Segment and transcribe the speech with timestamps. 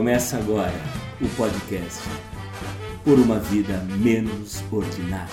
[0.00, 0.72] Começa agora
[1.20, 2.00] o podcast
[3.04, 5.28] Por uma Vida Menos Ordinária.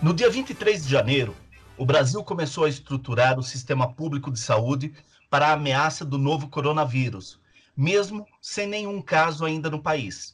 [0.00, 1.34] No dia 23 de janeiro,
[1.76, 4.94] o Brasil começou a estruturar o sistema público de saúde
[5.28, 7.41] para a ameaça do novo coronavírus,
[7.76, 10.32] mesmo sem nenhum caso ainda no país.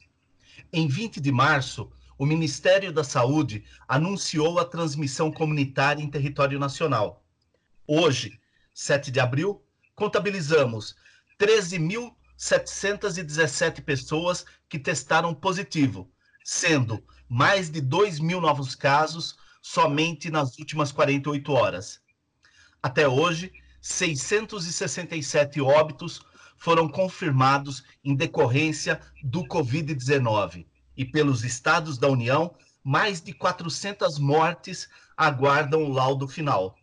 [0.71, 7.23] Em 20 de março, o Ministério da Saúde anunciou a transmissão comunitária em território nacional.
[7.87, 8.39] Hoje,
[8.73, 9.63] 7 de abril,
[9.95, 10.95] contabilizamos
[11.39, 16.11] 13.717 pessoas que testaram positivo,
[16.43, 22.01] sendo mais de 2 mil novos casos somente nas últimas 48 horas.
[22.81, 26.21] Até hoje, 667 óbitos
[26.59, 30.65] foram confirmados em decorrência do Covid-19
[30.95, 36.75] e pelos estados da União, mais de 400 mortes aguardam o laudo final.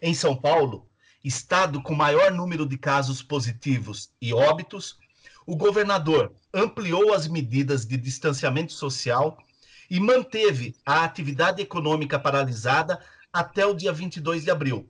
[0.00, 0.88] Em São Paulo,
[1.24, 4.96] estado com maior número de casos positivos e óbitos,
[5.44, 9.36] o governador ampliou as medidas de distanciamento social
[9.90, 13.00] e manteve a atividade econômica paralisada
[13.32, 14.88] até o dia 22 de abril.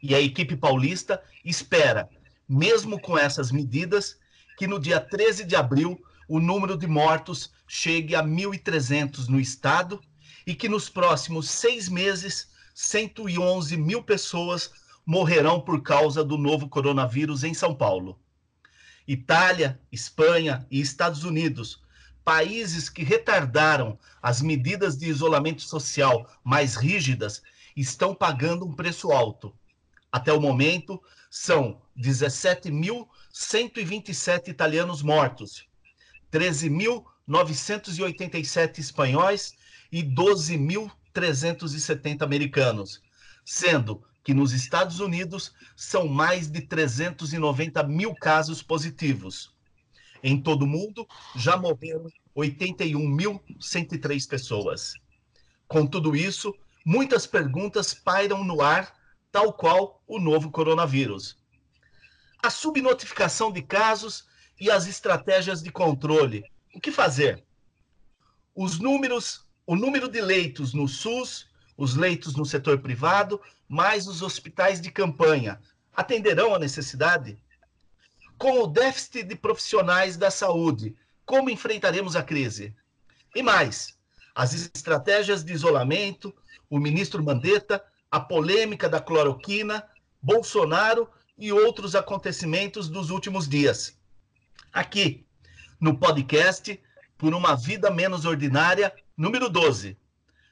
[0.00, 2.08] E a equipe paulista espera
[2.52, 4.18] mesmo com essas medidas,
[4.58, 9.98] que no dia 13 de abril o número de mortos chegue a 1.300 no estado
[10.46, 14.70] e que nos próximos seis meses 111 mil pessoas
[15.04, 18.20] morrerão por causa do novo coronavírus em São Paulo.
[19.08, 21.82] Itália, Espanha e Estados Unidos,
[22.22, 27.42] países que retardaram as medidas de isolamento social mais rígidas,
[27.74, 29.54] estão pagando um preço alto.
[30.12, 31.02] Até o momento,
[31.34, 35.66] são 17.127 italianos mortos,
[36.30, 39.54] 13.987 espanhóis
[39.90, 43.00] e 12.370 americanos,
[43.46, 49.54] sendo que nos Estados Unidos são mais de 390 mil casos positivos.
[50.22, 54.92] Em todo o mundo, já morreram 81.103 pessoas.
[55.66, 56.54] Com tudo isso,
[56.84, 59.00] muitas perguntas pairam no ar
[59.32, 61.38] tal qual o novo coronavírus.
[62.42, 64.26] A subnotificação de casos
[64.60, 66.44] e as estratégias de controle.
[66.74, 67.42] O que fazer?
[68.54, 74.20] Os números, o número de leitos no SUS, os leitos no setor privado, mais os
[74.20, 75.58] hospitais de campanha,
[75.96, 77.38] atenderão a necessidade?
[78.36, 80.94] Com o déficit de profissionais da saúde,
[81.24, 82.74] como enfrentaremos a crise?
[83.34, 83.96] E mais,
[84.34, 86.34] as estratégias de isolamento,
[86.68, 89.88] o ministro Mandetta a polêmica da cloroquina,
[90.20, 91.08] Bolsonaro
[91.38, 93.98] e outros acontecimentos dos últimos dias.
[94.70, 95.24] Aqui,
[95.80, 96.78] no podcast
[97.16, 99.96] Por uma Vida Menos Ordinária, número 12.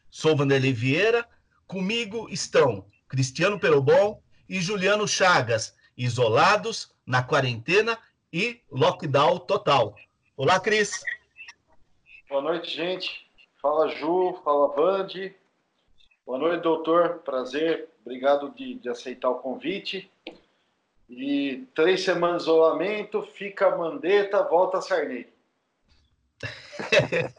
[0.08, 1.28] Sou Vanderlei Vieira,
[1.66, 7.98] comigo estão Cristiano Perobon e Juliano Chagas, isolados, na quarentena
[8.32, 9.94] e lockdown total.
[10.34, 11.02] Olá, Cris.
[12.26, 13.30] Boa noite, gente.
[13.60, 14.40] Fala, Ju.
[14.42, 15.36] Fala, Vande.
[16.30, 17.22] Boa noite, doutor.
[17.24, 17.88] Prazer.
[18.06, 20.08] Obrigado de, de aceitar o convite.
[21.08, 25.26] E três semanas de isolamento, fica a Mandetta, volta a Sarney.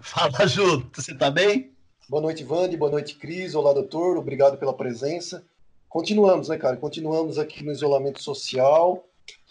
[0.00, 0.88] Fala, Ju.
[0.94, 1.72] Você está bem?
[2.08, 2.76] Boa noite, Vande.
[2.76, 3.56] Boa noite, Cris.
[3.56, 4.16] Olá, doutor.
[4.16, 5.44] Obrigado pela presença.
[5.88, 6.76] Continuamos, né, cara?
[6.76, 9.08] Continuamos aqui no isolamento social,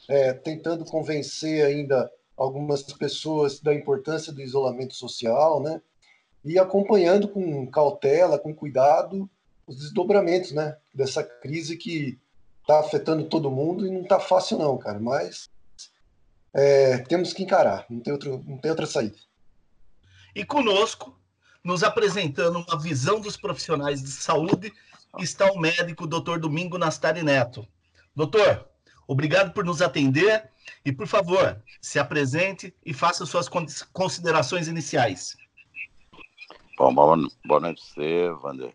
[0.08, 5.82] é, tentando convencer ainda algumas pessoas da importância do isolamento social, né?
[6.48, 9.30] E acompanhando com cautela, com cuidado,
[9.66, 12.18] os desdobramentos né, dessa crise que
[12.62, 15.50] está afetando todo mundo e não está fácil não, cara, mas
[16.54, 19.18] é, temos que encarar, não tem, outro, não tem outra saída.
[20.34, 21.18] E conosco,
[21.64, 24.72] nos apresentando uma visão dos profissionais de saúde,
[25.20, 26.38] está o médico Dr.
[26.40, 27.68] Domingo Nastari Neto.
[28.16, 28.68] Doutor,
[29.08, 30.50] obrigado por nos atender
[30.86, 33.50] e, por favor, se apresente e faça suas
[33.92, 35.36] considerações iniciais.
[36.78, 37.18] Bom, boa,
[37.60, 38.30] noite a você,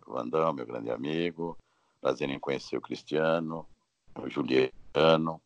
[0.09, 1.57] Vandão, meu grande amigo.
[2.01, 3.65] Prazer em conhecer o Cristiano,
[4.19, 5.41] o Juliano.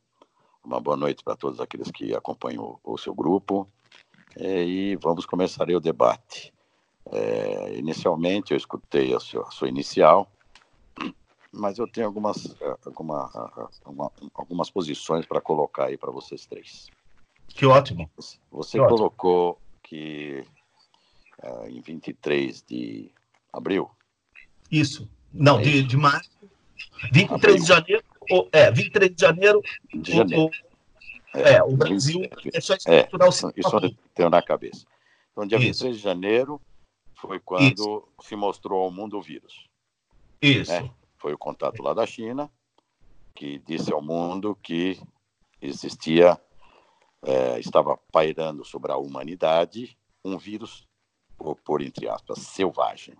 [0.64, 3.68] Uma boa noite para todos aqueles que acompanham o, o seu grupo.
[4.36, 6.50] É, e vamos começar o debate.
[7.12, 10.26] É, inicialmente, eu escutei a sua, a sua, inicial,
[11.52, 12.56] mas eu tenho algumas,
[12.86, 13.30] alguma,
[13.84, 16.88] uma, algumas posições para colocar aí para vocês três.
[17.48, 18.10] Que ótimo.
[18.50, 19.62] Você que colocou ótimo.
[19.82, 20.55] que
[21.42, 23.10] uh, em 23 de
[23.52, 23.90] abril.
[24.70, 25.08] Isso.
[25.32, 26.30] Não, é de, de março.
[27.12, 27.56] 23 abril.
[27.56, 28.04] de janeiro.
[28.30, 29.62] Ou, é, 23 de janeiro.
[29.94, 30.50] De janeiro.
[31.34, 32.22] É, é o Brasil
[32.52, 34.86] é só estruturar é, o Isso eu tenho na cabeça.
[35.32, 35.84] Então, dia isso.
[35.84, 36.60] 23 de janeiro
[37.14, 38.08] foi quando isso.
[38.22, 39.68] se mostrou ao mundo o vírus.
[40.40, 40.72] Isso.
[40.72, 40.90] Né?
[41.18, 42.50] Foi o contato lá da China
[43.36, 44.98] que disse ao mundo que
[45.60, 46.40] existia,
[47.22, 50.85] é, estava pairando sobre a humanidade um vírus,
[51.36, 53.16] por, por entre aspas, selvagem.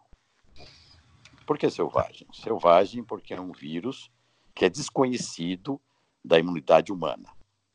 [1.47, 2.27] Por que selvagem?
[2.33, 4.11] Selvagem porque é um vírus
[4.55, 5.81] que é desconhecido
[6.25, 7.31] da imunidade humana.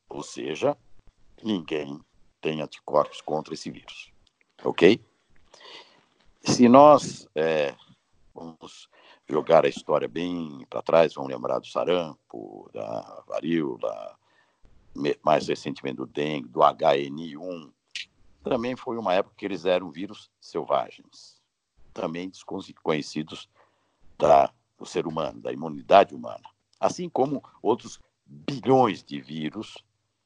[0.08, 0.76] Ou seja,
[1.42, 1.98] ninguém
[2.40, 4.12] tem anticorpos contra esse vírus.
[4.62, 5.02] Ok?
[6.42, 7.74] Se nós é,
[8.34, 8.90] vamos
[9.28, 14.18] jogar a história bem para trás, vamos lembrar do sarampo, da varíola,
[15.24, 17.72] mais recentemente do dengue, do HN1,
[18.42, 21.40] também foi uma época que eles eram vírus selvagens,
[21.92, 23.48] também desconhecidos
[24.18, 26.42] da, do ser humano, da imunidade humana.
[26.78, 29.76] Assim como outros bilhões de vírus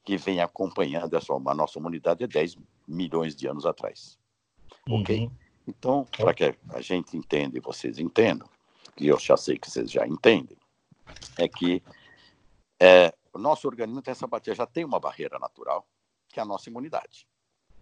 [0.03, 4.17] que vêm acompanhando essa, a nossa humanidade há 10 milhões de anos atrás.
[4.87, 5.01] Uhum.
[5.01, 5.29] Ok?
[5.67, 8.47] Então, para que a gente entenda e vocês entendam,
[8.95, 10.57] que eu já sei que vocês já entendem,
[11.37, 11.83] é que
[12.79, 15.85] é, o nosso organismo tem essa bateria, já tem uma barreira natural,
[16.29, 17.27] que é a nossa imunidade,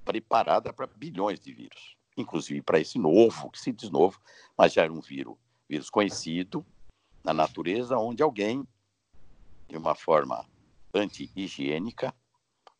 [0.06, 4.22] preparada para bilhões de vírus, inclusive para esse novo, que se diz novo,
[4.58, 5.36] mas já era um vírus,
[5.68, 6.66] vírus conhecido
[7.24, 8.66] na natureza, onde alguém,
[9.68, 10.46] de uma forma
[10.94, 12.14] anti-higiênica,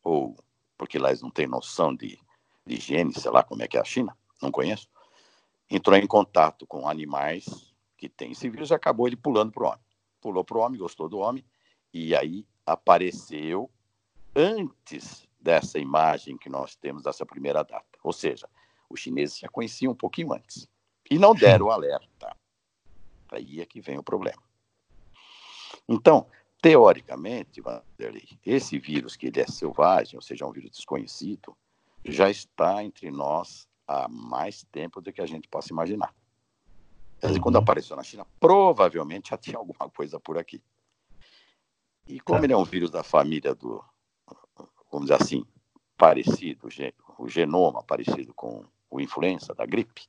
[0.02, 0.36] ou
[0.78, 2.18] porque lá eles não têm noção de,
[2.64, 4.88] de higiene, sei lá como é que é a China, não conheço,
[5.68, 9.80] entrou em contato com animais que tem esse vírus, acabou ele pulando para o homem.
[10.20, 11.44] Pulou para o homem, gostou do homem,
[11.92, 13.70] e aí apareceu
[14.34, 17.86] antes dessa imagem que nós temos dessa primeira data.
[18.02, 18.48] Ou seja,
[18.90, 20.68] os chineses já conheciam um pouquinho antes.
[21.08, 22.36] E não deram o alerta.
[23.30, 24.42] Aí é que vem o problema.
[25.88, 26.26] Então,
[26.60, 31.56] teoricamente, Vanderlei, esse vírus que ele é selvagem, ou seja, um vírus desconhecido,
[32.04, 36.12] já está entre nós há mais tempo do que a gente possa imaginar.
[37.20, 37.62] Quer dizer, quando uhum.
[37.62, 40.60] apareceu na China, provavelmente já tinha alguma coisa por aqui.
[42.08, 43.84] E como ele é um vírus da família do,
[44.90, 45.44] vamos dizer assim,
[45.96, 46.68] parecido,
[47.18, 50.06] o genoma parecido com o influenza, da gripe,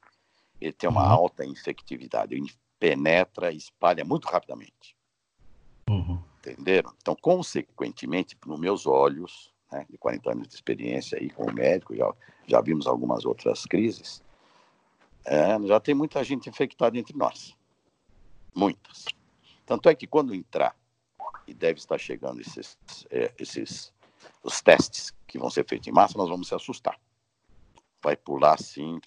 [0.59, 1.12] ele tem uma uhum.
[1.12, 4.95] alta infectividade, ele penetra e espalha muito rapidamente.
[5.89, 6.21] Uhum.
[6.39, 6.94] Entenderam?
[7.01, 12.13] Então, consequentemente, nos meus olhos, né, de 40 anos de experiência aí como médico, já,
[12.45, 14.23] já vimos algumas outras crises,
[15.25, 17.56] é, já tem muita gente infectada entre nós.
[18.56, 19.06] Muitas.
[19.65, 20.75] Tanto é que quando entrar,
[21.45, 22.77] e deve estar chegando esses,
[23.09, 23.94] é, esses
[24.43, 26.99] os testes que vão ser feitos em massa, nós vamos se assustar.
[28.01, 28.99] Vai pular, assim,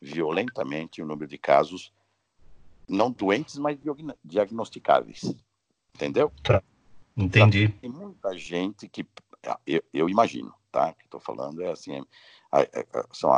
[0.00, 1.92] violentamente o número de casos
[2.88, 3.78] não doentes, mas
[4.24, 5.34] diagnosticáveis.
[5.94, 6.30] Entendeu?
[6.42, 6.62] Tá.
[7.16, 7.68] Entendi.
[7.68, 9.06] Tem muita gente que,
[9.66, 10.92] eu, eu imagino, tá?
[10.92, 12.04] Que estou falando é assim,
[13.12, 13.30] são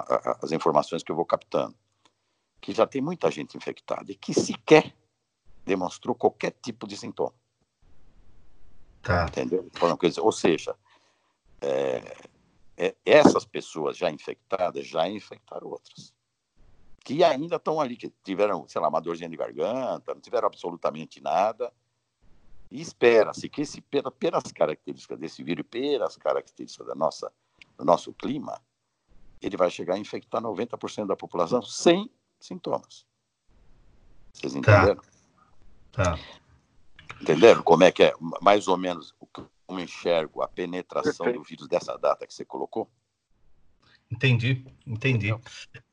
[0.43, 1.77] as informações que eu vou captando,
[2.61, 4.93] que já tem muita gente infectada e que sequer
[5.65, 7.35] demonstrou qualquer tipo de sintoma.
[9.03, 9.27] Tá.
[9.27, 9.69] Entendeu?
[10.21, 10.75] Ou seja,
[11.61, 12.17] é,
[12.77, 16.13] é, essas pessoas já infectadas já infectaram outras.
[17.05, 21.21] Que ainda estão ali, que tiveram, sei lá, uma dorzinha de garganta, não tiveram absolutamente
[21.21, 21.73] nada.
[22.71, 27.33] E espera-se que, esse, pelas características desse vírus pelas características da nossa,
[27.77, 28.61] do nosso clima,
[29.41, 33.07] ele vai chegar a infectar 90% da população sem sintomas.
[34.33, 34.59] Vocês tá.
[34.59, 35.03] entenderam?
[35.91, 36.17] Tá.
[36.17, 36.19] tá.
[37.21, 39.15] Entenderam como é que é, mais ou menos,
[39.67, 41.39] como enxergo a penetração Perfeito.
[41.39, 42.91] do vírus dessa data que você colocou?
[44.11, 45.35] Entendi, entendi.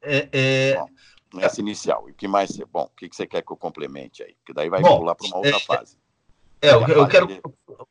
[0.01, 0.75] É, é...
[0.75, 0.89] Bom,
[1.34, 4.36] nessa inicial, e o que mais, bom, o que você quer que eu complemente aí?
[4.36, 5.98] Porque daí vai bom, pular para uma outra é, fase.
[6.62, 7.27] É, eu, eu quero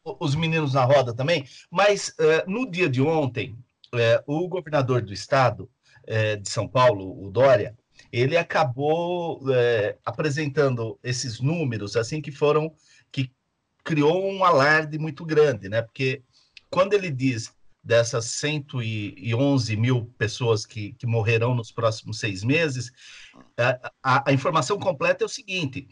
[0.05, 3.57] os meninos na roda também, mas uh, no dia de ontem,
[3.95, 5.71] é, o governador do estado
[6.07, 7.76] é, de São Paulo, o Dória,
[8.12, 12.73] ele acabou é, apresentando esses números assim que foram
[13.14, 13.30] que
[13.85, 15.80] criou um alarde muito grande, né?
[15.80, 16.25] Porque
[16.68, 22.90] quando ele diz dessas 111 mil pessoas que, que morrerão nos próximos seis meses,
[23.56, 25.87] a, a, a informação completa é o seguinte: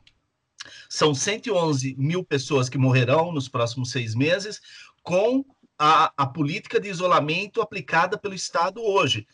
[0.89, 4.61] são 111 mil pessoas que morrerão nos próximos seis meses
[5.05, 5.45] com
[5.79, 9.29] a, a política de isolamento aplicada pelo Estado hoje.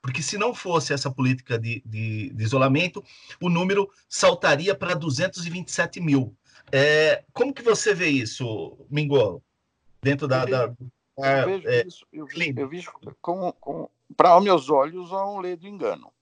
[0.00, 3.04] Porque se não fosse essa política de, de, de isolamento,
[3.40, 6.36] o número saltaria para 227 mil.
[6.72, 9.42] É, como que você vê isso, Mingo?
[10.02, 10.44] Dentro da.
[10.44, 15.40] da, eu vejo é, isso, eu, eu vejo com, com para meus olhos, há um
[15.40, 16.12] ledo engano.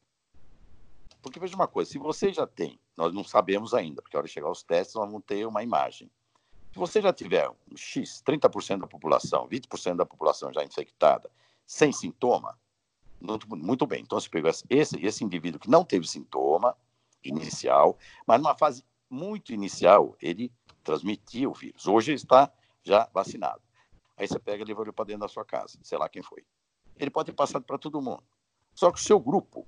[1.20, 4.26] Porque veja uma coisa, se você já tem, nós não sabemos ainda, porque a hora
[4.26, 6.10] de chegar os testes, nós vamos ter uma imagem
[6.72, 11.30] Se você já tiver um X, 30% da população, 20% da população já infectada,
[11.66, 12.56] sem sintoma,
[13.20, 14.02] muito, bem.
[14.02, 16.76] Então, você pegou esse, esse indivíduo que não teve sintoma
[17.24, 21.86] inicial, mas numa fase muito inicial, ele transmitia o vírus.
[21.86, 23.60] Hoje está já vacinado.
[24.16, 26.44] Aí você pega e leva ele para dentro da sua casa, sei lá quem foi.
[26.96, 28.22] Ele pode ter passado para todo mundo.
[28.74, 29.66] Só que o seu grupo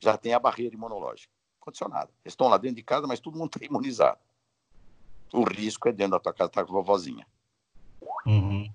[0.00, 2.10] já tem a barreira imunológica condicionada.
[2.24, 4.20] Eles estão lá dentro de casa, mas todo mundo está imunizado.
[5.32, 7.26] O risco é dentro da tua casa, tá com a vovozinha.
[8.26, 8.70] Uhum.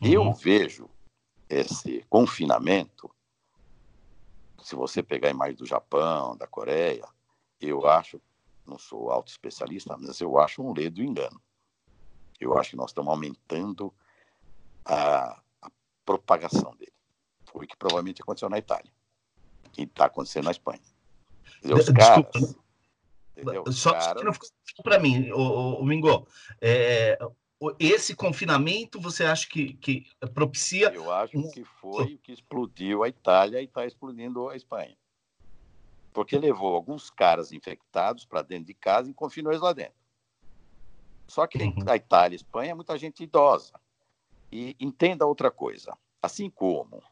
[0.00, 0.32] Eu uhum.
[0.32, 0.88] vejo
[1.48, 3.10] esse confinamento,
[4.62, 7.06] se você pegar a imagem do Japão, da Coreia,
[7.60, 8.20] eu acho,
[8.66, 11.40] não sou auto especialista, mas eu acho um ledo engano.
[12.40, 13.92] Eu acho que nós estamos aumentando
[14.84, 15.70] a, a
[16.04, 16.92] propagação dele.
[17.46, 18.92] Foi o que provavelmente aconteceu na Itália.
[19.76, 20.80] E está acontecendo na Espanha.
[21.60, 22.30] Dizer, os Desculpa.
[22.32, 22.56] caras.
[23.36, 23.72] Entendeu?
[23.72, 24.18] Só cara...
[24.18, 26.26] que não ficou para mim, o, o Mingo.
[26.60, 27.18] É,
[27.78, 30.92] esse confinamento você acha que, que propicia.
[30.92, 34.96] Eu acho que foi o que explodiu a Itália e está explodindo a Espanha.
[36.12, 39.94] Porque levou alguns caras infectados para dentro de casa e confinou eles lá dentro.
[41.26, 41.74] Só que uhum.
[41.88, 43.72] a Itália e Espanha é muita gente idosa.
[44.50, 45.96] E entenda outra coisa.
[46.20, 47.02] Assim como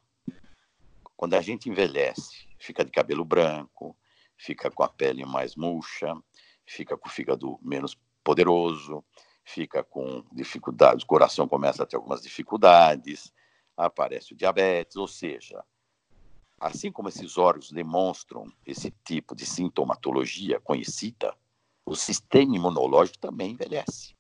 [1.17, 3.95] quando a gente envelhece, fica de cabelo branco,
[4.39, 6.15] fica com a pele mais murcha,
[6.65, 9.05] fica com o fígado menos poderoso,
[9.45, 13.33] fica com dificuldades, o coração começa a ter algumas dificuldades,
[13.77, 15.63] aparece o diabetes, ou seja,
[16.61, 21.35] assim como esses órgãos demonstram esse tipo de sintomatologia conhecida,
[21.87, 24.15] o sistema imunológico também envelhece.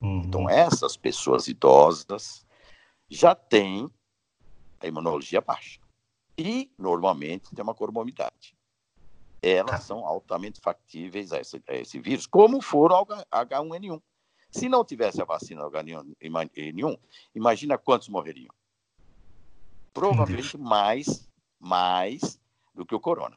[0.00, 0.22] Uhum.
[0.24, 2.46] Então, essas pessoas idosas
[3.10, 3.90] já têm
[4.80, 5.80] a imunologia baixa.
[6.38, 8.56] E, normalmente, tem uma comorbidade.
[9.42, 9.80] Elas tá.
[9.80, 14.00] são altamente factíveis a esse, a esse vírus, como foram ao H1N1.
[14.50, 16.98] Se não tivesse a vacina do H1N1,
[17.34, 18.54] imagina quantos morreriam.
[19.92, 21.27] Provavelmente mais,
[21.58, 22.38] mais
[22.74, 23.36] do que o corona.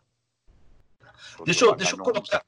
[1.45, 2.45] deixa eu, deixa eu colocar.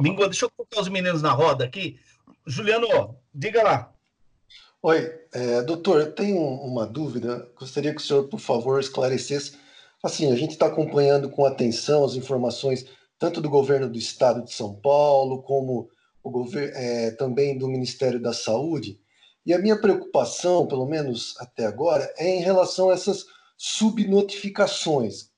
[0.00, 1.98] Mingo, deixa eu colocar os meninos na roda aqui.
[2.46, 3.92] Juliano, diga lá.
[4.82, 7.50] Oi, é, doutor, eu tenho uma dúvida.
[7.58, 9.58] Gostaria que o senhor, por favor, esclarecesse.
[10.02, 12.86] Assim, a gente está acompanhando com atenção as informações
[13.18, 15.90] tanto do governo do estado de São Paulo, como
[16.22, 18.98] o governo, é, também do Ministério da Saúde.
[19.44, 23.26] E a minha preocupação, pelo menos até agora, é em relação a essas
[23.62, 25.28] subnotificações,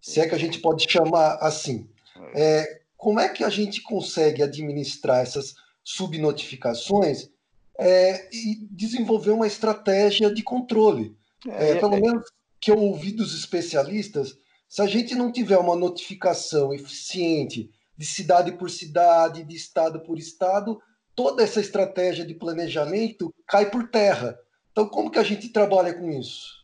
[0.00, 1.88] se é que a gente pode chamar assim.
[2.34, 5.54] É, como é que a gente consegue administrar essas
[5.84, 7.30] subnotificações
[7.78, 11.16] é, e desenvolver uma estratégia de controle.
[11.46, 12.00] É, é pelo é.
[12.00, 12.24] menos
[12.60, 14.36] que eu ouvi dos especialistas,
[14.68, 20.18] se a gente não tiver uma notificação eficiente de cidade por cidade, de estado por
[20.18, 20.82] estado,
[21.14, 24.36] toda essa estratégia de planejamento cai por terra.
[24.72, 26.57] Então, como que a gente trabalha com isso?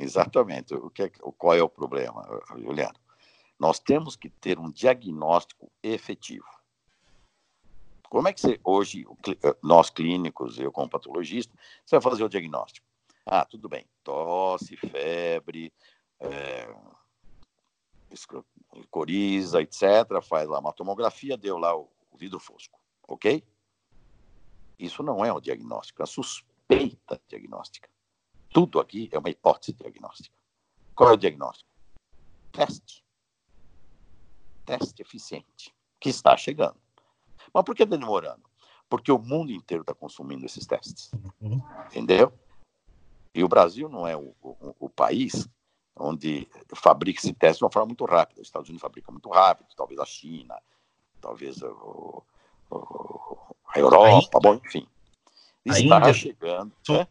[0.00, 0.74] Exatamente.
[0.74, 2.26] O que é, qual é o problema,
[2.56, 2.98] Juliano?
[3.58, 6.48] Nós temos que ter um diagnóstico efetivo.
[8.08, 11.54] Como é que você, hoje, eh, nós clínicos, eu como patologista,
[11.84, 12.86] você vai fazer o diagnóstico?
[13.24, 15.72] Ah, tudo bem, tosse, febre,
[16.18, 16.74] é,
[18.90, 23.44] coriza, etc., faz lá uma tomografia, deu lá o, o vidro fosco, ok?
[24.78, 27.88] Isso não é um diagnóstico, é uma suspeita diagnóstica.
[28.52, 30.34] Tudo aqui é uma hipótese diagnóstica.
[30.94, 31.70] Qual é o diagnóstico?
[32.52, 33.04] Teste.
[34.66, 36.76] Teste eficiente, que está chegando.
[37.52, 38.42] Mas por que está demorando?
[38.88, 41.10] Porque o mundo inteiro está consumindo esses testes.
[41.40, 41.62] Uhum.
[41.86, 42.32] Entendeu?
[43.34, 45.48] E o Brasil não é o, o, o, país
[45.96, 48.40] onde fabrica esse teste de uma forma muito rápida.
[48.40, 50.60] Os Estados Unidos fabricam muito rápido, talvez a China,
[51.20, 52.24] talvez o,
[52.70, 54.86] a Europa, a bom, enfim.
[55.64, 56.72] Está chegando.
[56.88, 57.06] Né?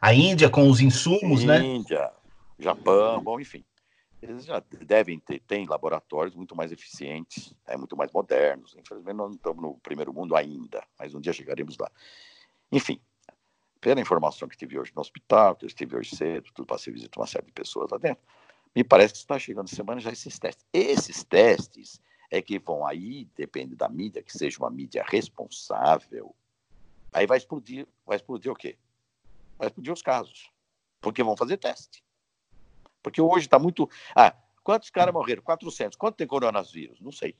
[0.00, 1.64] A Índia com os insumos, Índia, né?
[1.64, 2.12] Índia,
[2.58, 3.64] Japão, bom, enfim
[4.20, 8.74] eles já devem ter tem laboratórios muito mais eficientes, é muito mais modernos.
[8.76, 11.90] Infelizmente, nós não estamos no primeiro mundo ainda, mas um dia chegaremos lá.
[12.72, 13.00] Enfim,
[13.80, 17.18] pela informação que tive hoje no hospital, que eu estive hoje cedo, tudo passei visita
[17.18, 18.22] uma série de pessoas lá dentro,
[18.74, 20.66] me parece que está chegando semana já esses testes.
[20.72, 22.00] Esses testes
[22.30, 26.34] é que vão aí, depende da mídia, que seja uma mídia responsável,
[27.12, 28.76] aí vai explodir, vai explodir o quê?
[29.58, 30.50] Vai explodir os casos,
[31.00, 32.02] porque vão fazer teste.
[33.02, 33.88] Porque hoje está muito.
[34.14, 35.42] Ah, quantos caras morreram?
[35.42, 35.96] 400.
[35.96, 37.00] Quanto tem coronavírus?
[37.00, 37.34] Não sei.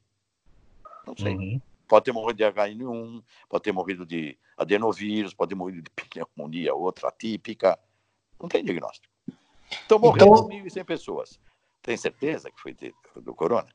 [1.06, 1.37] Não sei.
[1.37, 1.60] Uhum.
[1.87, 6.75] Pode ter morrido de H1N1, pode ter morrido de adenovírus, pode ter morrido de pneumonia,
[6.75, 7.78] outra típica.
[8.40, 9.12] Não tem diagnóstico.
[9.84, 10.48] Então morreram então...
[10.48, 11.40] 1.100 pessoas.
[11.82, 13.68] Tem certeza que foi de, do corona?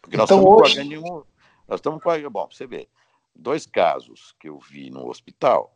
[0.00, 0.76] Porque nós então, estamos hoje...
[0.76, 1.26] com H1N1.
[1.68, 2.30] Nós estamos com.
[2.30, 2.88] Bom, você vê.
[3.34, 5.75] dois casos que eu vi no hospital,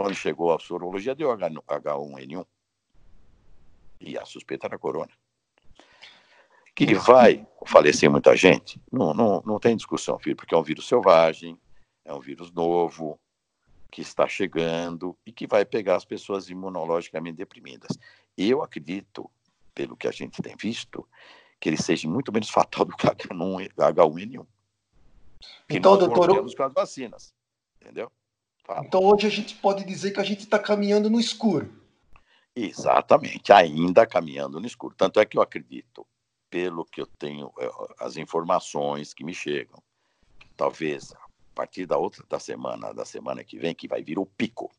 [0.00, 2.46] quando chegou a sorologia, deu H1N1.
[4.00, 5.12] E a suspeita era corona.
[6.74, 10.88] Que vai falecer muita gente, não, não, não tem discussão, filho, porque é um vírus
[10.88, 11.60] selvagem,
[12.02, 13.20] é um vírus novo,
[13.90, 17.98] que está chegando e que vai pegar as pessoas imunologicamente deprimidas.
[18.38, 19.30] Eu acredito,
[19.74, 21.06] pelo que a gente tem visto,
[21.60, 24.46] que ele seja muito menos fatal do que H1N1.
[25.68, 26.32] Então, doutor.
[26.32, 27.34] Temos com as vacinas.
[27.78, 28.10] Entendeu?
[28.70, 28.86] Fala.
[28.86, 31.74] Então, hoje a gente pode dizer que a gente está caminhando no escuro.
[32.54, 34.94] Exatamente, ainda caminhando no escuro.
[34.96, 36.06] Tanto é que eu acredito,
[36.48, 39.82] pelo que eu tenho, eh, as informações que me chegam,
[40.56, 41.18] talvez a
[41.52, 44.70] partir da outra da semana, da semana que vem, que vai vir o pico.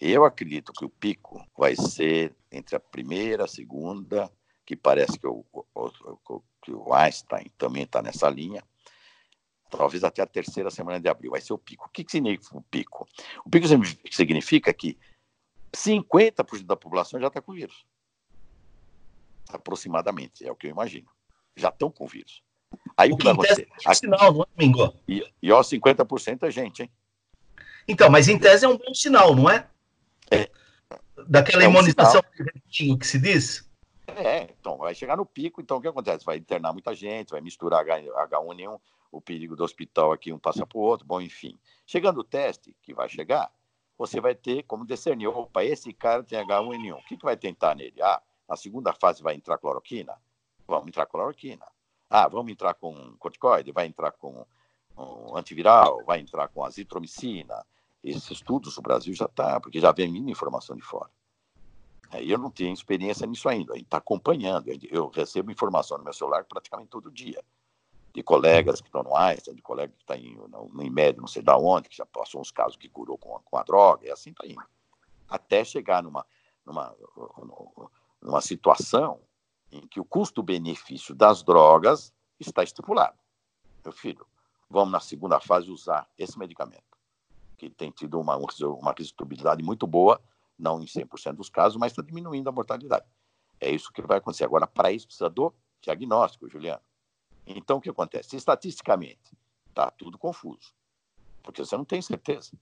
[0.00, 4.30] Eu acredito que o pico vai ser entre a primeira, a segunda
[4.64, 8.62] que parece que o, o, que o Einstein também está nessa linha,
[9.70, 11.86] talvez até a terceira semana de abril, vai ser o pico.
[11.86, 13.08] O que, que significa o pico?
[13.44, 13.66] O pico
[14.10, 14.98] significa que
[15.72, 17.84] 50% da população já está com vírus.
[19.48, 21.08] Aproximadamente, é o que eu imagino.
[21.56, 22.42] Já estão com vírus.
[22.96, 23.68] Aí o, que, vai acontecer?
[23.86, 24.94] É sinal, não é, Mingo?
[25.08, 26.90] E, e ó, 50% é gente, hein?
[27.88, 29.68] Então, mas em tese é um bom sinal, não é?
[30.30, 30.48] É.
[31.26, 32.22] Daquela é um imunização
[32.68, 33.68] que se diz?
[34.16, 36.24] É, então vai chegar no pico, então o que acontece?
[36.24, 38.80] Vai internar muita gente, vai misturar H1N1,
[39.12, 41.58] o perigo do hospital aqui um passa para o outro, bom, enfim.
[41.86, 43.50] Chegando o teste, que vai chegar,
[43.98, 47.74] você vai ter como discernir, opa, esse cara tem H1N1, o que, que vai tentar
[47.74, 48.00] nele?
[48.02, 50.14] Ah, na segunda fase vai entrar cloroquina?
[50.66, 51.66] Vamos entrar cloroquina.
[52.08, 53.70] Ah, vamos entrar com corticoide?
[53.72, 54.44] Vai entrar com
[54.96, 56.02] um antiviral?
[56.04, 57.64] Vai entrar com azitromicina?
[58.02, 61.10] Esses estudos o Brasil já está, porque já vem muita informação de fora.
[62.12, 64.68] Eu não tenho experiência nisso ainda, a gente está acompanhando.
[64.90, 67.42] Eu recebo informação no meu celular praticamente todo dia,
[68.12, 70.16] de colegas que estão no Einstein, de colegas que estão
[70.50, 73.38] tá no, IMED, não sei da onde, que já passou uns casos que curou com,
[73.44, 74.62] com a droga, e assim está indo.
[75.28, 76.26] Até chegar numa,
[76.66, 76.96] numa,
[78.20, 79.20] numa situação
[79.70, 83.16] em que o custo-benefício das drogas está estipulado.
[83.84, 84.26] Meu filho,
[84.68, 86.98] vamos na segunda fase usar esse medicamento,
[87.56, 90.20] que tem tido uma, uma resistibilidade muito boa
[90.60, 93.06] não em 100% dos casos, mas está diminuindo a mortalidade.
[93.60, 94.44] É isso que vai acontecer.
[94.44, 96.82] Agora, para isso, precisa do diagnóstico, Juliano.
[97.46, 98.36] Então, o que acontece?
[98.36, 99.36] Estatisticamente,
[99.68, 100.72] está tudo confuso,
[101.42, 102.52] porque você não tem certeza.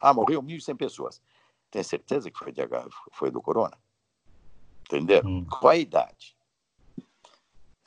[0.00, 1.22] Ah, morreu 1.100 pessoas.
[1.70, 2.62] Tem certeza que foi, de,
[3.12, 3.78] foi do corona?
[4.82, 5.28] Entenderam?
[5.30, 5.44] Hum.
[5.44, 6.36] Qual a idade?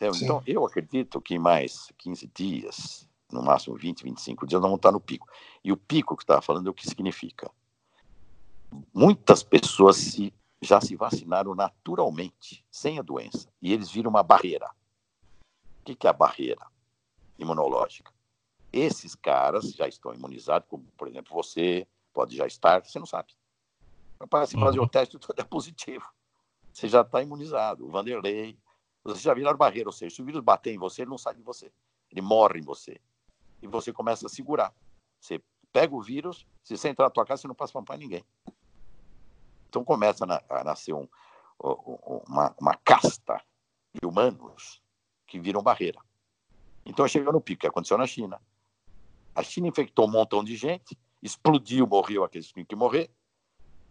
[0.01, 4.79] Então, eu acredito que em mais 15 dias, no máximo 20, 25 dias, nós vamos
[4.79, 5.27] estar no pico.
[5.63, 7.51] E o pico que estava falando é o que significa
[8.93, 14.69] muitas pessoas se, já se vacinaram naturalmente, sem a doença, e eles viram uma barreira.
[15.81, 16.65] O que, que é a barreira
[17.37, 18.13] imunológica?
[18.71, 23.33] Esses caras já estão imunizados, como, por exemplo, você pode já estar, você não sabe.
[24.29, 24.87] Para se fazer o uhum.
[24.87, 26.05] teste, tudo é positivo.
[26.73, 27.85] Você já está imunizado.
[27.85, 28.57] O Vanderlei,
[29.03, 31.33] você já viraram barreira, ou seja, se o vírus bater em você, ele não sai
[31.33, 31.71] de você.
[32.11, 32.99] Ele morre em você.
[33.61, 34.73] E você começa a segurar.
[35.19, 38.23] Você pega o vírus, se você entrar na tua casa, você não passa para ninguém.
[39.69, 41.07] Então começa a nascer um,
[42.27, 43.41] uma, uma casta
[43.93, 44.81] de humanos
[45.27, 45.99] que viram barreira.
[46.85, 48.41] Então chegou no pico, que aconteceu na China.
[49.35, 53.11] A China infectou um montão de gente, explodiu, morreu aqueles que tinham que morrer,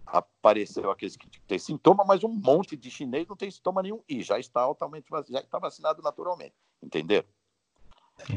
[0.04, 4.22] apareceu aqueles que têm sintoma, mas um monte de chinês não tem sintoma nenhum e
[4.22, 7.28] já está altamente já está vacinado naturalmente, entenderam?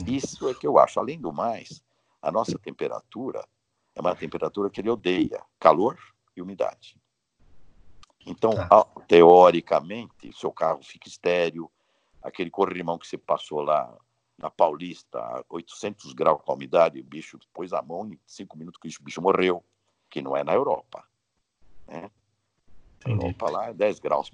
[0.06, 1.00] Isso é que eu acho.
[1.00, 1.84] Além do mais,
[2.22, 3.44] a nossa temperatura
[3.96, 5.98] é uma temperatura que ele odeia, calor
[6.36, 7.01] e umidade.
[8.26, 8.86] Então, tá.
[9.08, 11.72] teoricamente, o seu carro fica estéreo,
[12.22, 13.98] aquele corrimão que você passou lá
[14.38, 18.80] na Paulista, 800 graus com a umidade, o bicho pôs a mão em cinco minutos
[18.80, 19.64] que o bicho morreu,
[20.10, 21.04] que não é na Europa.
[21.88, 22.10] Né?
[23.06, 24.32] Na Europa lá é 10 graus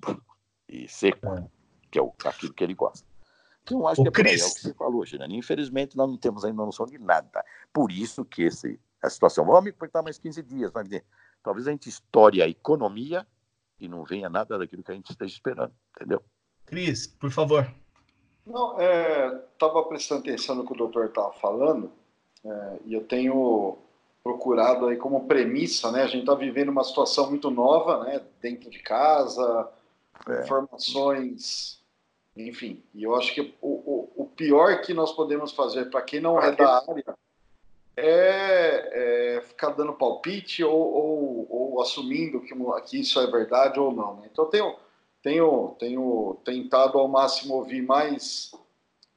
[0.68, 1.48] e seco, é.
[1.90, 3.06] que é o, aquilo que ele gosta.
[3.64, 4.42] Então, acho o que é, Chris...
[4.42, 5.38] é o que você falou, Girani.
[5.38, 7.44] Infelizmente, nós não temos ainda noção de nada.
[7.74, 11.06] Por isso que esse, a situação, vamos apertar mais 15 dias, vai dizer,
[11.44, 13.28] talvez a gente estoure a economia
[13.80, 16.22] e não venha nada daquilo que a gente esteja esperando, entendeu?
[16.66, 17.72] Cris, por favor.
[18.46, 21.92] Não, estava é, prestando atenção no que o doutor estava falando
[22.44, 23.78] é, e eu tenho
[24.24, 26.04] procurado aí como premissa, né?
[26.04, 28.22] A gente está vivendo uma situação muito nova, né?
[28.42, 29.70] Dentro de casa,
[30.28, 30.42] é.
[30.44, 31.82] informações,
[32.36, 32.84] enfim.
[32.94, 36.40] E eu acho que o, o, o pior que nós podemos fazer para quem não
[36.42, 37.18] é da área
[37.98, 42.54] é, é, ficar dando palpite ou, ou, ou assumindo que,
[42.86, 44.18] que, isso é verdade ou não.
[44.18, 44.30] Né?
[44.32, 44.76] Então, tenho,
[45.24, 48.52] tenho, tenho tentado ao máximo ouvir mais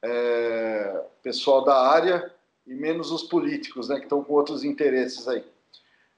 [0.01, 2.33] é, pessoal da área
[2.65, 5.45] e menos os políticos, né, que estão com outros interesses aí.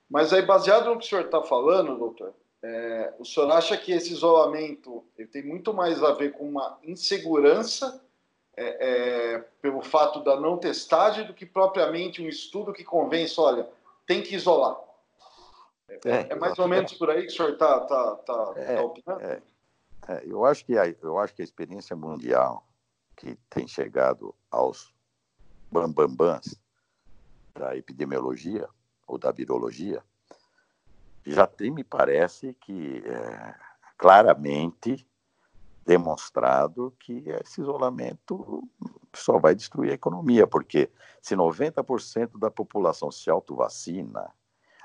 [0.09, 3.91] Mas aí, baseado no que o senhor está falando, doutor, é, o senhor acha que
[3.91, 8.01] esse isolamento tem muito mais a ver com uma insegurança
[8.55, 13.67] é, é, pelo fato da não testagem do que propriamente um estudo que convence, olha,
[14.05, 14.77] tem que isolar?
[15.87, 18.75] É, é, é mais ou menos por aí que o senhor está tá, tá, é,
[18.75, 19.41] tá opinando?
[20.23, 22.65] eu, acho que a, eu acho que a experiência mundial
[23.15, 24.93] que tem chegado aos
[25.71, 26.55] bambambãs
[27.53, 28.67] da epidemiologia
[29.07, 30.03] ou da virologia,
[31.25, 33.55] já tem, me parece, que é,
[33.97, 35.07] claramente
[35.85, 38.67] demonstrado que esse isolamento
[39.13, 40.89] só vai destruir a economia, porque
[41.21, 44.33] se 90% da população se autovacina,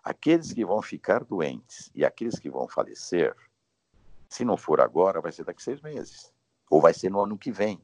[0.03, 3.35] aqueles que vão ficar doentes e aqueles que vão falecer,
[4.29, 6.33] se não for agora, vai ser daqui a seis meses,
[6.69, 7.81] ou vai ser no ano que vem,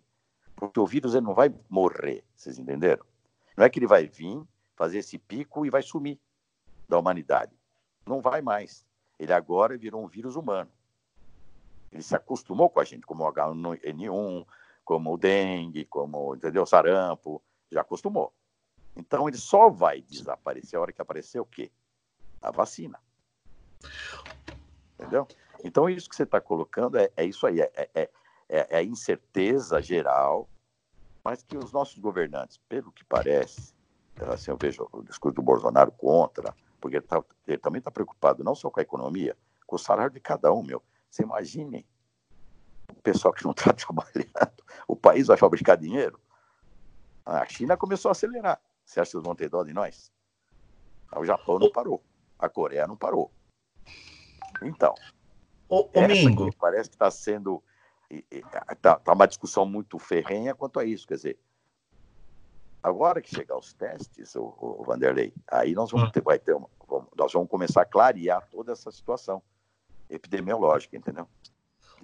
[0.56, 3.04] porque o vírus ele não vai morrer, vocês entenderam?
[3.56, 4.42] Não é que ele vai vir,
[4.76, 6.18] fazer esse pico e vai sumir
[6.88, 7.52] da humanidade.
[8.06, 8.84] Não vai mais.
[9.18, 10.70] Ele agora virou um vírus humano.
[11.94, 14.44] Ele se acostumou com a gente, como o H1N1,
[14.84, 16.66] como o dengue, como entendeu?
[16.66, 18.34] sarampo, já acostumou.
[18.96, 21.70] Então ele só vai desaparecer a hora que aparecer o quê?
[22.42, 23.00] A vacina.
[24.98, 25.26] Entendeu?
[25.62, 28.10] Então isso que você está colocando é, é, isso aí, é, é, é,
[28.48, 30.48] é a incerteza geral,
[31.22, 33.72] mas que os nossos governantes, pelo que parece,
[34.32, 38.42] assim, eu vejo o discurso do Bolsonaro contra, porque ele, tá, ele também está preocupado
[38.42, 40.82] não só com a economia, com o salário de cada um, meu.
[41.14, 41.86] Você imagine
[42.90, 46.20] o pessoal que não está trabalhando, o país vai fabricar dinheiro.
[47.24, 48.60] A China começou a acelerar.
[48.84, 50.12] Você acha que eles vão ter dó de nós?
[51.14, 52.02] O Japão não parou,
[52.36, 53.30] a Coreia não parou.
[54.60, 54.92] Então,
[55.68, 56.52] o, Mingo.
[56.56, 57.62] parece que está sendo
[58.10, 61.06] está tá uma discussão muito ferrenha quanto a isso.
[61.06, 61.38] Quer dizer,
[62.82, 66.10] Agora que chegar os testes, o, o Vanderlei, aí nós vamos hum.
[66.10, 69.40] ter, vai ter uma, vamos, nós vamos começar a clarear toda essa situação
[70.14, 71.28] epidemiológica, entendeu?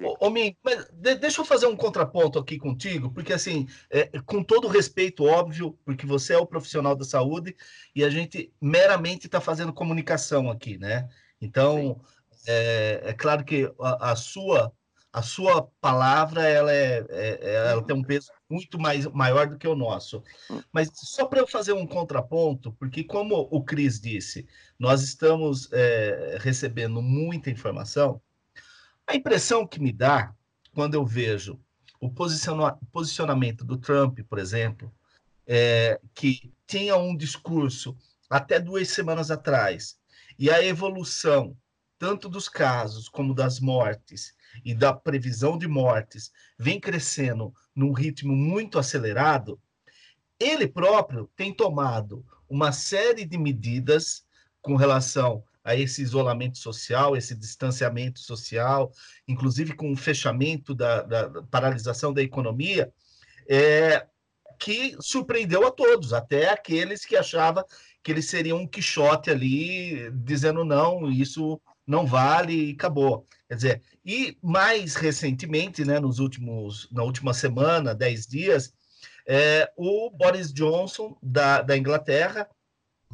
[0.02, 4.06] Ô, ô Min, mas de, deixa eu fazer um contraponto aqui contigo, porque assim, é,
[4.22, 7.54] com todo respeito, óbvio, porque você é o profissional da saúde
[7.94, 11.08] e a gente meramente está fazendo comunicação aqui, né?
[11.40, 12.00] Então,
[12.46, 14.72] é, é, claro que a, a, sua
[15.12, 19.66] a sua palavra ela, é, é, ela tem um peso muito mais maior do que
[19.66, 20.22] o nosso.
[20.72, 24.46] Mas só para eu fazer um contraponto, porque como o Cris disse,
[24.78, 28.20] nós estamos é, recebendo muita informação,
[29.06, 30.32] a impressão que me dá
[30.72, 31.60] quando eu vejo
[32.00, 34.92] o posiciona posicionamento do Trump, por exemplo,
[35.46, 37.96] é, que tinha um discurso
[38.28, 39.98] até duas semanas atrás,
[40.38, 41.56] e a evolução
[41.98, 48.34] tanto dos casos como das mortes e da previsão de mortes vem crescendo num ritmo
[48.34, 49.60] muito acelerado,
[50.38, 54.24] ele próprio tem tomado uma série de medidas
[54.60, 58.92] com relação a esse isolamento social, esse distanciamento social,
[59.28, 62.92] inclusive com o fechamento da, da, da paralisação da economia,
[63.48, 64.06] é,
[64.58, 67.64] que surpreendeu a todos, até aqueles que achavam
[68.02, 73.26] que ele seria um quixote ali, dizendo não, isso não vale e acabou.
[73.48, 78.72] Quer dizer, e mais recentemente, né, nos últimos, na última semana, dez dias,
[79.26, 82.48] é, o Boris Johnson, da, da Inglaterra,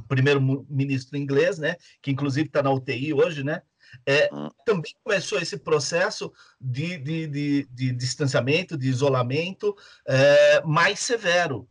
[0.09, 3.63] primeiro-ministro inglês, né, que inclusive está na UTI hoje, né,
[4.05, 4.49] é, hum.
[4.65, 9.75] também começou esse processo de, de, de, de distanciamento, de isolamento
[10.07, 11.69] é, mais severo.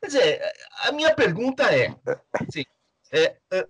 [0.00, 0.42] Quer dizer,
[0.84, 1.94] a minha pergunta é,
[2.32, 2.64] assim,
[3.12, 3.68] é, é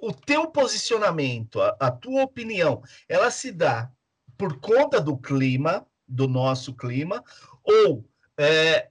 [0.00, 3.90] o teu posicionamento, a, a tua opinião, ela se dá
[4.36, 7.24] por conta do clima, do nosso clima,
[7.64, 8.04] ou
[8.36, 8.90] é,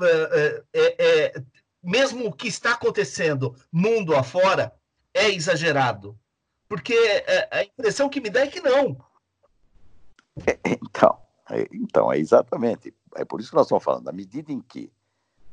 [0.00, 1.42] é, é, é,
[1.82, 4.72] mesmo o que está acontecendo mundo afora
[5.14, 6.18] é exagerado?
[6.68, 8.96] Porque é, a impressão que me dá é que não.
[10.46, 11.18] É, então,
[11.72, 12.94] então, é exatamente.
[13.14, 14.08] É por isso que nós estamos falando.
[14.08, 14.90] À medida em que,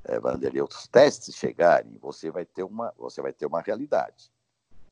[0.06, 4.32] é, Vanderlei, os testes chegarem, você vai ter uma, você vai ter uma realidade.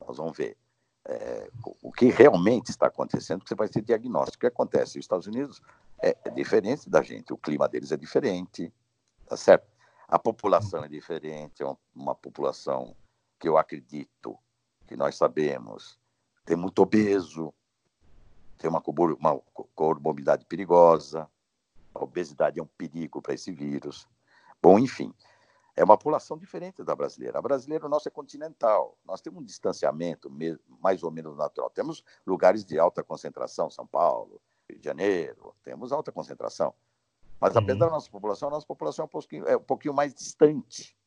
[0.08, 0.58] Nós vamos ver
[1.06, 1.50] é,
[1.82, 4.38] o que realmente está acontecendo, que você vai ter diagnóstico.
[4.38, 4.98] O que acontece?
[4.98, 5.62] Os Estados Unidos
[6.02, 8.72] é, é diferente da gente, o clima deles é diferente,
[9.26, 9.68] tá certo?
[10.08, 12.96] A população é diferente, é uma, uma população
[13.40, 14.38] que eu acredito,
[14.88, 16.00] que nós sabemos,
[16.46, 17.54] tem muito obeso,
[18.58, 18.82] tem uma,
[19.20, 19.42] uma
[19.76, 21.30] comorbidade perigosa,
[21.94, 24.08] a obesidade é um perigo para esse vírus.
[24.62, 25.14] Bom, enfim,
[25.78, 27.38] é uma população diferente da brasileira.
[27.38, 28.98] A brasileira nossa é continental.
[29.06, 30.28] Nós temos um distanciamento
[30.82, 31.70] mais ou menos natural.
[31.70, 36.74] Temos lugares de alta concentração, São Paulo, Rio de Janeiro, temos alta concentração.
[37.40, 37.62] Mas uhum.
[37.62, 40.98] apesar da nossa população, a nossa população é um pouquinho, é um pouquinho mais distante.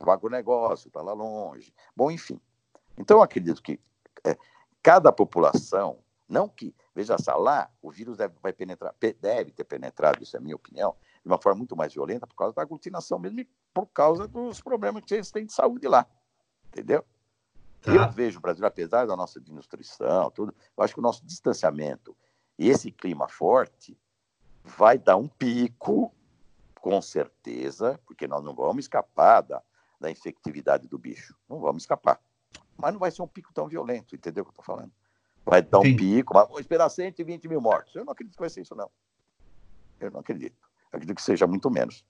[0.00, 1.74] o agronegócio está lá longe.
[1.94, 2.40] Bom, enfim.
[2.96, 3.78] Então, eu acredito que
[4.24, 4.38] é,
[4.82, 10.22] cada população, não que, veja só, lá o vírus deve, vai penetrar, deve ter penetrado,
[10.22, 13.18] isso é a minha opinião, de uma forma muito mais violenta por causa da aglutinação
[13.18, 16.06] mesmo e por causa dos problemas que eles têm de saúde lá.
[16.68, 17.04] Entendeu?
[17.80, 17.92] Tá.
[17.92, 22.16] Eu vejo o Brasil, apesar da nossa denutrição, tudo, eu acho que o nosso distanciamento
[22.58, 23.98] e esse clima forte
[24.62, 26.14] vai dar um pico,
[26.80, 29.62] com certeza, porque nós não vamos escapar da,
[30.00, 31.34] da infectividade do bicho.
[31.48, 32.20] Não vamos escapar.
[32.76, 34.92] Mas não vai ser um pico tão violento, entendeu o que eu estou falando?
[35.44, 37.94] Vai dar um pico, mas vou esperar 120 mil mortos.
[37.94, 38.90] Eu não acredito que vai ser isso, não.
[40.00, 40.63] Eu não acredito.
[40.94, 42.04] Acredito que seja muito menos.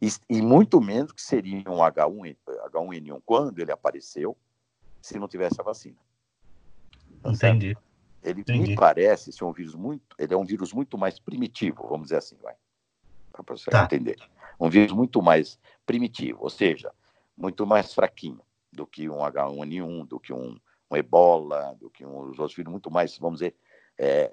[0.00, 2.36] E, e muito menos que seria um H1,
[2.70, 4.36] H1N1 quando ele apareceu,
[5.02, 5.96] se não tivesse a vacina.
[7.22, 7.76] Tá Entendi.
[8.22, 8.70] Ele Entendi.
[8.70, 10.14] me parece ser um vírus muito.
[10.18, 12.54] Ele é um vírus muito mais primitivo, vamos dizer assim, vai.
[13.32, 13.84] Para você tá.
[13.84, 14.16] entender.
[14.60, 16.92] Um vírus muito mais primitivo, ou seja,
[17.36, 18.40] muito mais fraquinho
[18.72, 20.56] do que um H1N1, do que um,
[20.90, 23.54] um ebola, do que um, os outros vírus, muito mais, vamos dizer,
[23.96, 24.32] é,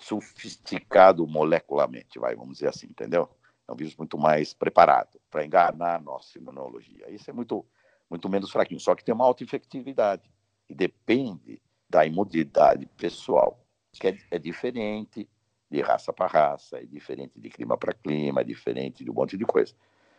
[0.00, 3.28] sofisticado molecularmente, vai, vamos dizer assim, entendeu?
[3.68, 7.10] É um vírus muito mais preparado para enganar a nossa imunologia.
[7.10, 7.64] Isso é muito,
[8.08, 10.30] muito menos fraquinho, só que tem uma alta infectividade
[10.68, 15.28] e depende da imunidade pessoal, que é, é diferente
[15.70, 19.36] de raça para raça, é diferente de clima para clima, é diferente de um monte
[19.36, 19.74] de coisa.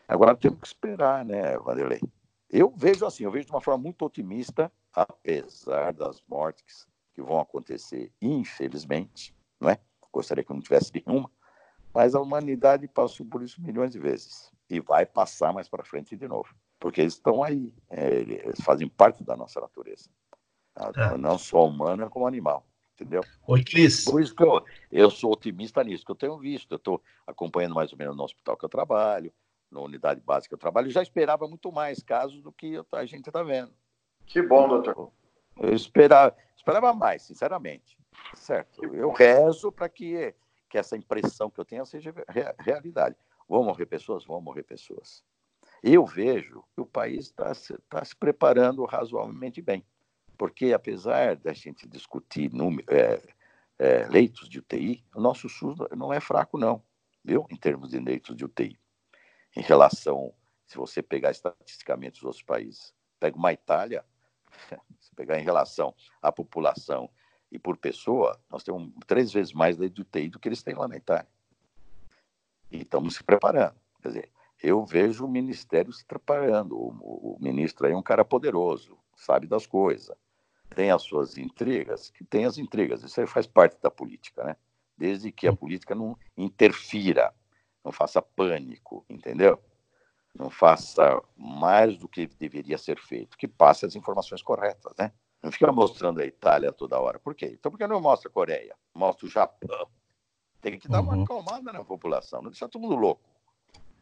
[0.07, 2.01] Agora temos que esperar, né, Vanderlei?
[2.49, 7.39] Eu vejo assim, eu vejo de uma forma muito otimista, apesar das mortes que vão
[7.39, 9.79] acontecer, infelizmente, não é?
[10.11, 11.29] Gostaria que não tivesse nenhuma,
[11.93, 16.15] mas a humanidade passou por isso milhões de vezes e vai passar mais para frente
[16.15, 20.09] de novo, porque eles estão aí, é, eles fazem parte da nossa natureza,
[20.95, 21.17] é.
[21.17, 22.65] não só humana como animal
[22.97, 23.21] entendeu?
[23.47, 24.05] Oi, Cris.
[24.05, 26.71] Por isso que eu, eu sou otimista nisso, que eu tenho visto.
[26.71, 29.31] Eu estou acompanhando mais ou menos no hospital que eu trabalho,
[29.71, 30.87] na unidade básica que eu trabalho.
[30.87, 33.71] Eu já esperava muito mais casos do que a gente está vendo.
[34.25, 35.11] Que bom, doutor.
[35.57, 37.96] Eu esperava, esperava mais, sinceramente.
[38.33, 38.83] Certo.
[38.93, 40.33] Eu rezo para que,
[40.69, 42.13] que essa impressão que eu tenha seja
[42.59, 43.15] realidade.
[43.47, 44.25] Vão morrer pessoas?
[44.25, 45.23] Vão morrer pessoas.
[45.81, 47.53] Eu vejo que o país está
[47.89, 49.85] tá se preparando razoavelmente bem
[50.37, 53.21] porque apesar da gente discutir número, é,
[53.79, 56.83] é, leitos de UTI, o nosso SUS não é fraco, não,
[57.23, 57.45] viu?
[57.49, 58.77] Em termos de leitos de UTI.
[59.55, 60.33] Em relação,
[60.67, 64.05] se você pegar estatisticamente os outros países, pega uma Itália,
[64.99, 67.09] se pegar em relação à população
[67.51, 70.75] e por pessoa, nós temos três vezes mais leitos de UTI do que eles têm
[70.75, 71.27] lá na Itália.
[72.71, 73.75] E estamos se preparando.
[74.01, 74.31] Quer dizer,
[74.61, 76.77] eu vejo o ministério se preparando.
[76.77, 80.17] O, o ministro aí é um cara poderoso, sabe das coisas
[80.75, 84.55] tem as suas intrigas, que tem as intrigas, isso aí faz parte da política, né?
[84.97, 87.33] Desde que a política não interfira,
[87.83, 89.61] não faça pânico, entendeu?
[90.33, 95.11] Não faça mais do que deveria ser feito, que passe as informações corretas, né?
[95.41, 97.19] Não fica mostrando a Itália toda hora.
[97.19, 97.51] Por quê?
[97.53, 98.75] Então, por que não mostra a Coreia?
[98.93, 99.87] Mostra o Japão.
[100.61, 101.23] Tem que dar uma uhum.
[101.23, 103.21] acalmada na população, não deixar todo mundo louco.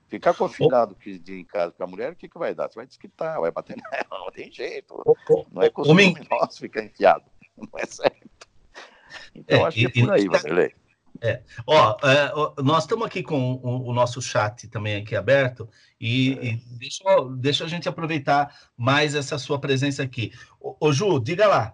[0.07, 2.69] Ficar confinado que em casa com a mulher, o que, que vai dar?
[2.69, 5.03] Você vai desquitar, vai bater nela, não tem jeito.
[5.51, 7.25] Não é costume nosso ficar enfiado.
[7.57, 8.47] Não é certo.
[9.33, 10.73] Então, é, acho que é por aí, Vanderlei.
[11.21, 11.41] É.
[11.65, 15.67] Ó, é, nós estamos aqui com o, o, nosso chat também aqui aberto
[15.99, 16.45] e, é.
[16.45, 17.03] e, deixa,
[17.37, 20.31] deixa a gente aproveitar mais essa sua presença aqui.
[20.59, 21.73] Ô, ô Ju, diga lá.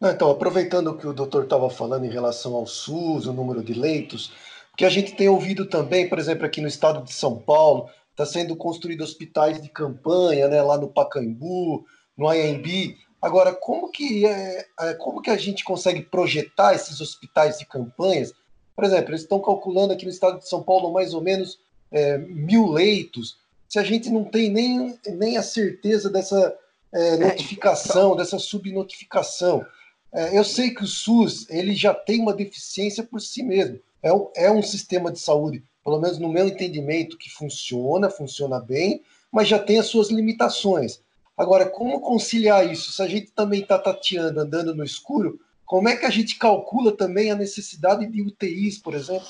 [0.00, 3.62] Não, então, aproveitando o que o doutor estava falando em relação ao SUS, o número
[3.62, 4.32] de leitos,
[4.76, 8.24] que a gente tem ouvido também, por exemplo, aqui no estado de São Paulo, está
[8.24, 11.84] sendo construído hospitais de campanha, né, lá no Pacaembu,
[12.16, 12.96] no AMB.
[13.20, 18.32] Agora, como que, é, é, como que a gente consegue projetar esses hospitais de campanhas?
[18.80, 21.60] Por exemplo, eles estão calculando aqui no estado de São Paulo mais ou menos
[21.92, 23.36] é, mil leitos.
[23.68, 26.56] Se a gente não tem nem, nem a certeza dessa
[26.90, 29.66] é, é notificação, dessa subnotificação.
[30.10, 34.10] É, eu sei que o SUS ele já tem uma deficiência por si mesmo é,
[34.10, 39.02] um, é um sistema de saúde, pelo menos no meu entendimento, que funciona, funciona bem,
[39.30, 41.02] mas já tem as suas limitações.
[41.36, 42.92] Agora, como conciliar isso?
[42.92, 45.38] Se a gente também está tateando, andando no escuro,
[45.70, 49.28] como é que a gente calcula também a necessidade de UTIs, por exemplo?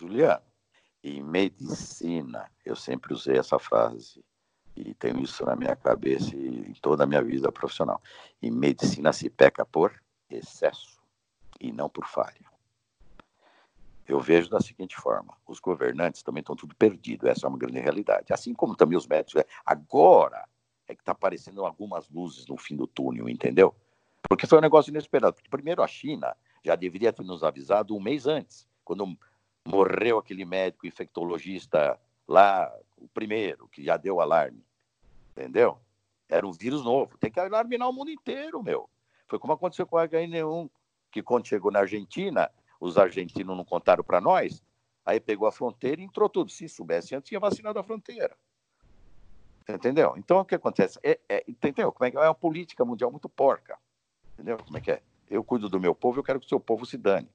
[0.00, 0.40] Juliano,
[1.02, 4.24] em medicina, eu sempre usei essa frase
[4.74, 8.00] e tenho isso na minha cabeça e em toda a minha vida profissional.
[8.40, 9.92] Em medicina se peca por
[10.30, 10.98] excesso
[11.60, 12.54] e não por falha
[14.06, 17.80] eu vejo da seguinte forma: os governantes também estão tudo perdido, essa é uma grande
[17.80, 18.32] realidade.
[18.32, 19.34] Assim como também os médicos.
[19.34, 19.44] Né?
[19.64, 20.46] Agora
[20.86, 23.74] é que está aparecendo algumas luzes no fim do túnel, entendeu?
[24.28, 25.34] Porque foi um negócio inesperado.
[25.34, 29.16] Porque, primeiro, a China já deveria ter nos avisado um mês antes, quando
[29.66, 34.64] morreu aquele médico infectologista lá, o primeiro, que já deu alarme.
[35.32, 35.78] Entendeu?
[36.28, 37.18] Era um vírus novo.
[37.18, 38.88] Tem que alarminar o mundo inteiro, meu.
[39.26, 40.70] Foi como aconteceu com o H1N1,
[41.10, 44.62] que quando chegou na Argentina, os argentinos não contaram para nós,
[45.04, 46.50] aí pegou a fronteira e entrou tudo.
[46.50, 48.36] Se soubesse antes, tinha vacinado a fronteira.
[49.68, 50.14] Entendeu?
[50.16, 50.98] Então, o que acontece?
[51.02, 51.90] É, é, entendeu?
[51.90, 53.78] Como é que é uma política mundial muito porca.
[54.34, 54.58] Entendeu?
[54.58, 55.02] Como é que é?
[55.30, 57.28] Eu cuido do meu povo, eu quero que o seu povo se dane.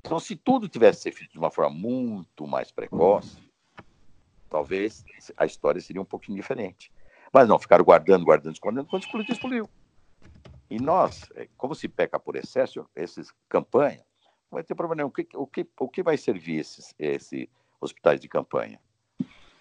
[0.00, 3.38] Então, se tudo tivesse sido feito de uma forma muito mais precoce,
[4.50, 5.04] talvez
[5.36, 6.92] a história seria um pouquinho diferente.
[7.32, 9.70] Mas não, ficaram guardando, guardando, escondendo, quando explodiu, explodiu.
[10.70, 14.04] E nós, é, como se peca por excesso, essas campanhas,
[14.50, 15.08] não vai ter problema nenhum.
[15.08, 17.48] O que, o que, o que vai servir esses, esses
[17.80, 18.80] hospitais de campanha?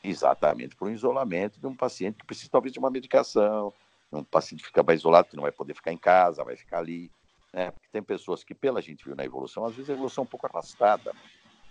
[0.03, 3.73] Exatamente para o isolamento de um paciente que precisa talvez de uma medicação,
[4.17, 7.11] um paciente fica mais isolado, que não vai poder ficar em casa, vai ficar ali.
[7.51, 7.71] Né?
[7.71, 10.29] Porque tem pessoas que, pela gente viu na evolução, às vezes a evolução é um
[10.29, 11.13] pouco arrastada.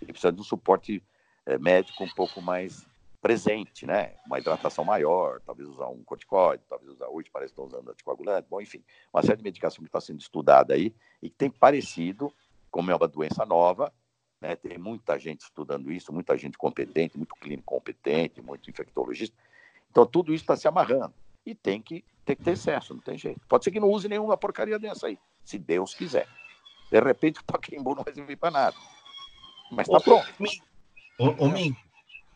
[0.01, 1.03] Ele precisa de um suporte
[1.45, 2.85] é, médico um pouco mais
[3.21, 4.15] presente, né?
[4.25, 8.49] Uma hidratação maior, talvez usar um corticoide, talvez usar hoje parece que estão usando anticoagulante,
[8.49, 12.33] bom, enfim, uma série de medicação que está sendo estudada aí e que tem parecido,
[12.69, 13.93] como é uma doença nova,
[14.41, 14.57] né?
[14.57, 19.37] Tem muita gente estudando isso, muita gente competente, muito clínico competente, muito infectologista.
[19.89, 21.13] Então tudo isso está se amarrando
[21.45, 23.41] e tem que, tem que ter excesso, não tem jeito.
[23.47, 26.27] Pode ser que não use nenhuma porcaria dessa aí, se Deus quiser.
[26.91, 28.77] De repente o Paquembu não vai servir para nada.
[29.71, 30.27] Mas está pronto.
[31.19, 31.75] Ô, ô, Min,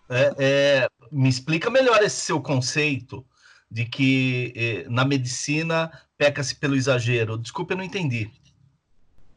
[0.09, 3.25] é, é, me explica melhor esse seu conceito
[3.69, 7.37] de que eh, na medicina peca-se pelo exagero.
[7.37, 8.31] Desculpa, eu não entendi.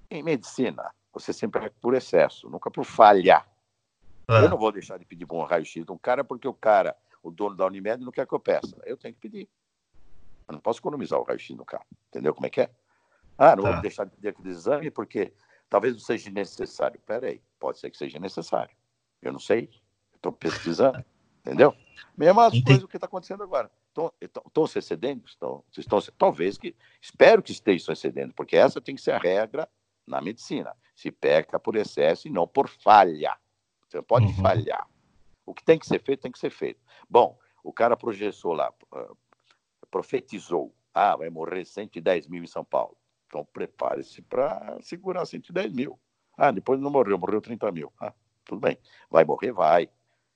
[0.09, 3.47] Em medicina, você sempre é por excesso, nunca por falhar.
[4.29, 4.43] Ah.
[4.43, 7.31] Eu não vou deixar de pedir um raio-x de um cara porque o cara, o
[7.31, 8.81] dono da Unimed, não quer que eu peça.
[8.85, 9.49] Eu tenho que pedir.
[10.51, 11.87] Eu não posso economizar o raio-x no carro.
[12.09, 12.71] Entendeu como é que é?
[13.39, 13.73] Ah, não tá.
[13.73, 15.33] vou deixar de pedir aquele exame porque
[15.69, 17.01] talvez não seja necessário.
[17.07, 18.75] Peraí, pode ser que seja necessário.
[19.23, 19.71] Eu não sei.
[20.13, 21.03] Estou pesquisando,
[21.41, 21.75] entendeu?
[22.17, 23.71] Mesma coisa que está acontecendo agora.
[24.21, 25.25] Estão se excedendo?
[25.25, 26.75] Estão, estão, talvez que.
[27.01, 29.69] Espero que estejam excedendo, porque essa tem que ser a regra
[30.05, 30.77] na medicina.
[30.97, 33.39] Se peca por excesso e não por falha.
[33.89, 34.35] Você não pode uhum.
[34.35, 34.87] falhar.
[35.47, 36.81] O que tem que ser feito, tem que ser feito.
[37.09, 39.17] Bom, o cara projetou lá, uh,
[39.91, 40.75] profetizou.
[40.95, 42.97] Ah, vai morrer 110 mil em São Paulo.
[43.27, 45.99] Então prepare-se para segurar 110 mil.
[46.37, 47.93] Ah, depois não morreu, morreu 30 mil.
[48.01, 48.13] Ah,
[48.45, 48.79] tudo bem.
[49.11, 49.53] Vai morrer?
[49.53, 49.89] Vai.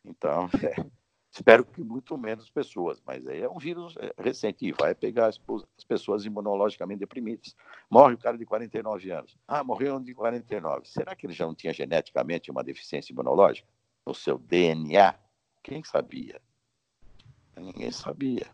[0.05, 0.87] Então, é,
[1.31, 5.27] espero que muito menos pessoas, mas aí é um vírus é, recente e vai pegar
[5.27, 5.41] as,
[5.77, 7.57] as, pessoas imunologicamente deprimidas.
[7.91, 9.37] Morre o cara de 49 anos.
[9.49, 10.87] Ah, morreu um de 49.
[10.87, 13.67] Será que ele já não tinha geneticamente uma deficiência imunológica?
[14.07, 15.15] No seu DNA?
[15.63, 16.41] Quem sabia?
[17.57, 18.54] Ninguém sabia.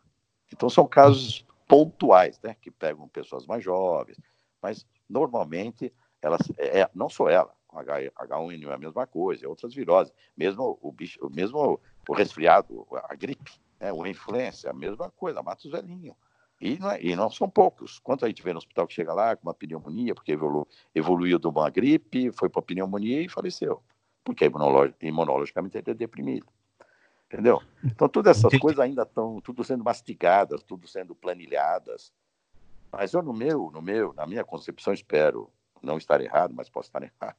[0.52, 4.18] Então, são casos pontuais, né, que pegam pessoas mais jovens,
[4.60, 9.72] mas normalmente elas, é, não só ela, com H1N1 é a mesma coisa, é outras
[9.72, 15.10] viroses, mesmo o bicho, mesmo o resfriado, a gripe, né, o influenza, é a mesma
[15.10, 16.16] coisa, mata os velhinhos.
[16.60, 17.98] E não, é, e não são poucos.
[18.00, 21.38] Quanto a gente vê no hospital que chega lá com uma pneumonia, porque evolu, evoluiu
[21.38, 23.82] de uma gripe, foi para pneumonia e faleceu,
[24.22, 24.50] porque
[25.00, 26.46] imunologicamente ele é deprimido.
[27.32, 27.62] Entendeu?
[27.84, 32.12] Então, todas essas coisas ainda estão tudo sendo mastigadas, tudo sendo planilhadas.
[32.90, 35.48] Mas eu, no meu, no meu, na minha concepção, espero
[35.80, 37.36] não estar errado, mas posso estar errado.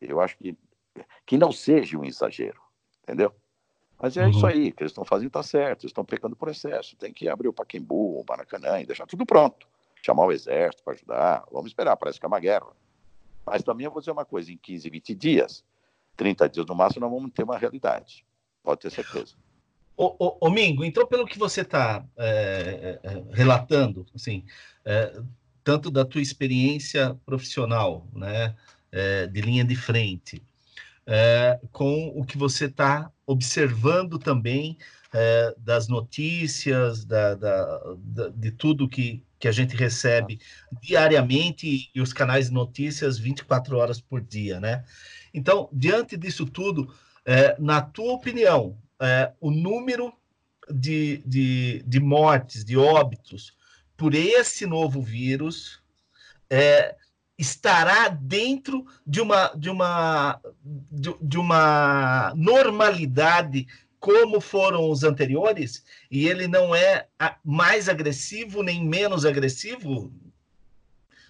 [0.00, 0.56] Eu acho que,
[1.26, 2.62] que não seja um exagero,
[3.02, 3.34] entendeu?
[4.00, 4.30] Mas é uhum.
[4.30, 6.96] isso aí, que eles estão fazendo está certo, eles estão pecando por excesso.
[6.96, 9.68] Tem que abrir o Paquembu, o Maracanã e deixar tudo pronto.
[10.02, 11.44] Chamar o exército para ajudar.
[11.52, 12.74] Vamos esperar, parece que é uma guerra.
[13.44, 15.62] Mas também eu vou dizer uma coisa: em 15, 20 dias,
[16.16, 18.24] 30 dias no máximo, nós vamos ter uma realidade.
[18.62, 19.34] Pode ter certeza.
[20.02, 24.44] Ô, ô, Mingo, então, pelo que você está é, é, é, relatando, assim,
[24.82, 25.20] é,
[25.62, 28.56] tanto da tua experiência profissional, né,
[28.90, 30.42] é, de linha de frente,
[31.06, 34.78] é, com o que você está observando também
[35.58, 40.38] das notícias, da, da, da, de tudo que, que a gente recebe
[40.80, 44.84] diariamente e os canais de notícias 24 horas por dia, né?
[45.34, 46.94] Então, diante disso tudo,
[47.24, 50.12] é, na tua opinião, é, o número
[50.70, 53.56] de, de, de mortes, de óbitos
[53.96, 55.82] por esse novo vírus
[56.48, 56.96] é,
[57.38, 63.66] estará dentro de uma, de uma, de, de uma normalidade
[63.98, 67.06] como foram os anteriores, e ele não é
[67.44, 70.10] mais agressivo nem menos agressivo?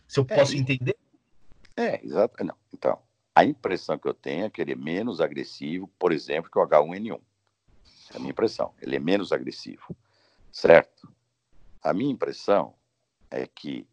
[0.06, 0.96] Se eu é, posso é, entender?
[1.76, 2.44] É, exato.
[2.44, 2.98] Não, então,
[3.40, 6.66] a impressão que eu tenho é que ele é menos agressivo, por exemplo, que o
[6.66, 7.18] H1N1.
[8.12, 8.74] É a minha impressão.
[8.82, 9.96] Ele é menos agressivo,
[10.52, 11.10] certo?
[11.82, 12.74] A minha impressão
[13.30, 13.86] é que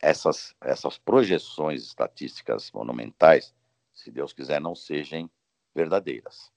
[0.00, 3.52] essas, essas projeções estatísticas monumentais,
[3.92, 5.28] se Deus quiser, não sejam
[5.74, 6.52] verdadeiras.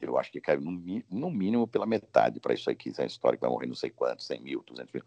[0.00, 0.70] Eu acho que caiu no,
[1.10, 2.90] no mínimo pela metade para isso aqui.
[2.90, 5.04] Essa história que vai morrer não sei quantos, 100 mil, 200 mil.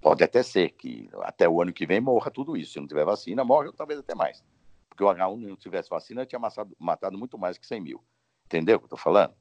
[0.00, 2.72] Pode até ser que até o ano que vem morra tudo isso.
[2.72, 4.42] Se não tiver vacina, morre talvez até mais.
[4.98, 8.04] Porque o H1 não tivesse vacina, tinha matado, matado muito mais que 100 mil.
[8.46, 9.32] Entendeu o que eu estou falando?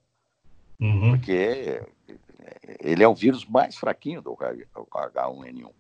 [0.80, 1.10] Uhum.
[1.10, 1.82] Porque
[2.80, 5.74] ele é um vírus mais fraquinho do H1N1.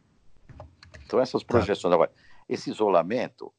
[1.05, 1.47] Então, essas tá.
[1.47, 1.93] projeções.
[1.93, 2.11] Agora,
[2.49, 3.53] esse isolamento,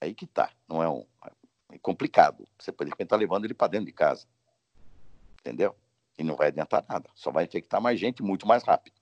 [0.00, 1.04] aí que tá, não é um.
[1.70, 2.48] É complicado.
[2.58, 4.26] Você pode estar levando ele para dentro de casa.
[5.40, 5.76] Entendeu?
[6.18, 7.10] E não vai adiantar nada.
[7.14, 8.94] Só vai infectar mais gente muito mais rápido.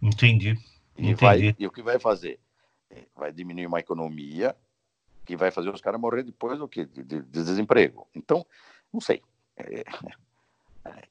[0.00, 0.50] Entendi.
[0.96, 1.14] E, Entendi.
[1.14, 2.38] Vai, e o que vai fazer?
[3.16, 4.56] Vai diminuir uma economia
[5.24, 6.84] que vai fazer os caras morrer depois do que?
[6.84, 8.08] De, de, de desemprego.
[8.14, 8.46] Então,
[8.92, 9.22] não sei.
[9.56, 9.84] É,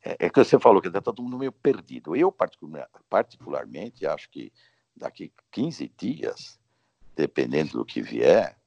[0.03, 2.16] é, é, que você falou que está todo mundo meio perdido.
[2.16, 2.34] Eu,
[3.09, 4.51] particularmente, acho que
[4.95, 6.59] daqui 15 dias,
[7.16, 8.57] dependendo do que vier,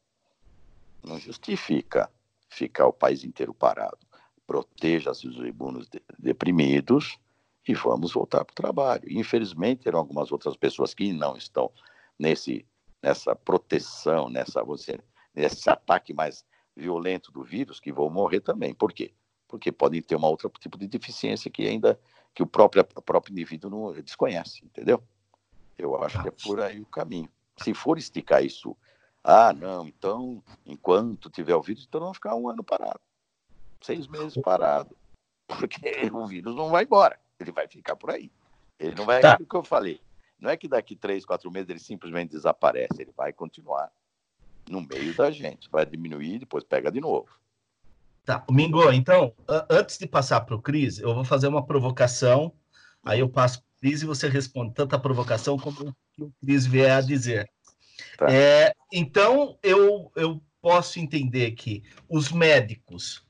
[1.02, 2.10] não justifica
[2.48, 3.98] ficar o país inteiro parado.
[4.46, 5.88] Proteja-se os imunos
[6.18, 7.18] deprimidos
[7.66, 9.04] e vamos voltar para o trabalho.
[9.08, 11.70] Infelizmente, terão algumas outras pessoas que não estão
[12.18, 12.66] nesse,
[13.02, 14.98] nessa proteção, nessa, você,
[15.36, 18.74] nesse ataque mais violento do vírus, que vão morrer também.
[18.74, 19.12] Por quê?
[19.46, 22.00] Porque podem ter um outro tipo de deficiência que ainda
[22.34, 25.02] que o próprio, o próprio indivíduo não desconhece, entendeu?
[25.78, 27.28] Eu acho que é por aí o caminho.
[27.62, 28.76] Se for esticar isso,
[29.24, 33.00] ah, não, então, enquanto tiver o vírus, então vamos ficar um ano parado,
[33.80, 34.96] seis meses parado,
[35.46, 38.30] porque o vírus não vai embora, ele vai ficar por aí.
[38.78, 39.38] Ele não vai, tá.
[39.40, 40.00] o que eu falei,
[40.38, 43.90] não é que daqui três, quatro meses ele simplesmente desaparece, ele vai continuar
[44.68, 47.28] no meio da gente, vai diminuir, depois pega de novo.
[48.24, 49.32] Tá, Mingo, então,
[49.70, 52.52] antes de passar para o Cris, eu vou fazer uma provocação,
[53.04, 56.66] aí eu passo Cris e você responde tanto a provocação como o que o Cris
[56.66, 57.48] vier a dizer.
[58.18, 58.26] Tá.
[58.28, 63.24] É, então, eu, eu posso entender que os médicos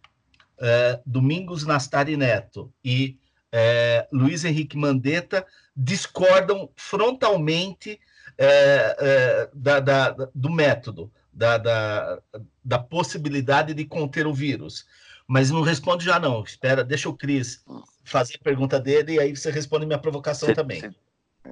[0.59, 3.18] é, Domingos Nastari Neto e
[3.53, 8.01] é, Luiz Henrique Mandetta discordam frontalmente
[8.39, 12.22] é, é da, da, do método, da, da,
[12.64, 14.87] da possibilidade de conter o vírus.
[15.28, 16.43] Mas não responde já não.
[16.43, 17.62] Espera, deixa o Cris
[18.05, 20.82] fazer a pergunta dele e aí você responde minha provocação cê, também.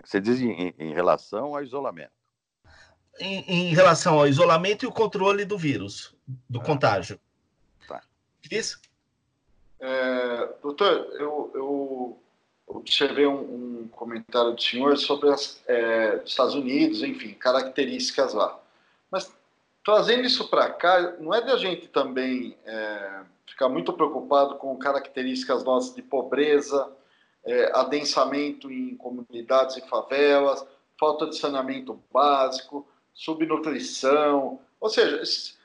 [0.03, 2.12] Você diz em, em, relação ao isolamento?
[3.20, 6.14] Em, em, relação ao isolamento e o controle do vírus,
[6.49, 7.20] do ah, contágio.
[7.87, 8.03] Tá.
[8.43, 8.80] Cris?
[9.80, 12.22] É, doutor, eu, eu
[12.66, 18.59] observei um, um, comentário do senhor sobre os é, Estados Unidos, enfim, características lá.
[19.11, 19.30] Mas
[19.85, 24.76] trazendo isso para cá, não é de a gente também é, ficar muito preocupado com
[24.78, 26.91] características nossas de pobreza,
[27.45, 30.66] é, adensamento em comunidades e favelas,
[30.99, 35.59] falta de saneamento básico, subnutrição, ou seja, esses,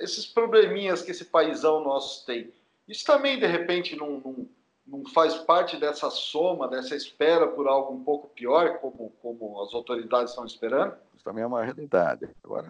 [0.00, 2.52] esses probleminhas que esse paísão nosso tem.
[2.86, 4.48] Isso também, de repente, não, não,
[4.86, 9.74] não, faz parte dessa soma, dessa espera por algo um pouco pior, como, como as
[9.74, 10.94] autoridades estão esperando?
[11.14, 12.28] Isso também é uma realidade.
[12.44, 12.68] Agora,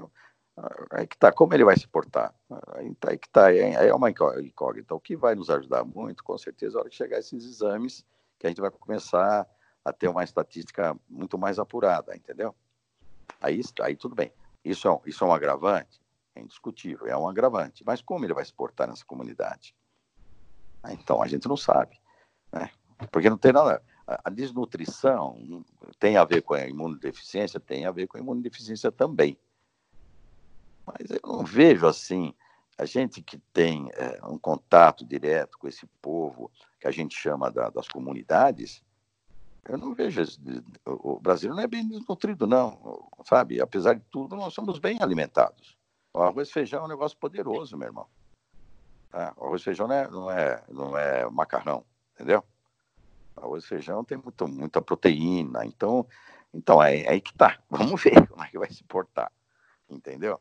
[0.90, 2.32] Aí que tá, como ele vai se portar?
[2.76, 4.94] Aí, tá, aí que tá, é uma incógnita.
[4.94, 8.04] O que vai nos ajudar muito, com certeza, a hora que chegar esses exames,
[8.38, 9.48] que a gente vai começar
[9.84, 12.54] a ter uma estatística muito mais apurada, entendeu?
[13.40, 14.32] Aí, aí tudo bem.
[14.64, 16.00] Isso é, isso é um agravante?
[16.34, 17.84] É indiscutível, é um agravante.
[17.84, 19.74] Mas como ele vai se portar nessa comunidade?
[20.88, 22.00] Então, a gente não sabe.
[22.52, 22.70] Né?
[23.10, 23.82] Porque não tem nada.
[24.06, 25.64] A desnutrição
[25.98, 27.58] tem a ver com a imunodeficiência?
[27.58, 29.38] Tem a ver com a imunodeficiência também.
[30.86, 32.34] Mas eu não vejo assim,
[32.76, 37.50] a gente que tem é, um contato direto com esse povo, que a gente chama
[37.50, 38.82] da, das comunidades,
[39.66, 40.20] eu não vejo.
[40.84, 43.60] O Brasil não é bem desnutrido, não, sabe?
[43.60, 45.76] Apesar de tudo, nós somos bem alimentados.
[46.12, 48.06] O arroz e feijão é um negócio poderoso, meu irmão.
[49.10, 49.32] Tá?
[49.36, 52.44] O arroz e feijão não é, não é, não é macarrão, entendeu?
[53.36, 56.06] Arroz e feijão tem muito, muita proteína, então,
[56.52, 57.58] então é, é aí que tá.
[57.70, 59.32] Vamos ver como é que vai se portar,
[59.88, 60.40] entendeu?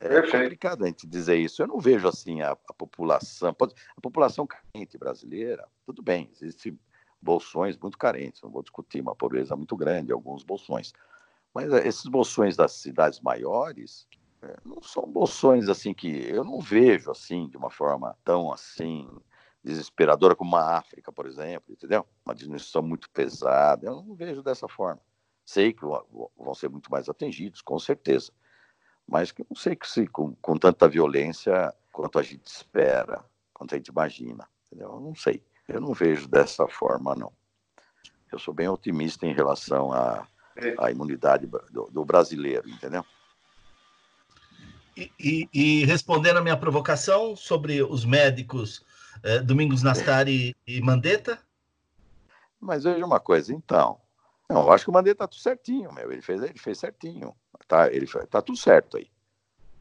[0.00, 1.62] É complicado a gente dizer isso.
[1.62, 3.54] Eu não vejo assim a, a população,
[3.96, 6.78] a população carente brasileira, tudo bem, existem
[7.20, 10.92] bolsões muito carentes, não vou discutir uma pobreza muito grande, alguns bolsões.
[11.54, 14.06] Mas eh, esses bolsões das cidades maiores
[14.42, 19.08] é, não são bolsões assim que eu não vejo assim de uma forma tão assim
[19.62, 22.06] desesperadora como a África, por exemplo, entendeu?
[22.26, 23.86] Uma diminuição muito pesada.
[23.86, 25.00] Eu não vejo dessa forma.
[25.46, 28.30] Sei que vão ser muito mais atingidos, com certeza
[29.06, 33.74] mas que não sei que se com, com tanta violência quanto a gente espera, quanto
[33.74, 34.92] a gente imagina, entendeu?
[34.92, 35.42] Eu não sei.
[35.68, 37.32] Eu não vejo dessa forma, não.
[38.30, 40.26] Eu sou bem otimista em relação à,
[40.78, 43.04] à imunidade do, do, brasileiro, entendeu?
[44.96, 48.84] E, e, e, respondendo a minha provocação sobre os médicos
[49.22, 51.40] é, Domingos Nastari e Mandetta?
[52.60, 54.00] Mas veja uma coisa, então.
[54.48, 56.12] Não, eu acho que o Mandetta tá tudo certinho, meu.
[56.12, 57.34] Ele fez, ele fez certinho.
[57.66, 59.10] Tá, ele, tá tudo certo aí.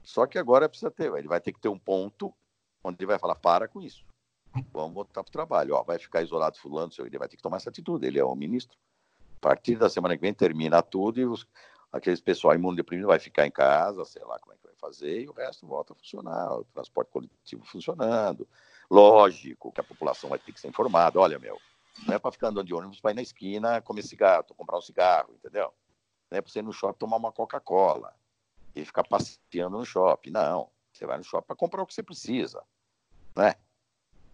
[0.03, 2.33] Só que agora precisa ter, ele vai ter que ter um ponto
[2.83, 4.05] onde ele vai falar, para com isso.
[4.71, 5.75] Vamos voltar para o trabalho.
[5.75, 8.35] Ó, vai ficar isolado fulano, ele vai ter que tomar essa atitude, ele é o
[8.35, 8.77] ministro.
[9.37, 11.47] A partir da semana que vem termina tudo e os,
[11.91, 15.29] aqueles pessoal imunodeprimido vai ficar em casa, sei lá como é que vai fazer, e
[15.29, 18.47] o resto volta a funcionar, o transporte coletivo funcionando.
[18.89, 21.19] Lógico que a população vai ter que ser informada.
[21.19, 21.59] Olha, meu,
[22.05, 25.33] não é para ficar andando de ônibus ir na esquina comer cigarro, comprar um cigarro,
[25.33, 25.73] entendeu?
[26.29, 28.13] Não é para você ir no shopping tomar uma Coca-Cola
[28.75, 30.31] e ficar passeando no shopping.
[30.31, 30.69] Não.
[30.91, 32.63] Você vai no shopping para comprar o que você precisa.
[33.35, 33.55] Né?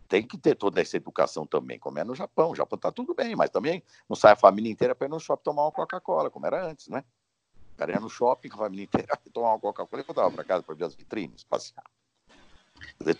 [0.08, 2.52] Tem que ter toda essa educação também, como é no Japão.
[2.52, 5.20] O Japão está tudo bem, mas também não sai a família inteira para ir no
[5.20, 7.04] shopping tomar uma Coca-Cola, como era antes, né?
[7.74, 10.44] O cara ia no shopping com a família inteira tomar uma Coca-Cola e voltava para
[10.44, 11.84] casa para ver as vitrines, passear.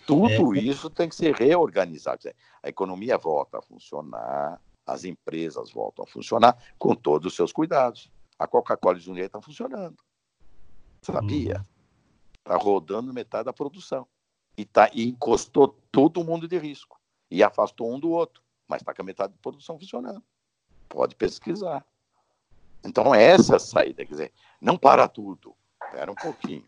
[0.06, 0.60] Tudo é.
[0.60, 2.30] isso tem que ser reorganizado.
[2.62, 8.10] A economia volta a funcionar, as empresas voltam a funcionar com todos os seus cuidados.
[8.38, 9.96] A Coca-Cola de Jundiaí está funcionando.
[11.02, 11.66] Sabia?
[12.38, 12.62] Está uhum.
[12.62, 14.06] rodando metade da produção.
[14.56, 17.00] E, tá, e encostou todo mundo de risco.
[17.30, 18.42] E afastou um do outro.
[18.66, 20.22] Mas está com a metade da produção funcionando.
[20.88, 21.84] Pode pesquisar.
[22.84, 24.04] Então, essa é a saída.
[24.04, 25.54] Quer dizer, não para tudo.
[25.84, 26.66] Espera um pouquinho.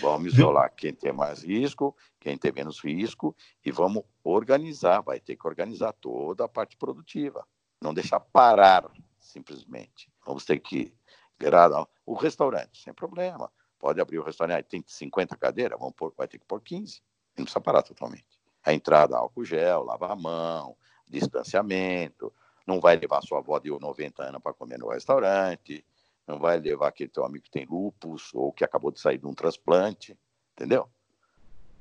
[0.00, 3.34] Vamos isolar quem tem mais risco, quem tem menos risco,
[3.64, 5.00] e vamos organizar.
[5.00, 7.46] Vai ter que organizar toda a parte produtiva.
[7.80, 10.10] Não deixar parar, simplesmente.
[10.24, 10.92] Vamos ter que
[11.38, 11.86] gradar.
[12.04, 13.50] O restaurante, sem problema.
[13.78, 17.02] Pode abrir o restaurante, tem 50 cadeiras, vamos pôr, vai ter que pôr 15.
[17.36, 18.40] Não precisa parar totalmente.
[18.64, 20.76] A entrada, álcool gel, lavar a mão,
[21.06, 22.32] distanciamento.
[22.66, 25.84] Não vai levar sua avó de 90 anos para comer no restaurante
[26.26, 29.26] não vai levar aquele teu amigo que tem lupus ou que acabou de sair de
[29.26, 30.18] um transplante,
[30.54, 30.88] entendeu?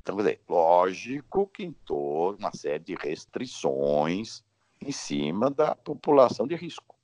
[0.02, 4.44] Então, quer dizer, lógico que toda uma série de restrições
[4.80, 6.96] em cima da população de risco.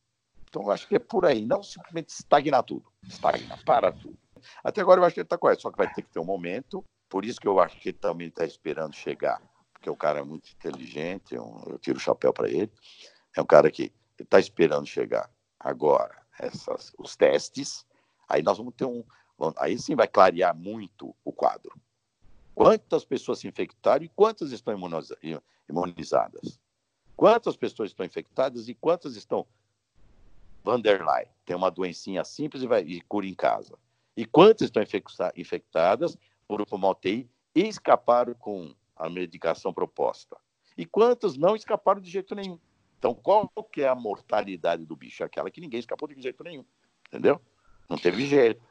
[0.47, 4.17] Então, eu acho que é por aí, não simplesmente estagnar tudo, estagnar, para tudo.
[4.63, 6.25] Até agora eu acho que ele está correto, só que vai ter que ter um
[6.25, 9.41] momento, por isso que eu acho que ele também está esperando chegar,
[9.73, 12.71] porque o cara é muito inteligente, eu, eu tiro o chapéu para ele,
[13.35, 15.29] é um cara que está esperando chegar
[15.59, 17.85] agora essas, os testes,
[18.27, 19.03] aí nós vamos ter um.
[19.57, 21.71] Aí sim vai clarear muito o quadro.
[22.53, 24.73] Quantas pessoas se infectaram e quantas estão
[25.69, 26.59] imunizadas?
[27.15, 29.47] Quantas pessoas estão infectadas e quantas estão
[30.63, 33.77] Vanderlei, tem uma doencinha simples e, vai, e cura em casa.
[34.15, 34.83] E quantas estão
[35.35, 36.17] infectadas
[36.47, 40.37] por uma UTI e escaparam com a medicação proposta?
[40.77, 42.59] E quantas não escaparam de jeito nenhum?
[43.01, 45.23] Então, qual que é a mortalidade do bicho?
[45.23, 46.63] Aquela que ninguém escapou de jeito nenhum,
[47.07, 47.41] entendeu?
[47.89, 48.61] Não teve jeito.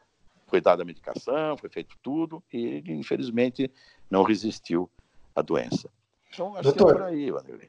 [0.46, 3.68] Foi dada a medicação, foi feito tudo e ele, infelizmente,
[4.08, 4.88] não resistiu
[5.34, 5.90] à doença.
[6.32, 7.68] Então, acho Doutor, que é por aí, Vanderlei.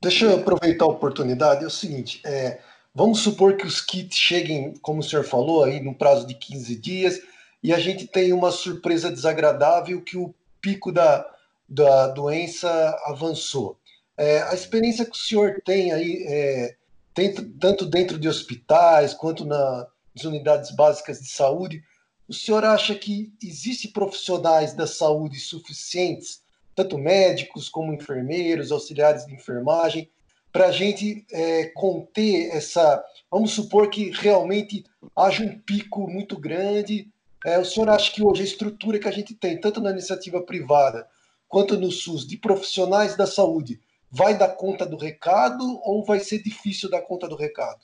[0.00, 1.64] Deixa eu aproveitar a oportunidade.
[1.64, 2.62] É o seguinte, é,
[2.94, 6.76] vamos supor que os kits cheguem, como o senhor falou, aí no prazo de 15
[6.76, 7.20] dias
[7.60, 11.28] e a gente tem uma surpresa desagradável que o pico da,
[11.68, 12.70] da doença
[13.06, 13.78] avançou.
[14.16, 16.76] É, a experiência que o senhor tem aí, é,
[17.14, 19.86] dentro, tanto dentro de hospitais quanto nas
[20.24, 21.82] unidades básicas de saúde,
[22.28, 26.42] o senhor acha que existem profissionais da saúde suficientes,
[26.74, 30.10] tanto médicos como enfermeiros, auxiliares de enfermagem,
[30.52, 33.02] para a gente é, conter essa.
[33.30, 34.84] Vamos supor que realmente
[35.16, 37.08] haja um pico muito grande.
[37.44, 40.40] É, o senhor acha que hoje a estrutura que a gente tem, tanto na iniciativa
[40.42, 41.08] privada
[41.48, 43.80] quanto no SUS, de profissionais da saúde,
[44.12, 47.80] vai dar conta do recado ou vai ser difícil dar conta do recado?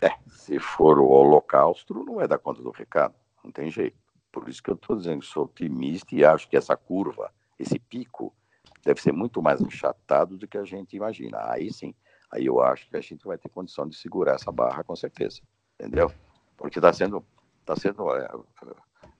[0.00, 3.14] É, se for o holocausto, não vai dar conta do recado,
[3.44, 3.96] não tem jeito.
[4.32, 7.78] Por isso que eu estou dizendo que sou otimista e acho que essa curva, esse
[7.78, 8.34] pico,
[8.82, 11.38] deve ser muito mais achatado do que a gente imagina.
[11.52, 11.94] Aí sim,
[12.32, 15.40] aí eu acho que a gente vai ter condição de segurar essa barra com certeza,
[15.78, 16.10] entendeu?
[16.56, 17.24] Porque está sendo,
[17.64, 18.28] tá sendo é,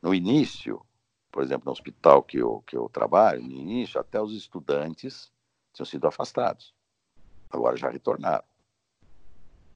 [0.03, 0.85] no início,
[1.31, 5.34] por exemplo, no hospital que eu, que eu trabalho, no início, até os estudantes
[5.75, 6.75] tinham sido afastados.
[7.51, 8.45] Agora já retornaram.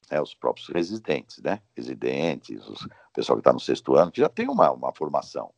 [0.09, 1.61] É, os próprios residentes, né?
[1.75, 2.73] Residentes, o
[3.13, 5.53] pessoal que está no sexto ano, que já tem uma, uma formação.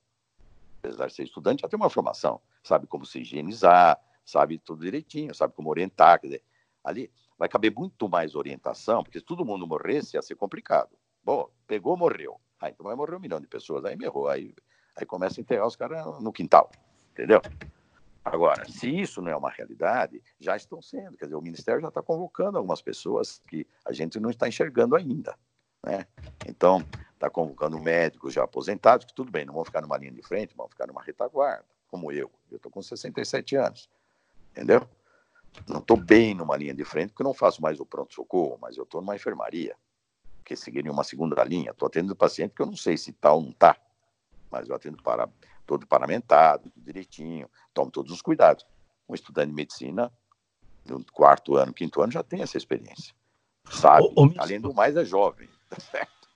[0.83, 2.41] Apesar de ser estudante, já tem uma formação.
[2.61, 6.19] Sabe como se higienizar, sabe tudo direitinho, sabe como orientar.
[6.19, 6.43] Quer dizer,
[6.83, 10.97] ali vai caber muito mais orientação, porque se todo mundo morresse, ia ser complicado.
[11.23, 12.39] Bom, pegou, morreu.
[12.59, 13.85] Ah, então vai morrer um milhão de pessoas.
[13.85, 14.27] Aí me errou.
[14.27, 14.53] Aí,
[14.97, 16.69] aí começa a enterrar os caras no quintal.
[17.13, 17.41] Entendeu?
[18.23, 21.17] Agora, se isso não é uma realidade, já estão sendo.
[21.17, 24.95] Quer dizer, o Ministério já está convocando algumas pessoas que a gente não está enxergando
[24.95, 25.35] ainda.
[25.83, 26.05] Né?
[26.47, 30.21] Então, está convocando médicos já aposentados, que tudo bem, não vão ficar numa linha de
[30.21, 32.31] frente, vão ficar numa retaguarda, como eu.
[32.51, 33.89] Eu estou com 67 anos,
[34.51, 34.87] entendeu?
[35.67, 38.83] não estou bem numa linha de frente, porque não faço mais o pronto-socorro, mas eu
[38.83, 39.75] estou numa enfermaria,
[40.45, 41.71] que seguiria uma segunda linha.
[41.71, 43.75] Estou atendendo paciente que eu não sei se está ou não está,
[44.49, 45.29] mas eu atendo para,
[45.71, 48.65] todo paramentado, tudo direitinho, tomo todos os cuidados.
[49.07, 50.11] Um estudante de medicina,
[50.85, 53.15] no quarto ano, quinto ano, já tem essa experiência.
[53.69, 54.05] Sabe?
[54.13, 56.29] Ô, ô, Além do mais, é jovem, tá certo?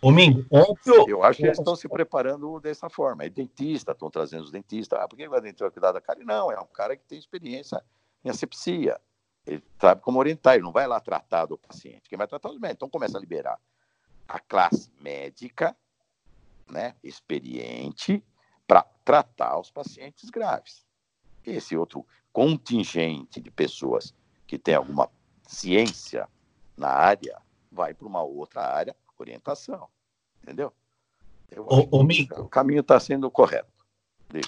[0.00, 1.08] Domingo, ontem eu...
[1.08, 3.22] eu acho que eles estão se preparando dessa forma.
[3.22, 4.98] É dentista, estão trazendo os dentistas.
[4.98, 6.20] Ah, por que vai dentista cuidar da cara?
[6.24, 7.84] Não, é um cara que tem experiência
[8.24, 8.98] em asepsia.
[9.46, 12.08] Ele sabe como orientar, ele não vai lá tratar do paciente.
[12.08, 12.76] Quem vai tratar os médicos.
[12.76, 13.60] Então começa a liberar
[14.26, 15.76] a classe médica,
[16.70, 18.24] né, experiente,
[18.70, 20.86] para tratar os pacientes graves.
[21.44, 24.14] Esse outro contingente de pessoas
[24.46, 25.10] que tem alguma
[25.44, 26.28] ciência
[26.76, 27.42] na área
[27.72, 29.88] vai para uma outra área orientação.
[30.40, 30.72] Entendeu?
[31.56, 33.66] O, o, Mingo, o caminho está sendo correto.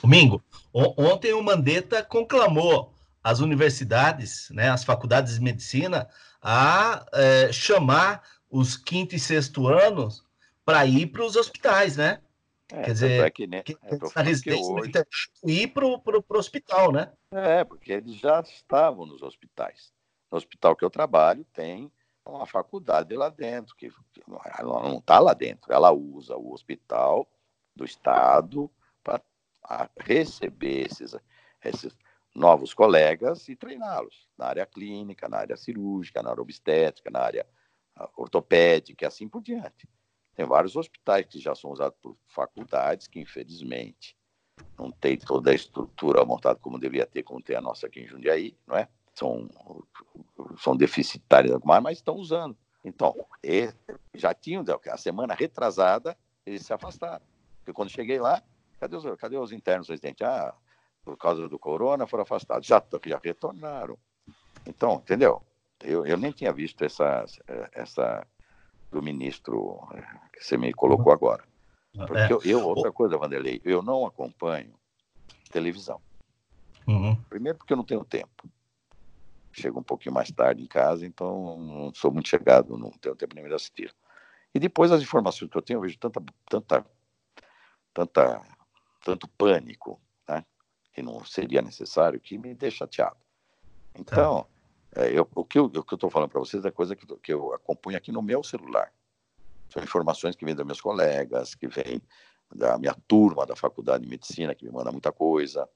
[0.00, 0.40] Domingo,
[0.72, 2.94] ontem o Mandetta conclamou
[3.24, 6.08] as universidades, né, as faculdades de medicina,
[6.40, 10.24] a é, chamar os quinto e sexto anos
[10.64, 12.20] para ir para os hospitais, né?
[12.72, 14.92] É, Quer dizer, é que, né, que, é a residência hoje...
[15.44, 17.12] ir para o hospital, né?
[17.30, 19.92] É, porque eles já estavam nos hospitais.
[20.30, 21.92] No hospital que eu trabalho tem
[22.24, 24.22] uma faculdade lá dentro, que, que
[24.58, 27.28] ela não está lá dentro, ela usa o hospital
[27.76, 28.70] do Estado
[29.02, 29.20] para
[29.98, 31.14] receber esses,
[31.62, 31.94] esses
[32.34, 37.46] novos colegas e treiná-los na área clínica, na área cirúrgica, na área obstétrica, na área
[37.96, 39.86] ah, ortopédica e assim por diante.
[40.34, 44.16] Tem vários hospitais que já são usados por faculdades que, infelizmente,
[44.78, 48.06] não tem toda a estrutura montada como deveria ter, como tem a nossa aqui em
[48.06, 48.88] Jundiaí, não é?
[49.14, 49.48] são,
[50.58, 52.56] são deficitárias, mas estão usando.
[52.84, 53.14] Então,
[54.14, 57.24] já tinham, a semana retrasada, eles se afastaram.
[57.58, 58.42] Porque quando cheguei lá,
[58.80, 60.26] cadê os, cadê os internos residentes?
[60.26, 60.54] Ah,
[61.04, 62.66] por causa do corona foram afastados.
[62.66, 63.96] Já, já retornaram.
[64.66, 65.42] Então, entendeu?
[65.80, 67.24] Eu, eu nem tinha visto essa,
[67.72, 68.26] essa
[68.92, 69.80] do ministro
[70.32, 71.44] que você me colocou agora.
[71.92, 72.32] Porque é.
[72.32, 74.72] eu, eu, outra coisa, Vanderlei, eu não acompanho
[75.50, 76.00] televisão.
[76.86, 77.16] Uhum.
[77.28, 78.48] Primeiro porque eu não tenho tempo
[79.52, 83.34] chego um pouquinho mais tarde em casa, então não sou muito chegado, não tenho tempo
[83.34, 83.94] nem de assistir.
[84.54, 86.86] E depois as informações que eu tenho, eu vejo tanta, tanta,
[87.92, 88.42] tanta,
[89.04, 90.44] tanto pânico, né,
[90.92, 93.16] que não seria necessário, que me deixa chateado.
[93.94, 94.46] Então,
[94.94, 97.96] é, eu, o que eu estou falando para vocês é coisa que, que eu acompanho
[97.96, 98.92] aqui no meu celular.
[99.68, 102.02] São informações que vêm dos meus colegas, que vêm
[102.54, 105.66] da minha turma da faculdade de medicina, que me manda muita coisa,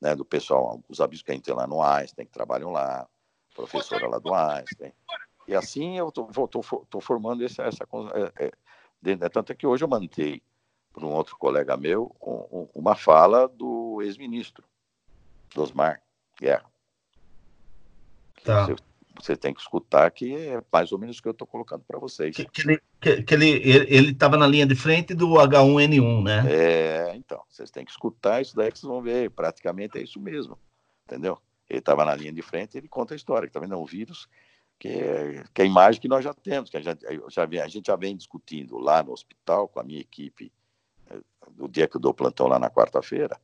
[0.00, 3.08] né, do pessoal, os avisos que a gente tem lá no Einstein, que trabalham lá,
[3.54, 4.92] professora lá do Einstein.
[5.48, 7.62] E assim eu estou formando essa.
[7.62, 7.86] essa
[8.38, 8.52] é,
[9.06, 10.42] é, tanto é que hoje eu mandei
[10.92, 14.64] para um outro colega meu um, uma fala do ex-ministro,
[15.54, 16.02] Osmar
[16.38, 16.70] Guerra.
[18.46, 18.64] Tá.
[18.64, 18.76] Você,
[19.20, 21.98] você, tem que escutar que é mais ou menos o que eu estou colocando para
[21.98, 22.34] vocês.
[22.36, 23.46] Que, que, ele estava que ele,
[23.88, 26.44] ele na linha de frente do H1N1, né?
[26.48, 29.30] É, então, vocês têm que escutar isso daí que vocês vão ver.
[29.30, 30.56] Praticamente é isso mesmo,
[31.04, 31.38] entendeu?
[31.68, 33.84] Ele estava na linha de frente e ele conta a história, que também é um
[33.84, 34.28] vírus,
[34.78, 37.60] que é, que é a imagem que nós já temos, que a gente já, vem,
[37.60, 40.52] a gente já vem discutindo lá no hospital com a minha equipe,
[41.56, 43.40] no dia que eu dou plantão lá na quarta-feira,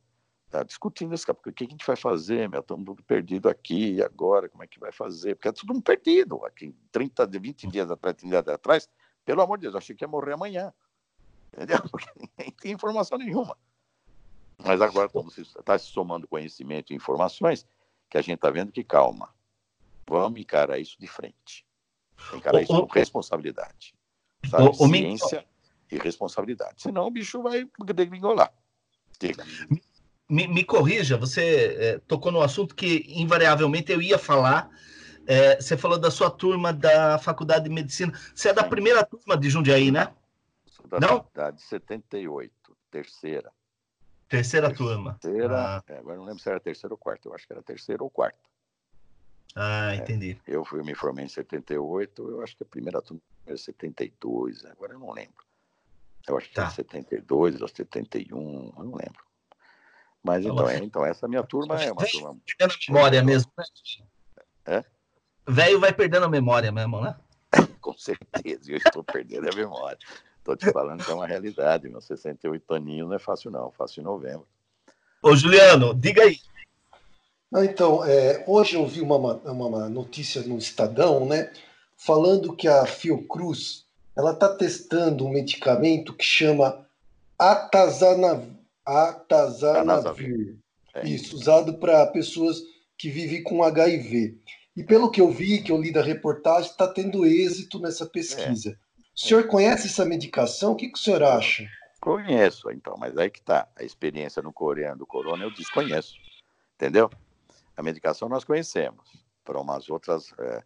[0.53, 2.59] tá discutindo isso, porque o que a gente vai fazer, meu?
[2.59, 5.33] Estamos tudo perdido aqui, e agora, como é que vai fazer?
[5.33, 6.45] Porque é tudo um perdido.
[6.45, 8.89] Aqui, 30, 20 dias atrás, 30 dias atrás,
[9.25, 10.71] pelo amor de Deus, eu achei que ia morrer amanhã.
[11.51, 11.79] Entendeu?
[11.89, 13.57] Porque nem tem informação nenhuma.
[14.63, 17.65] Mas agora, como está se somando conhecimento e informações,
[18.07, 19.33] que a gente está vendo que calma.
[20.07, 21.65] Vamos encarar isso de frente.
[22.31, 23.95] Encarar isso com responsabilidade.
[24.47, 24.75] Sabe?
[24.75, 25.45] Ciência
[25.91, 26.83] e responsabilidade.
[26.83, 28.53] Senão o bicho vai degringolar.
[30.33, 34.67] Me, me, corrija, você é, tocou no assunto que invariavelmente eu ia falar.
[35.27, 38.11] É, você falou da sua turma da Faculdade de Medicina.
[38.33, 40.11] Você é da primeira turma de Jundiaí, né?
[40.65, 41.17] Sou da Não?
[41.17, 42.51] Faculdade 78,
[42.89, 43.51] terceira.
[44.27, 45.19] Terceira, terceira turma.
[45.21, 45.83] Terceira, ah.
[45.87, 48.09] é, agora não lembro se era terceira ou quarta, eu acho que era terceira ou
[48.09, 48.39] quarta.
[49.55, 50.41] Ah, é, entendi.
[50.47, 54.65] É, eu fui, me formei em 78, eu acho que a primeira turma era 72,
[54.65, 55.45] agora eu não lembro.
[56.27, 56.63] Eu acho que tá.
[56.63, 59.32] era 72 ou 71, eu não lembro.
[60.23, 62.37] Mas então, é, então essa minha turma é uma turma.
[62.45, 63.65] Perdendo a memória mesmo, né?
[64.65, 64.83] É?
[65.45, 67.15] Velho vai perdendo a memória mesmo, né?
[67.81, 69.97] Com certeza, eu estou perdendo a memória.
[70.37, 74.01] Estou te falando que é uma realidade, meu 68 aninhos não é fácil não, fácil
[74.01, 74.47] em novembro.
[75.21, 76.37] Ô Juliano, diga aí.
[77.55, 81.51] Então, é, hoje eu vi uma, uma notícia no Estadão, né,
[81.95, 86.85] falando que a Fiocruz ela está testando um medicamento que chama
[87.37, 90.57] atazanavir, atazanavir
[90.93, 91.07] é.
[91.07, 92.61] isso, usado para pessoas
[92.97, 94.39] que vive com HIV.
[94.75, 98.71] E pelo que eu vi, que eu li da reportagem, está tendo êxito nessa pesquisa.
[98.71, 98.73] É.
[99.15, 100.71] O senhor conhece essa medicação?
[100.71, 101.67] O que, que o senhor acha?
[102.01, 103.67] Conheço, então, mas aí que está.
[103.75, 106.15] A experiência no coreano do corona eu desconheço.
[106.75, 107.09] Entendeu?
[107.77, 109.05] A medicação nós conhecemos
[109.43, 110.63] para umas outras, é,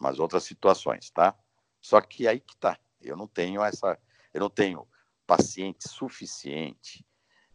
[0.00, 1.34] umas outras situações, tá?
[1.80, 2.78] Só que aí que está.
[3.00, 3.98] Eu não tenho essa,
[4.32, 4.86] eu não tenho
[5.26, 7.04] paciente suficiente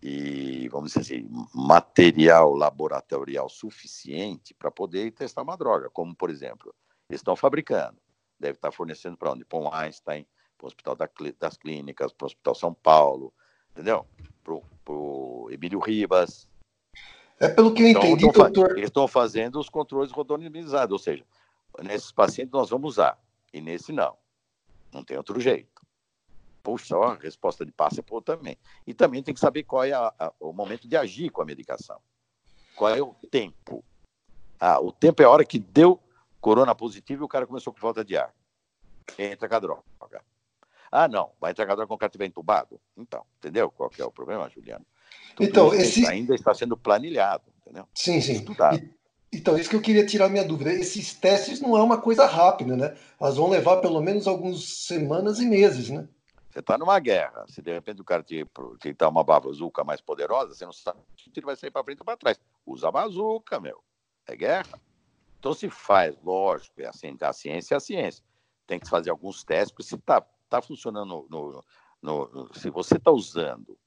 [0.02, 6.74] e, vamos dizer assim, material laboratorial suficiente para poder testar uma droga, como, por exemplo,
[7.10, 7.98] eles estão fabricando,
[8.40, 9.44] deve estar fornecendo para onde?
[9.44, 10.26] Para o Einstein,
[10.58, 10.96] para o Hospital
[11.40, 13.34] das Clínicas, para o Hospital São Paulo,
[13.72, 14.06] entendeu?
[14.44, 16.48] Para o Emílio Ribas.
[17.40, 18.78] É pelo que eu então, entendi, então, doutor.
[18.78, 21.26] Eles estão fazendo os controles rodonizados, ou seja,
[21.84, 23.20] nesses pacientes nós vamos usar,
[23.52, 24.16] e nesse não.
[24.92, 25.77] Não tem outro jeito
[26.68, 28.58] puxa, a resposta de passe é por também.
[28.86, 31.46] E também tem que saber qual é a, a, o momento de agir com a
[31.46, 31.98] medicação.
[32.76, 33.86] Qual é o tempo?
[34.60, 35.98] Ah, o tempo é a hora que deu
[36.42, 38.34] corona positivo e o cara começou com falta de ar.
[39.18, 40.22] Entra com a droga.
[40.92, 42.82] Ah, não, vai entrar com a droga quando o cara estiver entubado?
[42.98, 44.86] Então, entendeu qual é o problema, Juliano?
[45.38, 46.06] Tudo então, esse...
[46.06, 47.88] ainda está sendo planilhado, entendeu?
[47.96, 48.34] Sim, sim.
[48.34, 48.82] Estudado.
[49.32, 50.74] Então, isso que eu queria tirar minha dúvida.
[50.74, 52.98] Esses testes não é uma coisa rápida, né?
[53.20, 56.10] Elas vão levar pelo menos algumas semanas e meses, né?
[56.58, 57.46] Você está numa guerra.
[57.48, 58.44] Se de repente o cara te
[58.80, 62.06] tentar uma bazuca mais poderosa, você não sabe se ele vai sair para frente ou
[62.06, 62.40] para trás.
[62.66, 63.84] Usa a bazuca, meu.
[64.26, 64.82] É guerra.
[65.38, 68.26] Então se faz, lógico, é assim, a ciência é a ciência.
[68.66, 71.64] Tem que fazer alguns testes, porque se está tá funcionando no,
[72.02, 73.78] no, no, se você está usando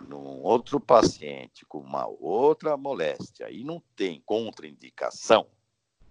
[0.00, 5.46] num outro paciente com uma outra moléstia e não tem contraindicação,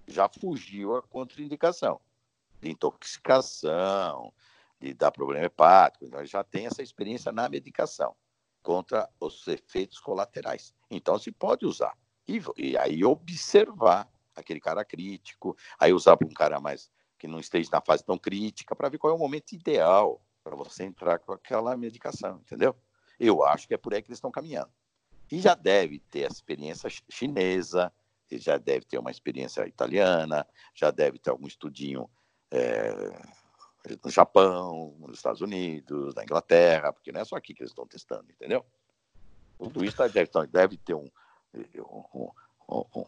[0.08, 2.00] já fugiu a contraindicação
[2.62, 4.32] de intoxicação,
[4.84, 6.06] de dar problema hepático.
[6.06, 8.16] Então, ele já tem essa experiência na medicação
[8.62, 10.74] contra os efeitos colaterais.
[10.90, 11.98] Então, se pode usar.
[12.28, 17.40] E, e aí observar aquele cara crítico, aí usar para um cara mais que não
[17.40, 21.20] esteja na fase tão crítica, para ver qual é o momento ideal para você entrar
[21.20, 22.76] com aquela medicação, entendeu?
[23.18, 24.72] Eu acho que é por aí que eles estão caminhando.
[25.32, 27.94] E já deve ter a experiência chinesa,
[28.30, 32.10] já deve ter uma experiência italiana, já deve ter algum estudinho
[32.52, 32.94] é,
[34.04, 37.86] no Japão, nos Estados Unidos, na Inglaterra, porque não é só aqui que eles estão
[37.86, 38.66] testando, entendeu?
[39.58, 41.10] Tudo isso deve, deve ter um,
[41.54, 42.30] um,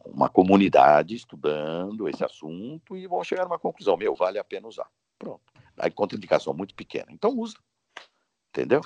[0.05, 4.67] uma comunidade estudando esse assunto e vão chegar a uma conclusão, meu, vale a pena
[4.67, 4.89] usar.
[5.17, 5.41] Pronto.
[5.77, 7.07] Aí contraindicação muito pequena.
[7.09, 7.57] Então usa.
[8.49, 8.81] Entendeu?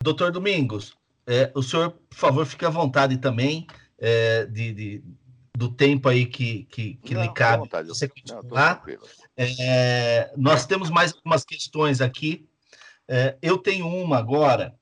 [0.00, 3.66] Doutor Domingos, é, o senhor, por favor, fique à vontade também
[3.98, 5.04] é, de, de,
[5.56, 7.62] do tempo aí que, que, que não, lhe cabe.
[7.62, 8.84] Vontade, você continuar.
[9.36, 12.46] É, nós temos mais algumas questões aqui.
[13.08, 14.74] É, eu tenho uma agora.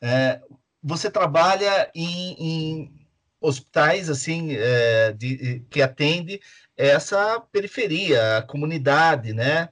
[0.00, 0.40] É,
[0.82, 3.06] você trabalha em, em
[3.40, 6.40] hospitais assim é, de, que atende
[6.76, 9.68] essa periferia, a comunidade, né?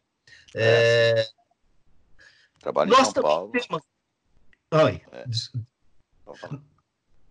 [0.55, 1.27] É,
[2.59, 3.53] Trabalho em São Paulo.
[3.53, 3.83] Temos...
[4.73, 5.03] Oi.
[5.13, 5.25] É.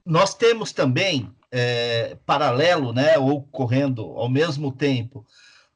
[0.06, 5.26] Nós temos também é, paralelo, né, ou correndo ao mesmo tempo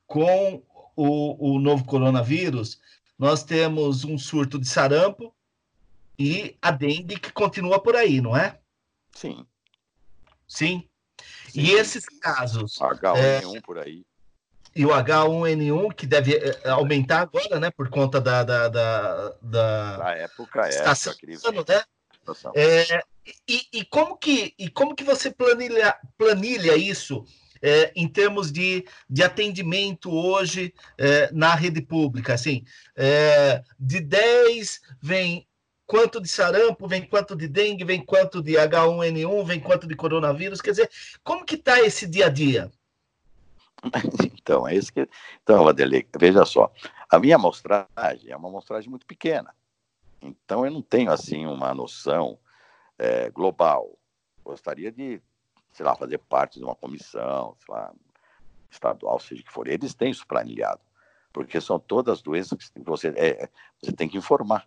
[0.05, 0.61] com
[0.95, 2.79] o, o novo coronavírus,
[3.17, 5.33] nós temos um surto de sarampo
[6.17, 8.59] e a dengue que continua por aí, não é?
[9.11, 9.45] Sim.
[10.47, 10.87] Sim.
[11.49, 11.61] Sim.
[11.61, 12.77] E esses casos.
[12.77, 14.05] H1N1 é, por aí.
[14.75, 17.69] E o H1N1, que deve é, aumentar agora, né?
[17.71, 18.43] Por conta da.
[18.43, 20.69] Da, da, da, da época, é.
[20.69, 21.83] Estação, né?
[22.55, 23.01] É,
[23.47, 27.25] e, e, como que, e como que você planilha, planilha isso
[27.61, 32.33] é, em termos de, de atendimento hoje é, na rede pública?
[32.33, 32.63] Assim,
[32.95, 35.47] é, de 10 vem
[35.85, 40.61] quanto de sarampo, vem quanto de dengue, vem quanto de H1N1, vem quanto de coronavírus?
[40.61, 40.89] Quer dizer,
[41.23, 42.71] como que está esse dia a dia?
[44.43, 45.07] Então, é isso que.
[45.41, 46.69] Então, Adele, veja só.
[47.09, 49.55] A minha amostragem é uma amostragem muito pequena.
[50.23, 52.39] Então, eu não tenho, assim, uma noção
[52.97, 53.97] é, global.
[54.41, 55.21] Gostaria de,
[55.73, 57.93] sei lá, fazer parte de uma comissão, sei lá,
[58.71, 59.67] estadual, seja que for.
[59.67, 60.79] Eles têm isso planilhado,
[61.33, 63.49] porque são todas doenças que você, é,
[63.81, 64.65] você tem que informar.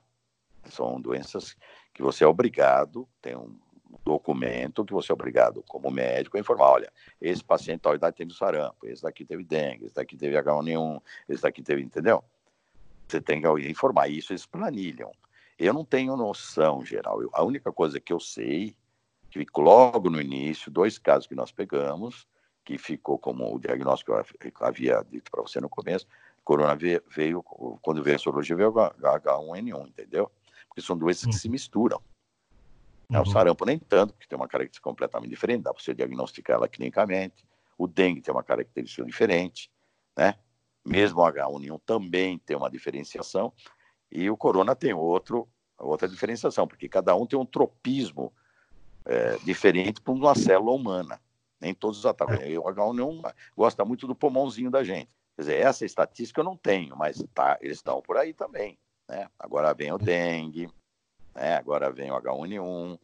[0.66, 1.56] São doenças
[1.94, 3.58] que você é obrigado, tem um
[4.04, 8.34] documento que você é obrigado, como médico, a informar, olha, esse paciente tal idade teve
[8.34, 12.22] sarampo, esse daqui teve dengue, esse daqui teve H1N1, esse daqui teve, entendeu?
[13.08, 15.10] Você tem que informar isso, eles planilham.
[15.58, 17.22] Eu não tenho noção geral.
[17.22, 18.76] Eu, a única coisa que eu sei,
[19.30, 22.26] que logo no início, dois casos que nós pegamos,
[22.64, 26.06] que ficou como o diagnóstico que eu havia dito para você no começo,
[26.44, 26.76] corona
[27.08, 27.42] veio,
[27.82, 30.30] quando veio a sorologia, veio H1N1, entendeu?
[30.68, 32.00] Porque são doenças que se misturam.
[33.08, 33.22] Uhum.
[33.22, 36.68] O sarampo nem tanto, porque tem uma característica completamente diferente, dá para você diagnosticar ela
[36.68, 37.46] clinicamente.
[37.78, 39.70] O dengue tem uma característica diferente,
[40.16, 40.34] né?
[40.84, 43.52] Mesmo o H1N1 também tem uma diferenciação
[44.10, 45.48] e o corona tem outro,
[45.78, 48.32] outra diferenciação, porque cada um tem um tropismo
[49.04, 51.20] é, diferente para uma célula humana.
[51.60, 52.04] Nem todos os.
[52.04, 52.58] É.
[52.58, 55.10] O H1N1 gosta muito do pulmãozinho da gente.
[55.34, 58.78] Quer dizer, essa estatística eu não tenho, mas tá, eles estão por aí também.
[59.08, 59.28] Né?
[59.38, 60.68] Agora vem o dengue,
[61.34, 61.56] né?
[61.56, 62.98] agora vem o H1N1,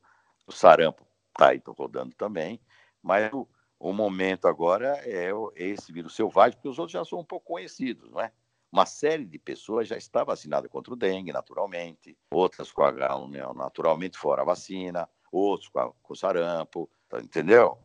[0.47, 2.61] o sarampo está aí rodando também,
[3.03, 3.47] mas o,
[3.79, 8.11] o momento agora é esse vírus selvagem, porque os outros já são um pouco conhecidos,
[8.11, 8.33] não é?
[8.73, 14.17] Uma série de pessoas já está vacinada contra o dengue, naturalmente, outras com H1N1 naturalmente
[14.17, 17.77] fora a vacina, outros com, a, com sarampo, tá, entendeu?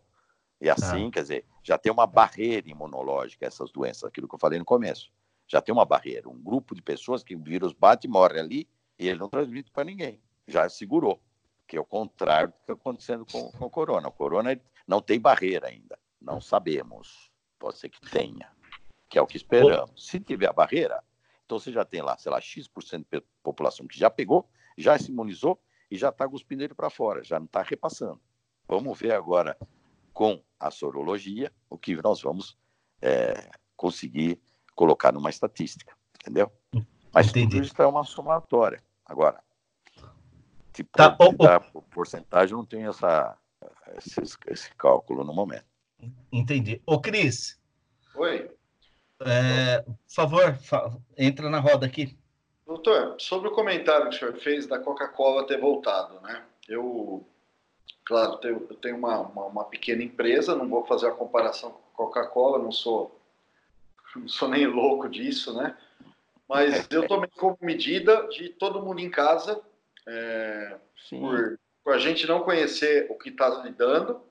[0.62, 1.12] E assim, ah.
[1.12, 5.12] quer dizer, já tem uma barreira imunológica essas doenças, aquilo que eu falei no começo.
[5.46, 8.70] Já tem uma barreira, um grupo de pessoas que o vírus bate e morre ali
[8.98, 10.22] e ele não transmite para ninguém.
[10.48, 11.22] Já segurou,
[11.68, 14.08] que é o contrário do que está acontecendo com, com o corona.
[14.08, 14.58] O corona
[14.88, 17.30] não tem barreira ainda, não sabemos.
[17.60, 18.50] Pode ser que tenha,
[19.10, 20.06] que é o que esperamos.
[20.06, 21.04] Se tiver a barreira,
[21.46, 25.12] então você já tem lá, sei lá, X% de população que já pegou, já se
[25.12, 28.20] imunizou e já está cuspindo ele para fora, já não está repassando.
[28.68, 29.58] Vamos ver agora
[30.14, 32.58] com a sorologia o que nós vamos
[33.02, 34.42] é, conseguir
[34.76, 36.52] colocar numa estatística, entendeu?
[37.14, 37.56] Mas Entendi.
[37.56, 38.84] tudo isso é uma somatória.
[39.06, 39.42] Agora,
[40.74, 41.34] tipo, tá, oh,
[41.74, 41.82] oh.
[41.82, 43.38] porcentagem, não tenho essa,
[43.98, 45.66] esse, esse, cálculo no momento.
[46.32, 46.82] Entendi.
[46.86, 47.60] Ô, Cris.
[48.16, 48.52] Oi.
[49.22, 52.18] É, por favor, fa entra na roda aqui.
[52.66, 56.44] Doutor, sobre o comentário que o senhor fez da Coca-Cola ter voltado, né?
[56.68, 57.26] Eu
[58.08, 62.58] Claro, eu tenho uma, uma, uma pequena empresa, não vou fazer a comparação com Coca-Cola,
[62.58, 63.20] não sou,
[64.16, 65.78] não sou nem louco disso, né?
[66.48, 69.62] Mas eu tomei como medida de todo mundo em casa,
[70.08, 70.78] é,
[71.10, 74.22] por, por, a gente não conhecer o que está lidando,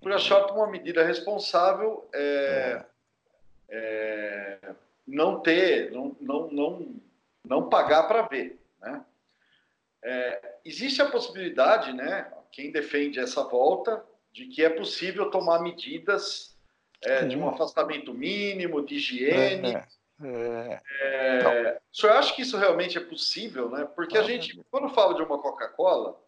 [0.00, 2.86] por achar uma medida responsável é, é,
[5.06, 7.00] não ter, não, não, não,
[7.44, 9.04] não pagar para ver, né?
[10.02, 12.30] É, existe a possibilidade, né?
[12.52, 16.56] quem defende essa volta, de que é possível tomar medidas
[17.02, 19.76] é, de um afastamento mínimo, de higiene.
[19.76, 19.86] É,
[20.22, 20.82] é.
[21.00, 23.70] É, o senhor acha que isso realmente é possível?
[23.70, 23.88] Né?
[23.94, 26.20] Porque a gente, quando fala de uma Coca-Cola,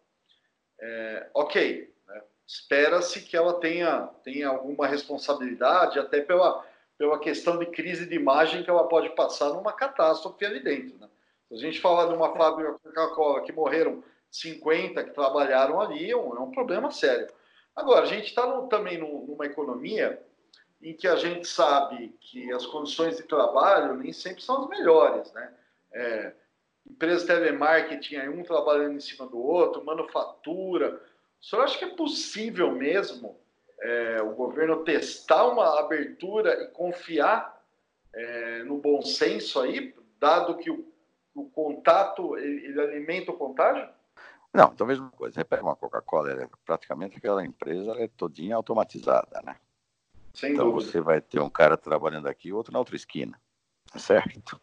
[0.79, 2.21] é, ok, né?
[2.47, 6.65] espera-se que ela tenha, tenha alguma responsabilidade, até pela,
[7.01, 10.99] pela questão de crise de imagem que ela pode passar numa catástrofe ali dentro.
[10.99, 11.09] Né?
[11.47, 16.15] Se a gente falar de uma fábrica Coca-Cola que morreram 50 que trabalharam ali, é
[16.15, 17.27] um, é um problema sério.
[17.75, 20.21] Agora, a gente está também numa economia
[20.79, 25.33] em que a gente sabe que as condições de trabalho nem sempre são as melhores,
[25.33, 25.51] né?
[25.91, 26.33] É,
[26.87, 31.01] empresa de telemarketing, aí um trabalhando em cima do outro, manufatura.
[31.41, 33.40] O senhor acha que é possível mesmo
[33.81, 37.59] é, o governo testar uma abertura e confiar
[38.13, 40.85] é, no bom senso aí, dado que o,
[41.33, 43.89] o contato, ele, ele alimenta o contágio?
[44.53, 45.33] Não, então mesma coisa.
[45.33, 49.55] Você pega uma Coca-Cola, é praticamente aquela empresa é todinha automatizada, né?
[50.33, 50.91] Sem então dúvida.
[50.91, 53.39] você vai ter um cara trabalhando aqui e outro na outra esquina,
[53.97, 54.61] certo?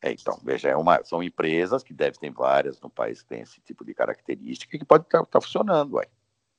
[0.00, 3.40] É, então, veja, é uma, são empresas que devem ter várias no país que tem
[3.40, 6.06] esse tipo de característica que pode estar tá, tá funcionando, ué,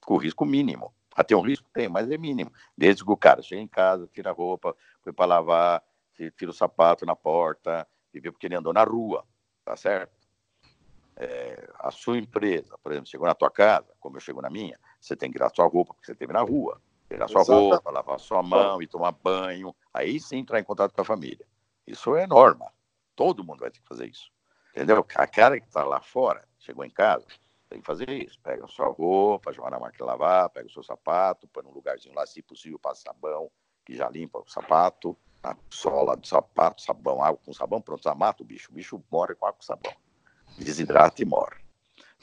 [0.01, 0.93] com risco mínimo.
[1.20, 2.51] Até um risco tem, mas é mínimo.
[2.78, 6.53] Desde que o cara chega em casa, tira a roupa, foi para lavar, tira o
[6.53, 9.26] sapato na porta, vê porque ele andou na rua,
[9.65, 10.20] tá certo?
[11.20, 14.80] é, a sua empresa, por exemplo, chegou na tua casa, como eu chego na minha,
[14.99, 17.59] você tem que tirar sua roupa, porque você esteve na rua, tirar sua Exato.
[17.59, 21.45] roupa, lavar sua mão e tomar banho, aí sim entrar em contato com a família.
[21.86, 22.72] Isso é norma.
[23.15, 24.32] Todo mundo vai ter que fazer isso.
[24.74, 25.05] Entendeu?
[25.15, 27.28] A cara que está lá fora, chegou em casa,
[27.70, 28.39] tem que fazer isso.
[28.41, 31.72] Pega a sua roupa, joga na máquina de lavar, pega o seu sapato, põe num
[31.72, 33.51] lugarzinho lá, se possível, passa sabão,
[33.86, 38.15] que já limpa o sapato, a sola do sapato, sabão, água com sabão, pronto, já
[38.15, 38.72] mata o bicho.
[38.72, 39.93] O bicho morre com água com sabão
[40.57, 41.57] desidrata e morre.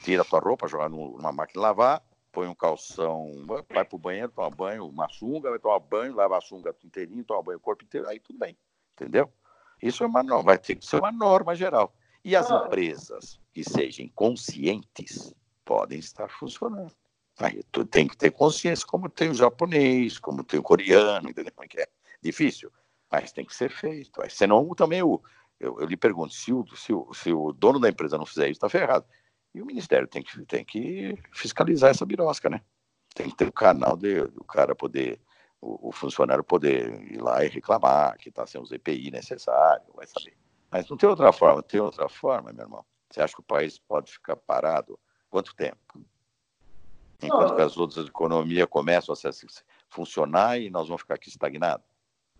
[0.03, 3.31] Tira a tua roupa, joga numa máquina de lavar, põe um calção,
[3.71, 7.41] vai pro banheiro, toma banho, uma sunga, vai tomar banho, lava a sunga inteirinho, toma
[7.41, 8.55] banho o corpo inteiro, aí tudo bem,
[8.93, 9.31] entendeu?
[9.81, 11.93] Isso é uma norma, vai ter que ser uma norma geral.
[12.27, 16.91] E as empresas que sejam conscientes podem estar funcionando.
[17.39, 21.53] Aí tu tem que ter consciência, como tem o japonês, como tem o coreano, entendeu?
[21.69, 21.87] Que é
[22.21, 22.69] difícil,
[23.09, 24.21] mas tem que ser feito.
[24.21, 25.21] Aí, senão também o,
[25.57, 28.49] eu, eu lhe pergunto, se o, se, o, se o dono da empresa não fizer
[28.49, 29.05] isso, está ferrado.
[29.55, 32.59] E o Ministério tem que, tem que fiscalizar essa birosca, né?
[33.15, 35.17] Tem que ter o um canal de, do cara poder,
[35.61, 40.05] o, o, funcionário poder ir lá e reclamar que está sem os EPI necessário, vai
[40.05, 40.35] saber.
[40.69, 42.85] Mas não tem outra forma, tem outra forma, meu irmão.
[43.09, 44.99] Você acha que o país pode ficar parado
[45.29, 45.77] quanto tempo?
[47.21, 49.31] Enquanto que as outras economias começam a
[49.89, 51.85] funcionar e nós vamos ficar aqui estagnados?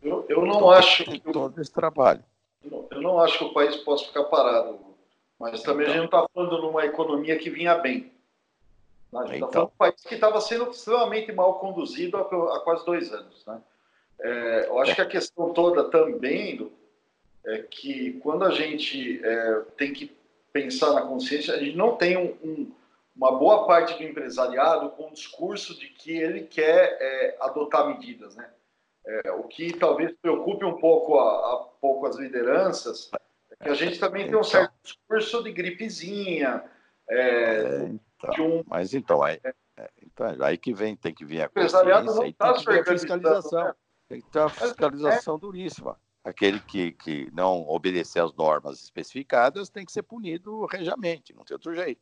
[0.02, 2.24] Eu, eu não então, acho que todo esse trabalho.
[2.92, 4.80] Eu não acho que o país possa ficar parado,
[5.40, 5.94] mas também então.
[5.94, 8.12] a gente não está falando de uma economia que vinha bem.
[9.14, 9.52] A gente está então.
[9.52, 13.44] falando de um país que estava sendo extremamente mal conduzido há, há quase dois anos.
[13.48, 13.62] Né?
[14.20, 14.96] É, eu acho é.
[14.96, 16.72] que a questão toda também
[17.48, 20.16] é que quando a gente é, tem que
[20.52, 22.72] pensar na consciência, a gente não tem um, um,
[23.16, 28.36] uma boa parte do empresariado com o discurso de que ele quer é, adotar medidas,
[28.36, 28.50] né?
[29.06, 33.10] É, o que talvez preocupe um pouco a, a, pouco as lideranças
[33.58, 34.44] é que a gente também tem um então.
[34.44, 36.66] certo discurso de gripezinha,
[37.10, 39.40] é, então, um, mas então aí,
[40.02, 42.80] então aí que vem tem que vir a consciência não e tá tem que vir
[42.82, 43.64] a fiscalização.
[43.64, 43.74] Né?
[44.10, 45.98] Tem que ter uma fiscalização duríssima.
[46.28, 51.56] Aquele que, que não obedecer às normas especificadas tem que ser punido regiamente, não tem
[51.56, 52.02] outro jeito.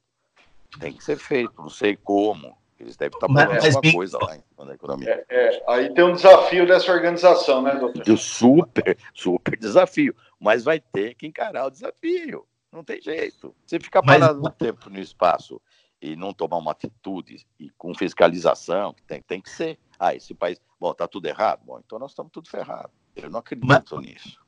[0.79, 2.57] Tem que ser feito, não sei como.
[2.79, 5.23] Eles devem estar falando alguma coisa lá na economia.
[5.29, 8.09] É, é, aí tem um desafio dessa organização, né, doutor?
[8.09, 10.15] Um super, super desafio.
[10.39, 12.47] Mas vai ter que encarar o desafio.
[12.71, 13.55] Não tem jeito.
[13.63, 14.43] Você ficar parado Mas...
[14.43, 15.61] no tempo no espaço
[16.01, 19.77] e não tomar uma atitude e com fiscalização, tem, tem que ser.
[19.99, 20.59] Ah, esse país.
[20.79, 21.61] Bom, tá tudo errado?
[21.63, 22.89] Bom, então nós estamos tudo ferrado.
[23.15, 24.05] Eu não acredito Mas...
[24.05, 24.39] nisso.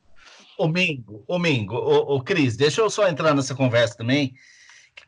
[0.57, 4.33] Ô Mingo, ô Mingo, ô Cris, deixa eu só entrar nessa conversa também.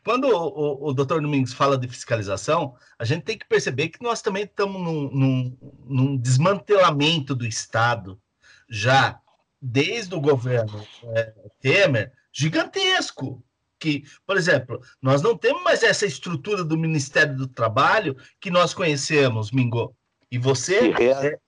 [0.04, 4.00] Quando o, o, o doutor Domingos fala de fiscalização, a gente tem que perceber que
[4.00, 8.20] nós também estamos num, num, num desmantelamento do Estado,
[8.68, 9.20] já
[9.60, 10.86] desde o governo
[11.16, 13.42] é, Temer, gigantesco
[13.80, 18.74] que, por exemplo, nós não temos mais essa estrutura do Ministério do Trabalho que nós
[18.74, 19.96] conhecemos, Mingo.
[20.30, 21.38] E você é,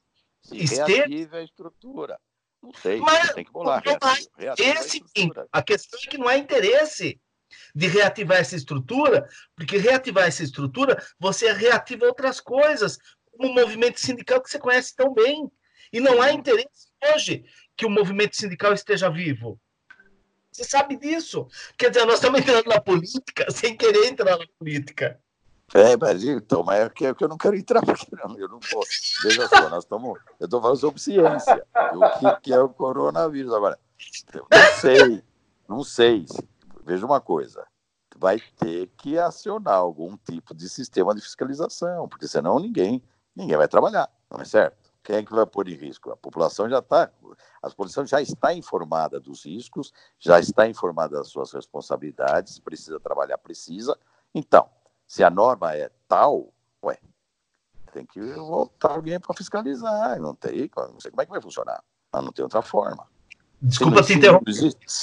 [0.42, 1.28] se esteve...
[1.32, 2.18] a estrutura.
[2.62, 3.82] Não sei, mas, tem que bolar.
[4.56, 5.02] esse,
[5.52, 7.20] a, a questão é que não há interesse
[7.74, 12.98] de reativar essa estrutura, porque reativar essa estrutura, você reativa outras coisas,
[13.32, 15.50] como o movimento sindical que você conhece tão bem.
[15.92, 17.44] E não há interesse hoje
[17.76, 19.60] que o movimento sindical esteja vivo.
[20.50, 21.48] Você sabe disso.
[21.78, 25.20] Quer dizer, nós estamos entrando na política sem querer entrar na política.
[25.74, 28.60] É, mas então, mas é que, é eu não quero entrar, porque não, eu não
[28.60, 28.90] posso.
[29.22, 30.20] Veja só, nós estamos.
[30.38, 31.66] Eu estou falando sobre ciência.
[31.94, 33.78] O que, que, é o coronavírus agora?
[34.34, 35.24] Não sei,
[35.68, 36.26] não sei.
[36.84, 37.66] Veja uma coisa.
[38.16, 43.02] Vai ter que acionar algum tipo de sistema de fiscalização, porque senão ninguém,
[43.34, 44.76] ninguém vai trabalhar, não é certo?
[45.02, 46.12] Quem é que vai pôr em risco?
[46.12, 47.10] A população já está,
[47.60, 53.38] a população já está informada dos riscos, já está informada das suas responsabilidades, precisa trabalhar,
[53.38, 53.98] precisa.
[54.32, 54.68] Então,
[55.12, 56.48] se a norma é tal,
[56.82, 56.96] ué,
[57.92, 60.18] tem que voltar alguém para fiscalizar.
[60.18, 63.06] Não tem, não sei como é que vai funcionar, mas não tem outra forma.
[63.60, 64.54] Desculpa te interromper.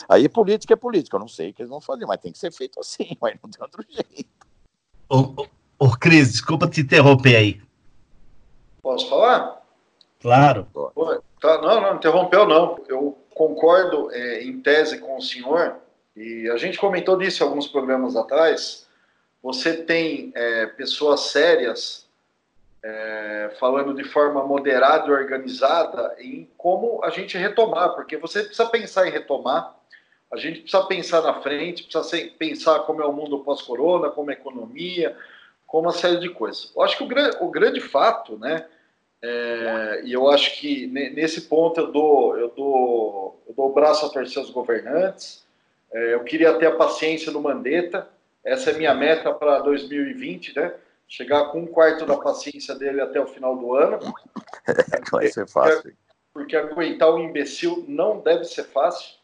[0.10, 2.39] Aí política é política, eu não sei o que eles vão fazer, mas tem que
[2.39, 4.47] ser feito assim, mas não tem outro jeito.
[5.07, 5.47] Ô, ô,
[5.78, 7.62] ô Cris, desculpa te interromper aí.
[8.82, 9.62] Posso falar?
[10.20, 10.68] Claro.
[11.39, 12.84] Tá, não, não, interrompeu não.
[12.88, 15.76] Eu concordo é, em tese com o senhor,
[16.16, 18.89] e a gente comentou disso em alguns programas atrás.
[19.42, 22.08] Você tem é, pessoas sérias
[22.84, 28.68] é, falando de forma moderada e organizada em como a gente retomar, porque você precisa
[28.68, 29.76] pensar em retomar,
[30.32, 34.36] a gente precisa pensar na frente, precisa pensar como é o mundo pós-corona, como é
[34.36, 35.18] a economia,
[35.66, 36.72] como uma série de coisas.
[36.76, 38.66] Eu acho que o, o grande fato, né,
[39.22, 44.06] é, e eu acho que nesse ponto eu dou, eu dou, eu dou o braço
[44.06, 45.46] a torcer aos governantes.
[45.92, 48.08] É, eu queria ter a paciência do Mandetta.
[48.44, 50.74] Essa é minha meta para 2020, né?
[51.08, 54.00] Chegar com um quarto da paciência dele até o final do ano.
[55.12, 55.82] Vai ser fácil.
[55.82, 55.96] Porque,
[56.34, 59.18] porque aguentar um imbecil não deve ser fácil.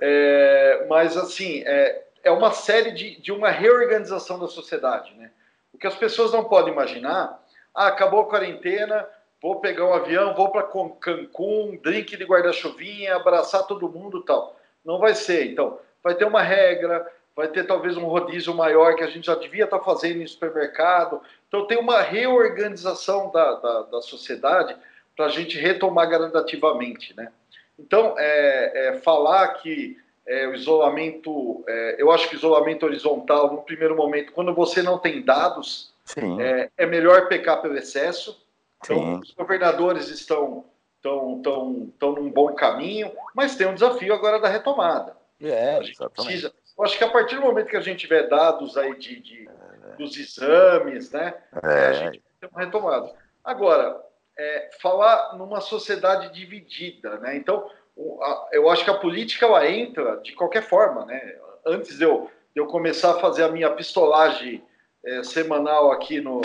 [0.00, 5.30] É, mas, assim, é, é uma série de, de uma reorganização da sociedade, né?
[5.72, 7.42] O que as pessoas não podem imaginar
[7.78, 9.08] ah, acabou a quarentena,
[9.40, 14.56] vou pegar um avião, vou para Cancún, drink de guarda-chuvinha, abraçar todo mundo tal.
[14.84, 15.46] Não vai ser.
[15.52, 17.06] Então, vai ter uma regra,
[17.38, 20.26] vai ter talvez um rodízio maior que a gente já devia estar tá fazendo em
[20.26, 21.22] supermercado.
[21.46, 24.76] Então, tem uma reorganização da, da, da sociedade
[25.16, 27.30] para a gente retomar gradativamente, né?
[27.78, 33.62] Então, é, é falar que é, o isolamento, é, eu acho que isolamento horizontal, no
[33.62, 35.92] primeiro momento, quando você não tem dados,
[36.40, 38.36] é, é, melhor pecar pelo excesso.
[38.84, 40.64] Então, os governadores estão,
[40.96, 45.16] estão, estão, estão num bom caminho, mas tem um desafio agora da retomada.
[45.40, 48.96] É, precisa, eu acho que a partir do momento que a gente tiver dados aí
[48.96, 49.48] de, de
[49.98, 51.88] dos exames, né, é.
[51.88, 53.12] a gente tem uma retomada.
[53.42, 54.00] Agora,
[54.38, 57.36] é, falar numa sociedade dividida, né?
[57.36, 57.68] Então,
[58.52, 61.36] eu acho que a política ela entra de qualquer forma, né?
[61.66, 64.64] Antes de eu, de eu começar a fazer a minha pistolagem
[65.04, 66.40] é, semanal aqui no,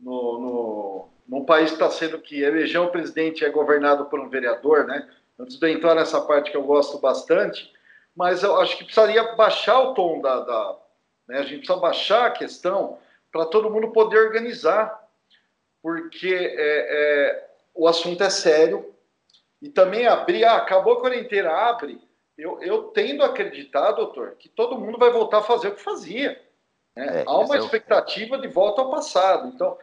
[0.00, 4.28] no, no, num país que está sendo que eleger um presidente é governado por um
[4.28, 5.08] vereador, né?
[5.38, 7.72] Antes de entrar nessa parte que eu gosto bastante,
[8.18, 10.40] mas eu acho que precisaria baixar o tom da.
[10.40, 10.76] da
[11.28, 11.38] né?
[11.38, 12.98] A gente precisa baixar a questão
[13.30, 15.08] para todo mundo poder organizar,
[15.80, 18.92] porque é, é, o assunto é sério.
[19.62, 22.00] E também abrir, ah, acabou a quarentena, abre.
[22.36, 25.82] Eu, eu tendo a acreditar, doutor, que todo mundo vai voltar a fazer o que
[25.82, 26.40] fazia.
[26.96, 27.20] Né?
[27.20, 28.42] É, Há uma expectativa é o...
[28.42, 29.48] de volta ao passado.
[29.48, 29.78] Então,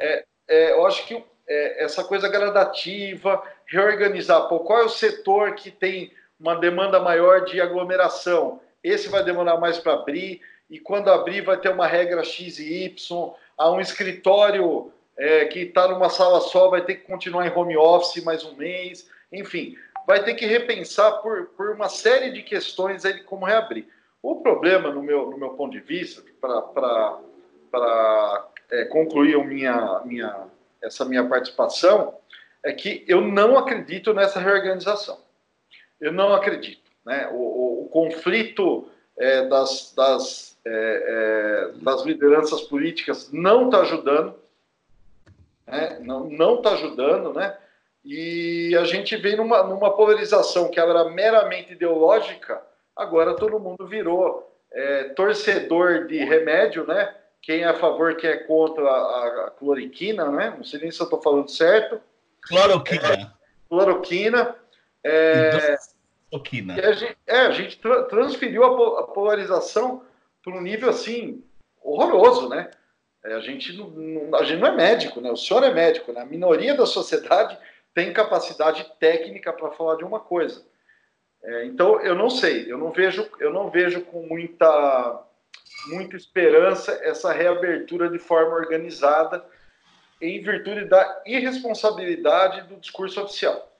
[0.00, 0.24] é.
[0.48, 0.72] é.
[0.72, 6.54] eu acho que essa coisa gradativa, reorganizar, pô, qual é o setor que tem uma
[6.56, 8.60] demanda maior de aglomeração?
[8.82, 12.84] Esse vai demorar mais para abrir, e quando abrir vai ter uma regra X e
[12.84, 17.52] Y, há um escritório é, que está numa sala só vai ter que continuar em
[17.52, 19.76] home office mais um mês, enfim,
[20.06, 23.86] vai ter que repensar por, por uma série de questões aí de como reabrir.
[24.22, 27.18] O problema, no meu, no meu ponto de vista, para
[28.70, 30.46] é, concluir minha, minha,
[30.82, 32.14] essa minha participação,
[32.62, 35.18] é que eu não acredito nessa reorganização.
[36.04, 36.90] Eu não acredito.
[37.04, 37.28] Né?
[37.32, 44.34] O, o, o conflito é, das, das, é, é das lideranças políticas não está ajudando
[45.66, 45.98] né?
[46.02, 47.56] não está ajudando, né?
[48.04, 52.60] E a gente vem numa, numa polarização que era meramente ideológica,
[52.94, 57.14] agora todo mundo virou é, torcedor de remédio, né?
[57.40, 60.54] Quem é a favor, quem é contra a, a cloriquina, né?
[60.56, 62.00] Não sei nem se eu estou falando certo.
[62.42, 63.12] Cloroquina.
[63.12, 63.26] É,
[63.68, 64.56] cloroquina.
[65.02, 65.76] É,
[66.34, 66.74] cloroquina.
[66.74, 70.02] A gente, é, a gente tra transferiu a, a polarização
[70.42, 71.42] para um nível assim
[71.82, 72.70] horroroso, né?
[73.24, 75.30] É, a, gente não, a gente não é médico, né?
[75.30, 76.20] O senhor é médico, né?
[76.20, 77.56] A minoria da sociedade
[77.94, 80.66] tem capacidade técnica para falar de uma coisa.
[81.42, 85.22] É, então, eu não sei, eu não vejo, eu não vejo com muita,
[85.88, 89.44] muita esperança essa reabertura de forma organizada
[90.20, 93.73] em virtude da irresponsabilidade do discurso oficial.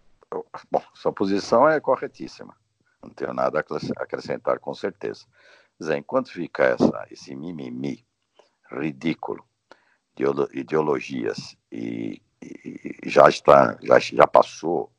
[0.70, 2.56] Bom, sua posição é corretíssima.
[3.02, 5.26] Não tenho nada a acrescentar, com certeza.
[5.82, 8.04] Zé, enquanto fica essa, esse mimimi
[8.70, 9.44] ridículo
[10.14, 10.24] de
[10.58, 14.92] ideologias e, e já está já, já passou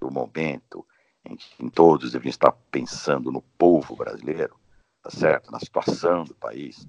[0.00, 0.86] do momento
[1.24, 4.58] em que todos devem estar pensando no povo brasileiro,
[5.02, 6.86] tá certo, na situação do país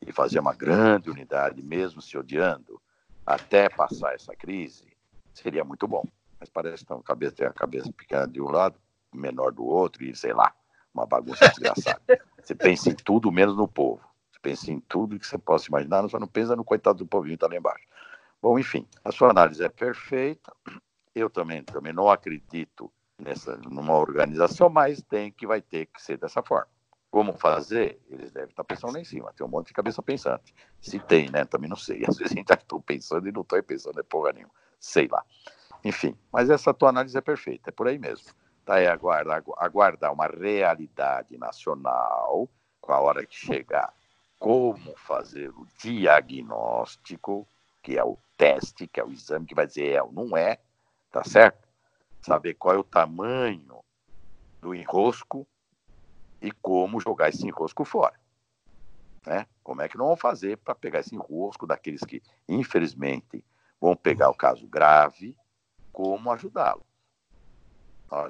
[0.00, 2.80] e fazer uma grande unidade, mesmo se odiando,
[3.24, 4.96] até passar essa crise,
[5.34, 6.04] seria muito bom.
[6.42, 8.76] Mas parece que a cabeça tem a cabeça pequena de um lado,
[9.14, 10.52] menor do outro e sei lá,
[10.92, 12.02] uma bagunça desgraçada.
[12.42, 14.00] Você pensa em tudo menos no povo
[14.42, 17.44] pensa em tudo que você possa imaginar, só não pensa no coitado do povinho que
[17.44, 17.86] está lá embaixo.
[18.42, 20.52] Bom, enfim, a sua análise é perfeita.
[21.14, 26.18] Eu também, também não acredito nessa numa organização, mas tem que vai ter que ser
[26.18, 26.66] dessa forma.
[27.08, 28.00] Como fazer?
[28.10, 29.32] Eles devem estar pensando lá em cima.
[29.36, 30.54] Tem um monte de cabeça pensante.
[30.80, 31.44] Se tem, né?
[31.44, 32.04] Também não sei.
[32.08, 34.52] Às vezes a gente está pensando e não está pensando em porra nenhuma.
[34.80, 35.22] Sei lá.
[35.84, 37.70] Enfim, mas essa tua análise é perfeita.
[37.70, 38.32] É por aí mesmo.
[38.64, 42.48] Tá aí aguardar, aguardar uma realidade nacional
[42.80, 43.92] com a hora que chegar
[44.42, 47.46] como fazer o diagnóstico,
[47.80, 50.58] que é o teste, que é o exame que vai dizer é ou não é,
[51.12, 51.68] tá certo?
[52.20, 53.78] Saber qual é o tamanho
[54.60, 55.46] do enrosco
[56.40, 58.18] e como jogar esse enrosco fora.
[59.24, 59.46] Né?
[59.62, 63.44] Como é que não vão fazer para pegar esse enrosco daqueles que, infelizmente,
[63.80, 65.36] vão pegar o caso grave,
[65.92, 66.84] como ajudá-lo?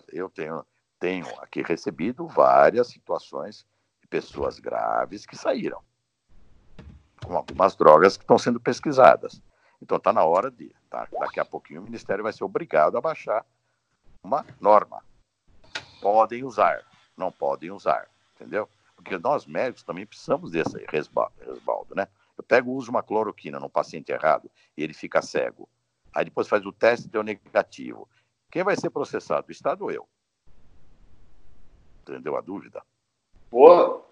[0.09, 0.65] Eu tenho,
[0.99, 3.67] tenho aqui recebido várias situações
[4.01, 5.83] de pessoas graves que saíram
[7.25, 9.41] com algumas drogas que estão sendo pesquisadas.
[9.81, 11.09] Então está na hora de, tá?
[11.21, 13.45] daqui a pouquinho o Ministério vai ser obrigado a baixar
[14.23, 15.03] uma norma.
[16.01, 16.85] Podem usar,
[17.17, 18.69] não podem usar, entendeu?
[18.95, 22.07] Porque nós médicos também precisamos desse resbaldo, né?
[22.37, 25.69] Eu pego uso uma cloroquina num paciente errado e ele fica cego.
[26.15, 28.09] Aí depois faz o teste e deu negativo.
[28.51, 29.47] Quem vai ser processado?
[29.49, 30.07] O Estado ou eu?
[32.03, 32.83] Entendeu a dúvida?
[33.51, 34.05] Boa.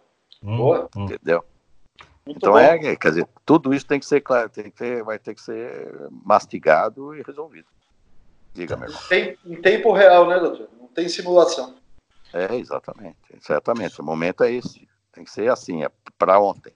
[0.43, 0.89] Boa.
[0.97, 1.45] Entendeu?
[2.25, 2.59] Muito então bom.
[2.59, 5.43] é, quer dizer, tudo isso tem que ser claro, tem que ter, vai ter que
[5.43, 7.67] ser mastigado e resolvido.
[8.53, 9.03] Diga, meu irmão.
[9.09, 10.69] Tem, em tempo real, né, doutor?
[10.79, 11.77] Não tem simulação.
[12.33, 14.01] É, exatamente, exatamente.
[14.01, 14.89] O momento é esse.
[15.13, 16.73] Tem que ser assim, é para ontem.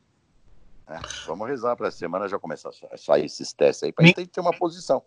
[0.89, 4.09] É, vamos rezar para essa semana já começar a sair esses testes aí, para a
[4.09, 5.03] gente ter uma posição.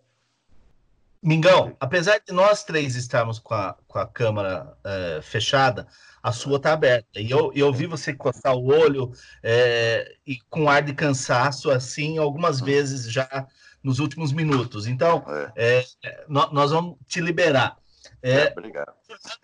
[1.22, 5.86] Mingão, apesar de nós três estarmos com a, com a câmera é, fechada,
[6.22, 7.20] a sua está aberta.
[7.20, 9.12] E eu, eu vi você coçar o olho
[9.42, 13.46] é, e com ar de cansaço, assim, algumas vezes já
[13.82, 14.86] nos últimos minutos.
[14.86, 15.24] Então,
[15.56, 15.84] é.
[16.04, 17.76] é nós vamos te liberar.
[18.22, 18.92] É, é, obrigado.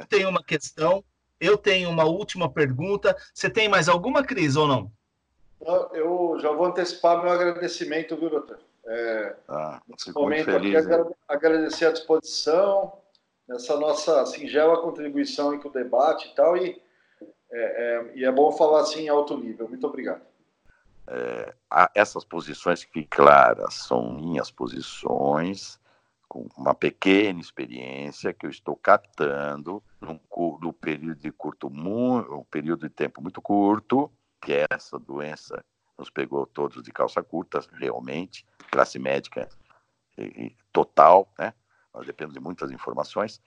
[0.09, 1.05] Tem uma questão,
[1.41, 3.17] eu tenho uma última pergunta.
[3.33, 4.93] Você tem mais alguma, Cris, ou não?
[5.93, 8.59] Eu já vou antecipar meu agradecimento, viu, doutor?
[8.87, 10.75] É, ah, nesse momento aqui,
[11.27, 12.93] agradecer a disposição,
[13.49, 16.83] nessa nossa singela contribuição com o debate e tal, e
[17.51, 19.69] é, é, e é bom falar assim em alto nível.
[19.69, 20.23] Muito obrigado.
[21.07, 21.55] É,
[21.95, 25.79] essas posições que claras são minhas posições,
[26.29, 30.19] com uma pequena experiência que eu estou captando num,
[30.61, 35.63] num período de curto, um período de tempo muito curto, que é essa doença
[35.99, 39.49] nos pegou todos de calça curta, realmente, classe médica
[40.19, 41.53] e, total, né?
[41.93, 43.41] Nós dependemos de muitas informações,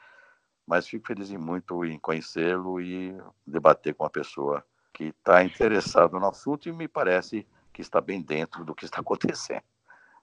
[0.65, 3.15] mas fico feliz em muito em conhecê-lo e
[3.45, 4.63] debater com uma pessoa
[4.93, 8.99] que está interessada no assunto e me parece que está bem dentro do que está
[9.01, 9.63] acontecendo.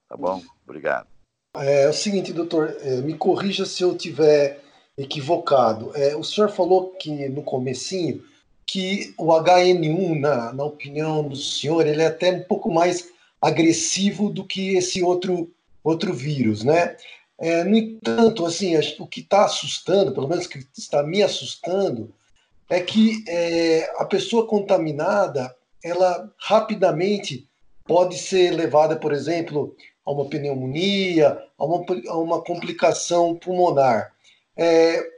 [0.09, 0.41] Tá bom?
[0.63, 1.07] Obrigado.
[1.55, 4.61] É, é o seguinte, doutor, é, me corrija se eu tiver
[4.97, 5.91] equivocado.
[5.95, 8.23] É, o senhor falou que no comecinho
[8.65, 13.09] que o HN1, na, na opinião do senhor, ele é até um pouco mais
[13.41, 15.51] agressivo do que esse outro,
[15.83, 16.95] outro vírus, né?
[17.37, 22.13] É, no entanto, assim, o que está assustando, pelo menos que está me assustando,
[22.69, 27.47] é que é, a pessoa contaminada, ela rapidamente
[27.85, 29.75] pode ser levada, por exemplo,
[30.05, 34.11] a uma pneumonia, a uma, a uma complicação pulmonar.
[34.57, 35.14] É,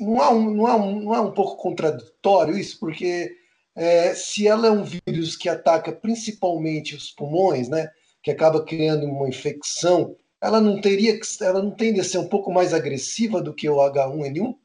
[0.00, 2.78] não, é um, não, é um, não é um pouco contraditório isso?
[2.78, 3.36] Porque
[3.74, 7.90] é, se ela é um vírus que ataca principalmente os pulmões, né,
[8.22, 12.52] que acaba criando uma infecção ela não teria ela não tende a ser um pouco
[12.52, 14.56] mais agressiva do que o H1N1?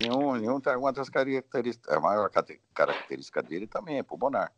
[0.00, 2.30] Nenhum, nenhum tem uma das características, a maior
[2.74, 4.52] característica dele também é pulmonar.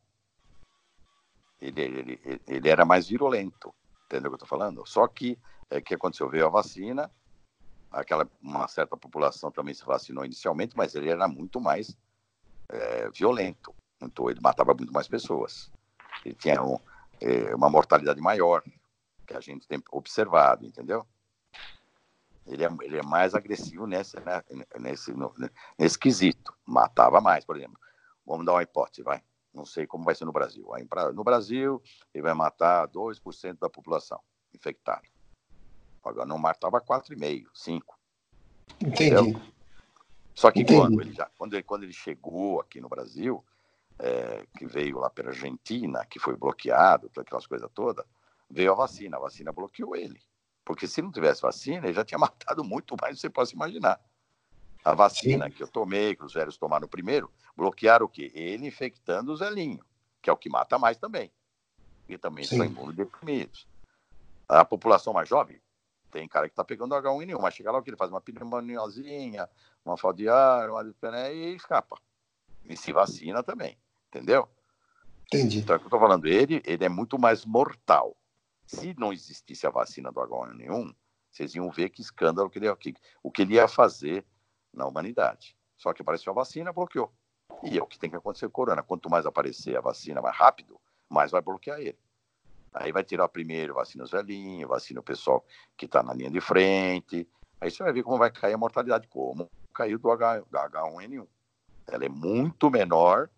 [1.60, 3.74] Ele, ele, ele, ele era mais virulento,
[4.06, 4.86] entendeu o que eu estou falando?
[4.86, 5.38] Só que
[5.70, 7.10] é que aconteceu, veio a vacina,
[7.94, 11.96] aquela uma certa população também se vacinou inicialmente, mas ele era muito mais
[12.68, 15.70] é, violento, então ele matava muito mais pessoas.
[16.24, 16.78] Ele tinha um,
[17.20, 18.62] é, uma mortalidade maior,
[19.26, 21.06] que a gente tem observado, entendeu?
[22.46, 24.42] Ele é, ele é mais agressivo nesse, né,
[24.78, 25.34] nesse, no,
[25.78, 26.52] nesse quesito.
[26.66, 27.78] Matava mais, por exemplo.
[28.26, 29.22] Vamos dar uma hipótese, vai.
[29.52, 30.66] Não sei como vai ser no Brasil.
[31.14, 34.20] No Brasil, ele vai matar 2% da população
[34.52, 35.02] infectada.
[36.05, 37.82] Agora não matava 4,5%, 5%.
[38.81, 39.06] Entendi.
[39.06, 39.40] Entendeu?
[40.35, 43.44] Só que quando ele, já, quando, ele, quando ele chegou aqui no Brasil,
[43.98, 48.05] é, que veio lá pela Argentina, que foi bloqueado, aquelas coisas todas,
[48.51, 50.20] veio a vacina, a vacina bloqueou ele.
[50.64, 53.55] Porque se não tivesse vacina, ele já tinha matado muito mais do que você possa
[53.55, 54.01] imaginar.
[54.85, 55.52] A vacina Sim.
[55.52, 58.31] que eu tomei, que os velhos tomaram primeiro, bloquearam o quê?
[58.35, 59.86] Ele infectando os velhinhos,
[60.20, 61.32] que é o que mata mais também.
[62.09, 62.56] E também Sim.
[62.56, 63.66] são imunodeprimidos.
[64.47, 65.59] A população mais jovem,
[66.15, 68.09] tem cara que está pegando H1N1, mas chega lá o que ele faz?
[68.09, 69.51] Uma pneumoniazinha,
[69.85, 70.85] uma falta de ar, uma
[71.32, 71.99] e escapa.
[72.65, 73.77] E se vacina também,
[74.09, 74.49] entendeu?
[75.27, 75.59] Entendi.
[75.59, 78.16] Então, é o que eu estou falando, ele, ele é muito mais mortal.
[78.65, 80.95] Se não existisse a vacina do H1N1,
[81.32, 84.24] vocês iam ver que escândalo que ele, que, o que ele ia fazer
[84.73, 85.57] na humanidade.
[85.77, 87.12] Só que apareceu a vacina, bloqueou.
[87.65, 88.85] E é o que tem que acontecer com o corona.
[88.85, 90.81] Quanto mais aparecer a vacina mais rápido,
[91.11, 91.99] mais vai bloquear ele.
[92.74, 95.44] Aí vai tirar primeiro vacinas velhinhas, vacina o pessoal
[95.76, 97.26] que está na linha de frente.
[97.60, 101.26] Aí você vai ver como vai cair a mortalidade, como caiu do H, H1N1.
[101.86, 103.30] Ela é muito menor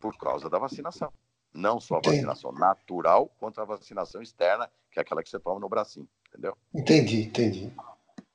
[0.00, 1.12] por causa da vacinação.
[1.52, 2.64] Não só a vacinação entendi.
[2.64, 6.56] natural, quanto a vacinação externa, que é aquela que você toma no bracinho, entendeu?
[6.72, 7.72] Entendi, entendi.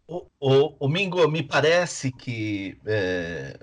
[0.08, 3.60] O, o, o Mingo, me parece que é,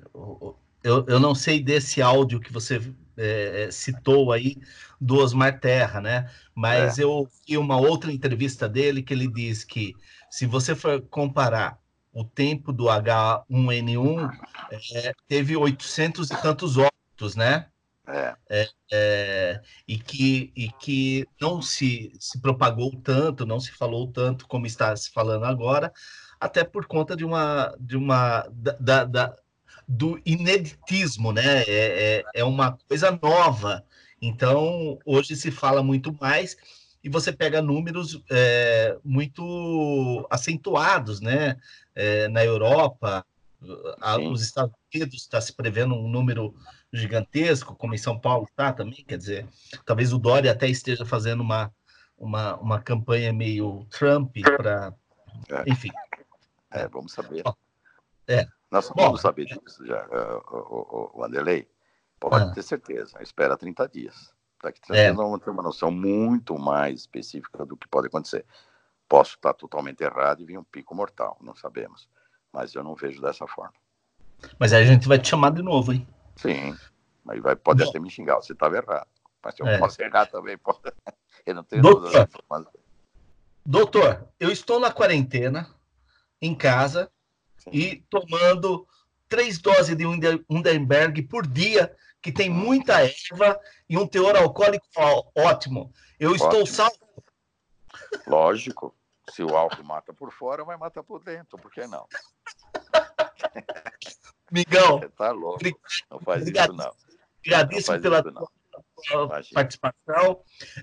[0.83, 2.79] eu, eu não sei desse áudio que você
[3.17, 4.57] é, citou aí
[5.01, 6.31] do Osmar Terra, né?
[6.55, 7.05] Mas é.
[7.05, 9.95] eu vi uma outra entrevista dele que ele diz que
[10.31, 11.79] se você for comparar
[12.13, 14.31] o tempo do H1N1,
[14.95, 17.67] é, teve 800 e tantos óbitos, né?
[18.07, 18.35] É.
[18.51, 24.47] É, é, e, que, e que não se, se propagou tanto, não se falou tanto
[24.47, 25.93] como está se falando agora,
[26.39, 28.47] até por conta de uma, de uma
[28.79, 29.37] da, da
[29.87, 31.63] do ineditismo, né?
[31.63, 33.85] É, é, é uma coisa nova.
[34.21, 36.57] Então, hoje se fala muito mais
[37.03, 41.57] e você pega números é, muito acentuados, né?
[41.95, 43.25] É, na Europa,
[44.01, 46.55] a, os Estados Unidos está se prevendo um número
[46.93, 49.47] gigantesco, como em São Paulo está também, quer dizer,
[49.85, 51.71] talvez o Dória até esteja fazendo uma,
[52.17, 54.95] uma, uma campanha meio Trump para.
[55.51, 55.71] É.
[55.71, 55.91] Enfim.
[56.71, 57.43] É, vamos saber.
[58.27, 58.47] É.
[58.75, 60.05] Nós vamos saber disso já,
[60.51, 61.67] o, o, o.
[62.19, 62.51] Pode ah.
[62.53, 64.35] ter certeza, espera 30 dias.
[64.61, 65.05] Daqui a 30 é.
[65.05, 68.45] dias nós vamos ter uma noção muito mais específica do que pode acontecer.
[69.09, 72.09] Posso estar totalmente errado e vir um pico mortal, não sabemos.
[72.53, 73.75] Mas eu não vejo dessa forma.
[74.59, 76.05] Mas aí a gente vai te chamar de novo, hein?
[76.35, 76.77] Sim,
[77.23, 77.91] mas vai, pode Bom.
[77.91, 79.07] até me xingar, você estava errado.
[79.41, 79.79] Mas eu é.
[79.79, 80.81] posso errar também, pode.
[81.47, 82.29] Eu não tenho Doutor, dúvida.
[82.49, 82.65] Mas...
[83.67, 85.69] Doutor, eu estou na quarentena,
[86.41, 87.11] em casa,
[87.65, 87.71] Sim.
[87.73, 88.87] e tomando
[89.29, 90.05] três doses de
[90.49, 93.59] Underberg por dia, que tem muita erva
[93.89, 94.87] e um teor alcoólico
[95.35, 95.93] ótimo.
[96.19, 96.49] Eu ótimo.
[96.49, 97.25] estou salvo.
[98.27, 98.95] Lógico.
[99.31, 101.59] Se o álcool mata por fora, vai matar por dentro.
[101.59, 102.07] Por que não?
[104.53, 104.99] Migão.
[104.99, 105.61] Você tá louco.
[106.11, 106.93] Não faz obrigado, isso, não.
[107.39, 108.49] Obrigadíssimo pela tua
[109.53, 110.43] participação.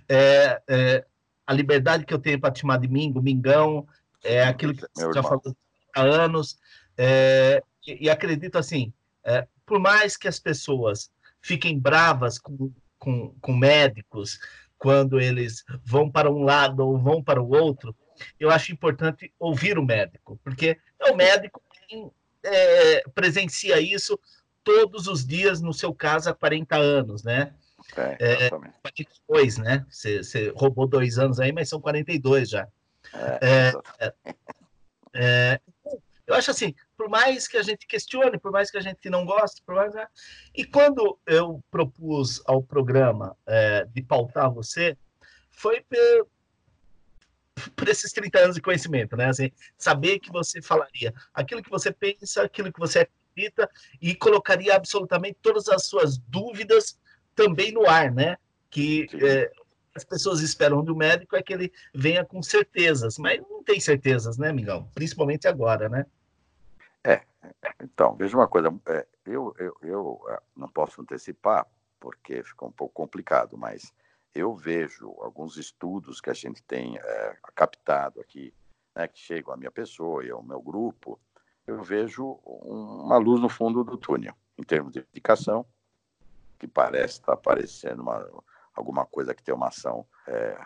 [0.10, 1.06] É, é,
[1.46, 3.88] a liberdade que eu tenho para te chamar de Mingo, Mingão,
[4.24, 5.56] é aquilo que você já falou
[5.96, 6.58] anos.
[6.98, 8.94] É, e, e, acredito assim,
[9.24, 11.12] é, por mais que as pessoas
[11.42, 14.40] fiquem bravas com, com, com médicos
[14.78, 17.96] quando eles vão para um lado ou vão para o outro,
[18.40, 22.12] eu acho importante ouvir o médico, porque é o médico quem
[22.44, 24.20] é, presencia isso
[24.64, 27.54] todos os dias, no seu caso, há 40 anos, né?
[28.20, 29.86] É, é 42, né?
[29.90, 32.68] Você, você roubou dois anos aí, mas são 42 já.
[33.14, 34.14] É, é,
[35.14, 35.60] é,
[36.32, 39.26] eu acho assim, por mais que a gente questione, por mais que a gente não
[39.26, 39.94] goste, por mais...
[40.56, 44.98] E quando eu propus ao programa é, de pautar você,
[45.52, 45.86] foi
[47.76, 49.26] por esses 30 anos de conhecimento, né?
[49.26, 53.70] Assim, saber que você falaria aquilo que você pensa, aquilo que você acredita
[54.02, 56.98] e colocaria absolutamente todas as suas dúvidas
[57.36, 58.38] também no ar, né?
[58.70, 59.52] Que é,
[59.94, 64.38] as pessoas esperam do médico é que ele venha com certezas, mas não tem certezas,
[64.38, 64.90] né, Mingão?
[64.94, 66.06] Principalmente agora, né?
[67.04, 67.24] É,
[67.82, 71.68] então, veja uma coisa, é, eu, eu, eu é, não posso antecipar,
[72.00, 73.94] porque fica um pouco complicado, mas
[74.34, 78.54] eu vejo alguns estudos que a gente tem é, captado aqui,
[78.96, 81.20] né, que chegam à minha pessoa e ao meu grupo,
[81.66, 85.66] eu vejo uma luz no fundo do túnel, em termos de educação,
[86.60, 88.28] que parece estar aparecendo uma,
[88.74, 90.58] alguma coisa que tem uma ação é,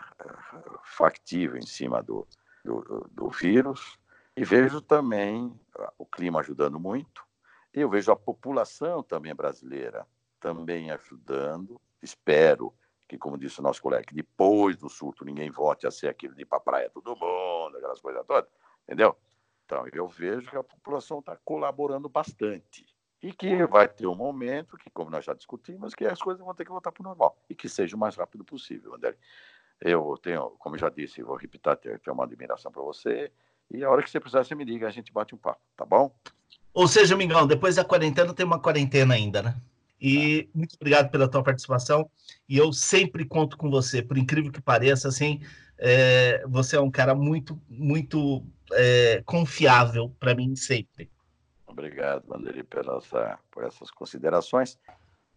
[0.84, 2.26] factível em cima do,
[2.64, 3.98] do, do vírus,
[4.36, 5.58] e vejo também
[5.98, 7.24] o clima ajudando muito,
[7.74, 10.06] e eu vejo a população também brasileira
[10.38, 12.72] também ajudando, espero
[13.08, 16.34] que, como disse o nosso colega, que depois do surto ninguém volte a ser aquele
[16.34, 18.50] de ir para a praia todo mundo, aquelas coisas todas,
[18.84, 19.16] entendeu?
[19.64, 22.86] Então, eu vejo que a população está colaborando bastante.
[23.20, 26.54] E que vai ter um momento que, como nós já discutimos, que as coisas vão
[26.54, 27.36] ter que voltar para o normal.
[27.50, 29.16] E que seja o mais rápido possível, André.
[29.80, 33.32] Eu tenho, como já disse, vou repetir, tenho uma admiração para você.
[33.70, 35.84] E a hora que você precisar, você me liga, a gente bate um papo, tá
[35.84, 36.14] bom?
[36.72, 39.56] Ou seja, Mingão, depois da quarentena tem uma quarentena ainda, né?
[40.00, 42.08] E muito obrigado pela tua participação.
[42.48, 45.40] E eu sempre conto com você, por incrível que pareça, assim,
[45.78, 51.10] é, você é um cara muito, muito é, confiável para mim sempre.
[51.66, 53.00] Obrigado, Vanderi, pela
[53.50, 54.78] por essas considerações.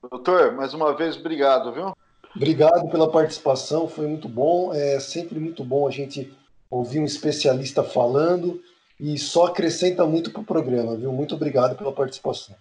[0.09, 1.93] Doutor, mais uma vez, obrigado, viu?
[2.35, 4.73] Obrigado pela participação, foi muito bom.
[4.73, 6.33] É sempre muito bom a gente
[6.69, 8.61] ouvir um especialista falando
[8.99, 11.11] e só acrescenta muito para o programa, viu?
[11.11, 12.55] Muito obrigado pela participação.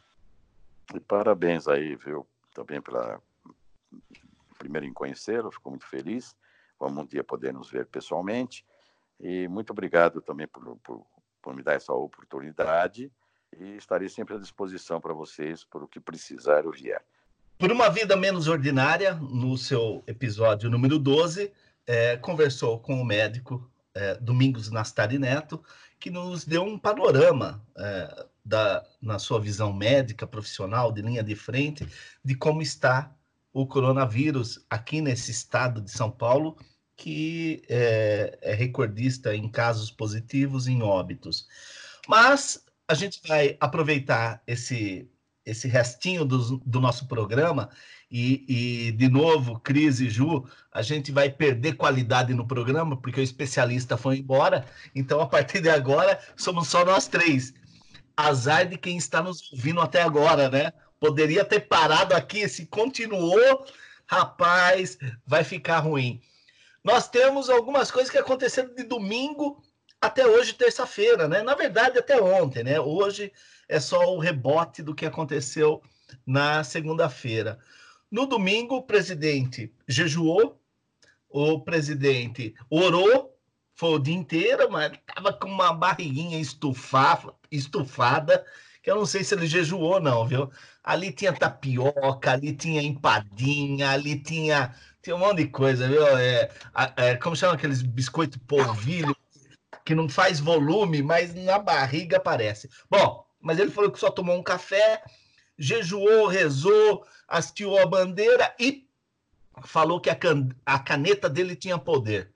[0.94, 3.20] E parabéns aí, viu, também pela
[4.58, 6.34] primeiro em conhecê-lo, fico muito feliz.
[6.78, 8.64] Vamos um dia poder nos ver pessoalmente.
[9.20, 11.06] E muito obrigado também por, por,
[11.42, 13.10] por me dar essa oportunidade
[13.56, 17.02] e estarei sempre à disposição para vocês por o que precisar ou vier.
[17.58, 21.52] Por uma vida menos ordinária, no seu episódio número 12,
[21.86, 23.68] é, conversou com o médico
[23.98, 25.62] é, Domingos Nastari Neto,
[25.98, 31.34] que nos deu um panorama é, da, na sua visão médica, profissional, de linha de
[31.34, 31.86] frente,
[32.24, 33.12] de como está
[33.52, 36.56] o coronavírus aqui nesse estado de São Paulo,
[36.96, 41.48] que é, é recordista em casos positivos, em óbitos.
[42.06, 45.10] Mas a gente vai aproveitar esse,
[45.50, 47.70] esse restinho do, do nosso programa
[48.10, 48.44] e,
[48.88, 53.22] e, de novo, Cris e Ju, a gente vai perder qualidade no programa, porque o
[53.22, 54.64] especialista foi embora.
[54.94, 57.52] Então, a partir de agora, somos só nós três.
[58.16, 60.72] Azar de quem está nos ouvindo até agora, né?
[60.98, 63.64] Poderia ter parado aqui, se continuou,
[64.06, 66.20] rapaz, vai ficar ruim.
[66.82, 69.62] Nós temos algumas coisas que aconteceram de domingo
[70.00, 71.42] até hoje, terça-feira, né?
[71.42, 72.80] Na verdade, até ontem, né?
[72.80, 73.32] Hoje
[73.68, 75.82] é só o rebote do que aconteceu
[76.26, 77.58] na segunda-feira.
[78.10, 80.60] No domingo, o presidente jejuou,
[81.28, 83.38] o presidente orou
[83.78, 88.44] foi o dia inteiro, mas tava com uma barriguinha estufada, estufada,
[88.82, 90.50] que eu não sei se ele jejuou não, viu?
[90.82, 96.04] Ali tinha tapioca, ali tinha empadinha, ali tinha, tinha um monte de coisa, viu?
[96.18, 96.50] É,
[96.96, 99.16] é, como chama aqueles biscoito polvilho,
[99.84, 102.68] que não faz volume, mas na barriga aparece.
[102.90, 105.02] Bom, mas ele falou que só tomou um café,
[105.58, 108.88] jejuou, rezou, hasteou a bandeira e
[109.64, 112.32] falou que a, can a caneta dele tinha poder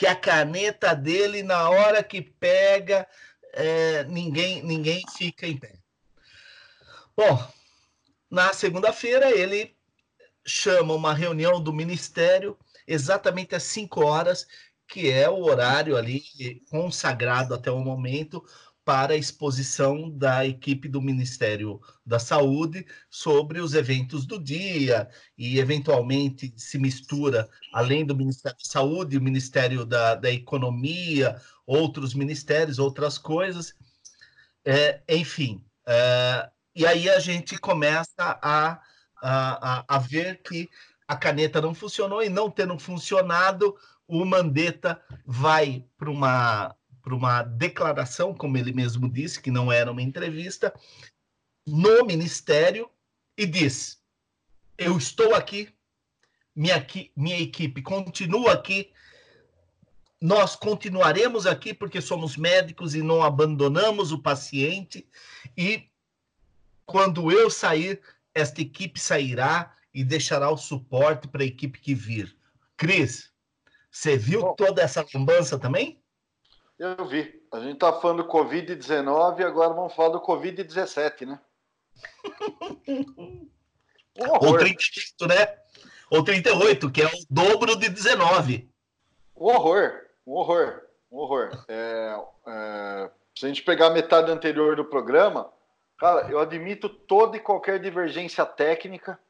[0.00, 3.06] que a caneta dele, na hora que pega,
[3.52, 5.74] é, ninguém, ninguém fica em pé.
[7.14, 7.46] Bom,
[8.30, 9.76] na segunda-feira ele
[10.42, 12.56] chama uma reunião do ministério
[12.86, 14.46] exatamente às 5 horas,
[14.88, 16.22] que é o horário ali
[16.70, 18.42] consagrado até o momento
[18.84, 25.58] para a exposição da equipe do Ministério da Saúde sobre os eventos do dia e,
[25.58, 32.78] eventualmente, se mistura, além do Ministério da Saúde, o Ministério da, da Economia, outros ministérios,
[32.78, 33.74] outras coisas.
[34.64, 38.80] É, enfim, é, e aí a gente começa a,
[39.22, 40.68] a, a ver que
[41.06, 43.76] a caneta não funcionou e não tendo funcionado,
[44.06, 49.90] o Mandetta vai para uma para uma declaração, como ele mesmo disse, que não era
[49.90, 50.72] uma entrevista,
[51.66, 52.90] no ministério
[53.36, 54.02] e diz:
[54.76, 55.74] Eu estou aqui,
[56.54, 56.84] minha,
[57.16, 58.92] minha equipe continua aqui,
[60.20, 65.08] nós continuaremos aqui porque somos médicos e não abandonamos o paciente,
[65.56, 65.88] e
[66.84, 68.00] quando eu sair,
[68.34, 72.36] esta equipe sairá e deixará o suporte para a equipe que vir.
[72.76, 73.30] Cris,
[73.90, 76.00] você viu Bom, toda essa lambança também?
[76.80, 77.38] Eu vi.
[77.52, 81.38] A gente tá falando do Covid-19 e agora vamos falar do Covid-17, né?
[82.88, 83.50] Um
[84.40, 85.58] Ou 38, né?
[86.10, 88.66] Ou 38, que é o dobro de 19.
[89.36, 90.80] Um horror, um horror,
[91.12, 91.64] um horror.
[91.68, 95.52] É, é, se a gente pegar a metade anterior do programa,
[95.98, 99.20] cara, eu admito toda e qualquer divergência técnica.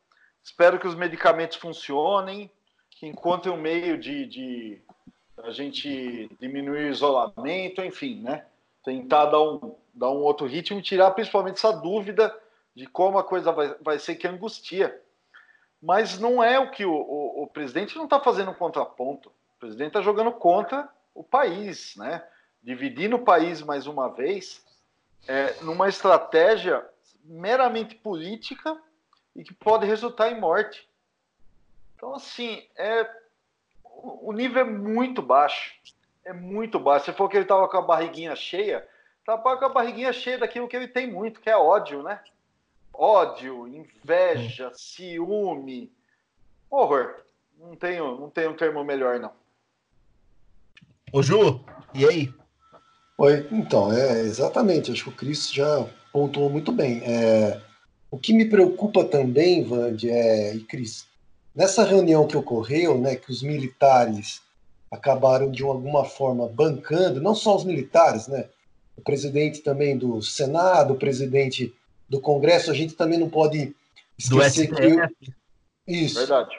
[0.41, 2.49] Espero que os medicamentos funcionem,
[2.91, 4.83] que encontrem um meio de, de
[5.45, 8.45] a gente diminuir o isolamento, enfim, né?
[8.85, 12.35] Tentar dar um, dar um outro ritmo tirar principalmente essa dúvida
[12.75, 15.01] de como a coisa vai, vai ser que angustia.
[15.83, 19.29] Mas não é o que o, o, o presidente não está fazendo um contraponto.
[19.57, 22.23] O presidente está jogando contra o país, né?
[22.63, 24.65] Dividindo o país mais uma vez
[25.27, 26.87] é, numa estratégia
[27.25, 28.77] meramente política
[29.35, 30.89] e que pode resultar em morte.
[31.97, 33.09] Então, assim, é,
[34.03, 35.75] o nível é muito baixo.
[36.25, 37.07] É muito baixo.
[37.07, 38.87] Se for que ele estava com a barriguinha cheia,
[39.19, 42.21] estava com a barriguinha cheia daquilo que ele tem muito, que é ódio, né?
[42.93, 45.93] Ódio, inveja, ciúme.
[46.71, 47.17] Horror.
[47.59, 49.33] Não tenho, não tenho um termo melhor, não.
[51.13, 51.61] Ô Ju,
[51.95, 52.33] e aí?
[53.19, 54.91] Oi, então, é exatamente.
[54.91, 57.03] Acho que o Cris já pontuou muito bem.
[57.05, 57.61] É,
[58.11, 61.07] o que me preocupa também, Vande, é, e Cris,
[61.55, 64.41] Nessa reunião que ocorreu, né, que os militares
[64.91, 68.49] acabaram de alguma forma bancando, não só os militares, né,
[68.97, 71.75] o presidente também do Senado, o presidente
[72.09, 73.75] do Congresso, a gente também não pode
[74.19, 75.33] esquecer do que
[75.87, 76.19] isso.
[76.19, 76.57] Verdade.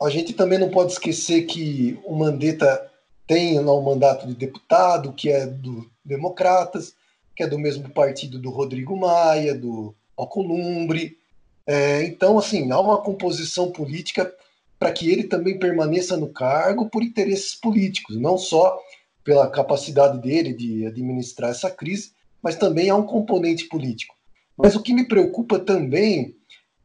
[0.00, 2.90] A gente também não pode esquecer que o Mandetta
[3.26, 6.94] tem lá um mandato de deputado, que é do Democratas,
[7.36, 11.18] que é do mesmo partido do Rodrigo Maia, do Alcolumbre,
[11.66, 14.32] é, então, assim, há uma composição política
[14.78, 18.78] para que ele também permaneça no cargo por interesses políticos, não só
[19.22, 22.12] pela capacidade dele de administrar essa crise,
[22.42, 24.16] mas também há um componente político.
[24.56, 26.36] Mas o que me preocupa também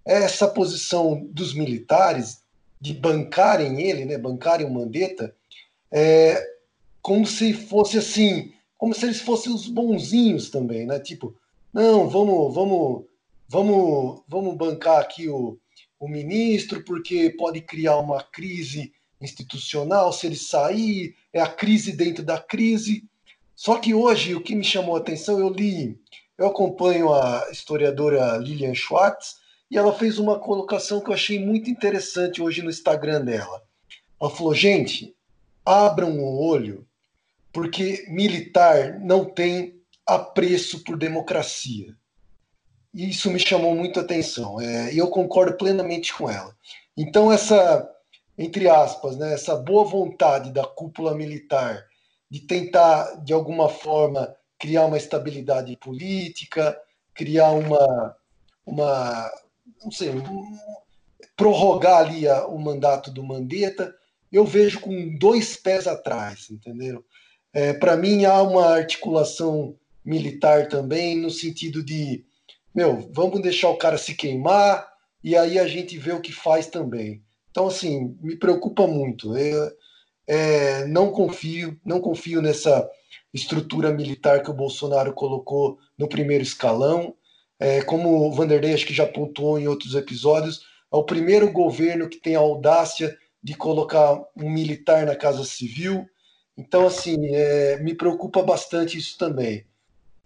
[0.06, 2.44] é essa posição dos militares
[2.80, 5.36] de bancarem ele, né, bancarem o Mandetta,
[5.92, 6.40] é,
[7.02, 11.00] como se fosse assim, como se eles fossem os bonzinhos também, né?
[11.00, 11.36] Tipo,
[11.74, 13.06] não, vamos, vamos
[13.48, 15.58] vamos, vamos bancar aqui o,
[16.00, 22.24] o ministro, porque pode criar uma crise institucional se ele sair, é a crise dentro
[22.24, 23.04] da crise.
[23.56, 26.00] Só que hoje o que me chamou a atenção, eu li,
[26.38, 29.38] eu acompanho a historiadora Lilian Schwartz
[29.70, 33.64] e ela fez uma colocação que eu achei muito interessante hoje no Instagram dela.
[34.22, 35.16] Ela falou: gente,
[35.66, 36.88] abram o olho,
[37.52, 41.96] porque militar não tem apreço por democracia.
[42.94, 44.60] E isso me chamou muito a atenção.
[44.60, 46.56] É, e eu concordo plenamente com ela.
[46.96, 47.90] Então, essa,
[48.38, 51.86] entre aspas, né, essa boa vontade da cúpula militar
[52.30, 56.78] de tentar, de alguma forma, criar uma estabilidade política,
[57.14, 58.16] criar uma,
[58.66, 59.32] uma
[59.84, 60.58] não sei, um,
[61.36, 63.94] prorrogar ali a, o mandato do Mandetta,
[64.32, 67.06] eu vejo com dois pés atrás, entendeu?
[67.54, 72.26] É, Para mim, há uma articulação militar também, no sentido de
[72.78, 74.88] meu, vamos deixar o cara se queimar
[75.24, 77.24] e aí a gente vê o que faz também.
[77.50, 79.36] Então, assim, me preocupa muito.
[79.36, 79.72] Eu,
[80.28, 82.88] é, não confio, não confio nessa
[83.34, 87.16] estrutura militar que o Bolsonaro colocou no primeiro escalão.
[87.60, 90.62] É, como o Vanderlei acho que já pontuou em outros episódios,
[90.94, 96.06] é o primeiro governo que tem a audácia de colocar um militar na Casa Civil.
[96.56, 99.66] Então, assim, é, me preocupa bastante isso também.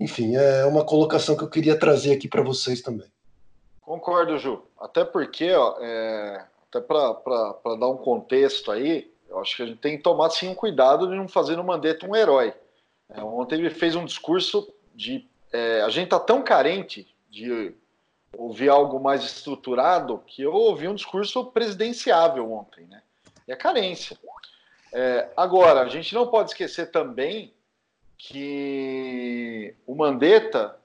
[0.01, 3.07] Enfim, é uma colocação que eu queria trazer aqui para vocês também.
[3.79, 4.63] Concordo, Ju.
[4.79, 9.77] Até porque, ó, é, até para dar um contexto aí, eu acho que a gente
[9.77, 12.51] tem que tomar sim um cuidado de não fazer no Mandetta um herói.
[13.09, 15.29] É, ontem ele fez um discurso de.
[15.53, 17.71] É, a gente está tão carente de
[18.35, 23.03] ouvir algo mais estruturado que eu ouvi um discurso presidenciável ontem, né?
[23.47, 24.17] E a carência.
[24.91, 27.53] É, agora, a gente não pode esquecer também
[28.23, 30.77] que o Mandetta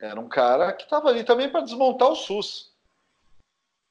[0.00, 2.72] era um cara que estava ali também para desmontar o SUS.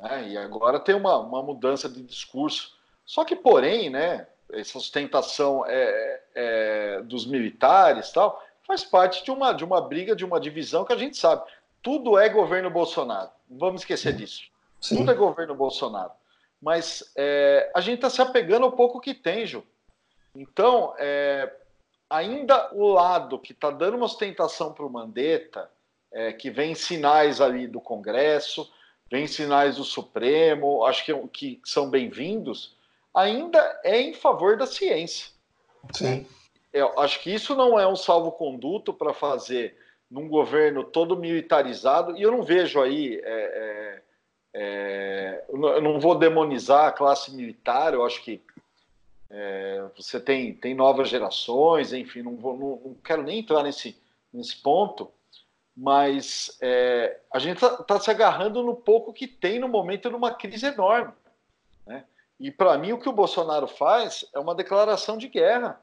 [0.02, 0.30] Né?
[0.30, 2.78] E agora tem uma, uma mudança de discurso.
[3.06, 9.52] Só que, porém, né, essa sustentação é, é, dos militares tal, faz parte de uma,
[9.52, 11.44] de uma briga, de uma divisão que a gente sabe.
[11.82, 13.32] Tudo é governo Bolsonaro.
[13.50, 14.44] Não vamos esquecer disso.
[14.80, 14.98] Sim.
[14.98, 16.12] Tudo é governo Bolsonaro.
[16.62, 19.62] Mas é, a gente está se apegando ao pouco que tem, Ju.
[20.34, 21.54] Então, é,
[22.14, 25.68] ainda o lado que está dando uma ostentação para o Mandetta,
[26.12, 28.72] é, que vem sinais ali do Congresso,
[29.10, 32.78] vem sinais do Supremo, acho que, que são bem-vindos,
[33.16, 35.32] ainda é em favor da ciência.
[35.92, 36.28] Sim.
[36.72, 39.76] Eu acho que isso não é um salvo-conduto para fazer
[40.10, 43.20] num governo todo militarizado, e eu não vejo aí.
[43.24, 44.04] É, é,
[44.56, 48.40] é, eu não vou demonizar a classe militar, eu acho que
[49.36, 54.00] é, você tem, tem novas gerações, enfim, não, vou, não, não, quero nem entrar nesse,
[54.32, 55.12] nesse ponto,
[55.76, 60.32] mas é, a gente está tá se agarrando no pouco que tem no momento numa
[60.32, 61.12] crise enorme.
[61.84, 62.06] Né?
[62.40, 65.82] E para mim o que o Bolsonaro faz é uma declaração de guerra,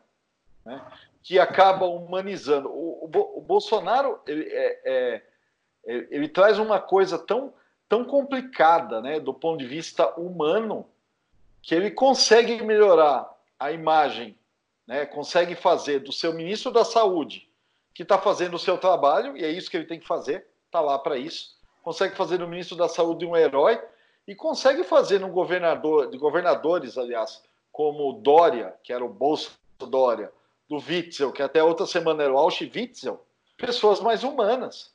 [0.65, 0.81] né?
[1.21, 2.69] que acaba humanizando.
[2.69, 5.23] O, o, o Bolsonaro ele, é, é,
[5.87, 7.53] é, ele, traz uma coisa tão,
[7.89, 10.87] tão complicada né, do ponto de vista humano
[11.61, 14.37] que ele consegue melhorar a imagem,
[14.87, 17.47] né, consegue fazer do seu ministro da Saúde,
[17.93, 20.81] que está fazendo o seu trabalho, e é isso que ele tem que fazer, está
[20.81, 23.81] lá para isso, consegue fazer do ministro da Saúde um herói,
[24.27, 29.53] e consegue fazer no governador, de governadores, aliás, como o Dória, que era o Bolso
[29.79, 30.33] Dória,
[30.69, 33.25] do Witzel, que até outra semana era o Auschwitzel,
[33.57, 34.93] pessoas mais humanas.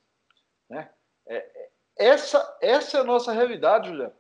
[0.70, 0.90] Né?
[1.28, 4.14] É, é essa, essa é a nossa realidade, Juliano.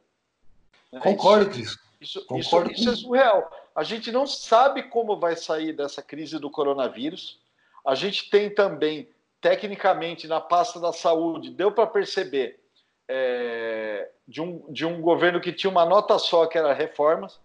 [1.02, 1.78] Concordo, Cris.
[2.00, 3.50] Isso, isso, isso é surreal.
[3.76, 7.39] A gente não sabe como vai sair dessa crise do coronavírus.
[7.85, 9.10] A gente tem também,
[9.41, 12.60] tecnicamente, na pasta da saúde, deu para perceber,
[13.07, 17.39] é, de, um, de um governo que tinha uma nota só, que era reformas,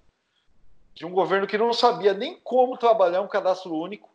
[0.94, 4.08] de um governo que não sabia nem como trabalhar um cadastro único,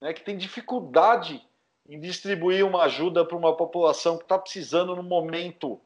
[0.00, 1.46] né, que tem dificuldade
[1.88, 5.78] em distribuir uma ajuda para uma população que está precisando no momento,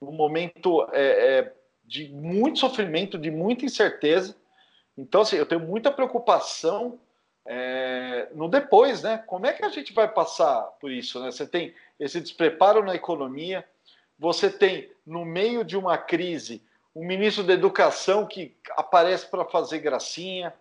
[0.00, 4.36] no momento é, é, de muito sofrimento, de muita incerteza.
[4.96, 6.98] Então, assim, eu tenho muita preocupação
[7.44, 9.22] é, no depois, né?
[9.26, 11.20] Como é que a gente vai passar por isso?
[11.20, 11.30] Né?
[11.30, 13.64] Você tem esse despreparo na economia,
[14.18, 16.62] você tem, no meio de uma crise,
[16.94, 20.52] um ministro da Educação que aparece para fazer gracinha,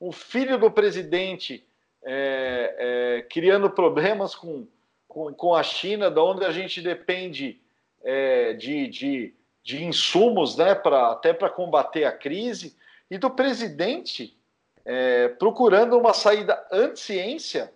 [0.00, 1.64] o filho do presidente
[2.02, 4.66] é, é, criando problemas com,
[5.06, 7.60] com, com, a China, da onde a gente depende
[8.02, 9.34] é, de, de
[9.64, 12.76] de insumos, né, pra, até para combater a crise,
[13.10, 14.36] e do presidente
[14.84, 17.72] é, procurando uma saída anti-ciência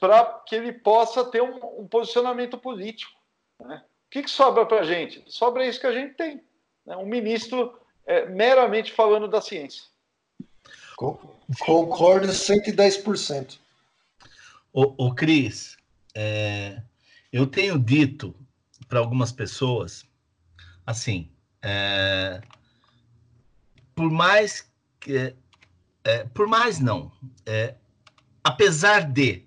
[0.00, 3.12] para que ele possa ter um, um posicionamento político.
[3.60, 3.82] Né?
[4.06, 5.22] O que, que sobra para a gente?
[5.26, 6.40] Sobra isso que a gente tem.
[6.86, 6.96] Né?
[6.96, 9.84] Um ministro é, meramente falando da ciência.
[10.96, 13.58] Concordo 110%.
[14.72, 15.76] O, o Cris,
[16.14, 16.82] é,
[17.32, 18.34] eu tenho dito
[18.88, 20.04] para algumas pessoas
[20.86, 21.30] assim,
[21.62, 22.40] é,
[23.98, 24.70] por mais
[25.00, 25.34] que,
[26.04, 27.10] é, por mais não,
[27.44, 27.74] é,
[28.44, 29.42] apesar de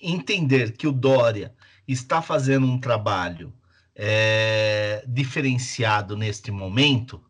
[0.00, 1.54] entender que o Dória
[1.86, 3.52] está fazendo um trabalho
[3.94, 7.22] é, diferenciado neste momento,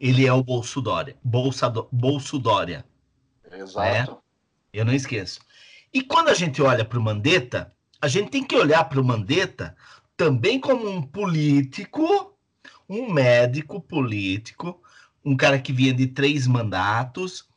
[0.00, 1.16] ele é o Bolso Dória.
[1.22, 2.84] Bolsa, Bolso Dória.
[3.52, 4.10] Exato.
[4.10, 4.18] Né?
[4.72, 5.38] Eu não esqueço.
[5.92, 7.72] E quando a gente olha para o Mandetta,
[8.02, 9.76] a gente tem que olhar para o Mandetta
[10.16, 12.36] também como um político,
[12.88, 14.82] um médico político,
[15.24, 17.48] um cara que vinha de três mandatos,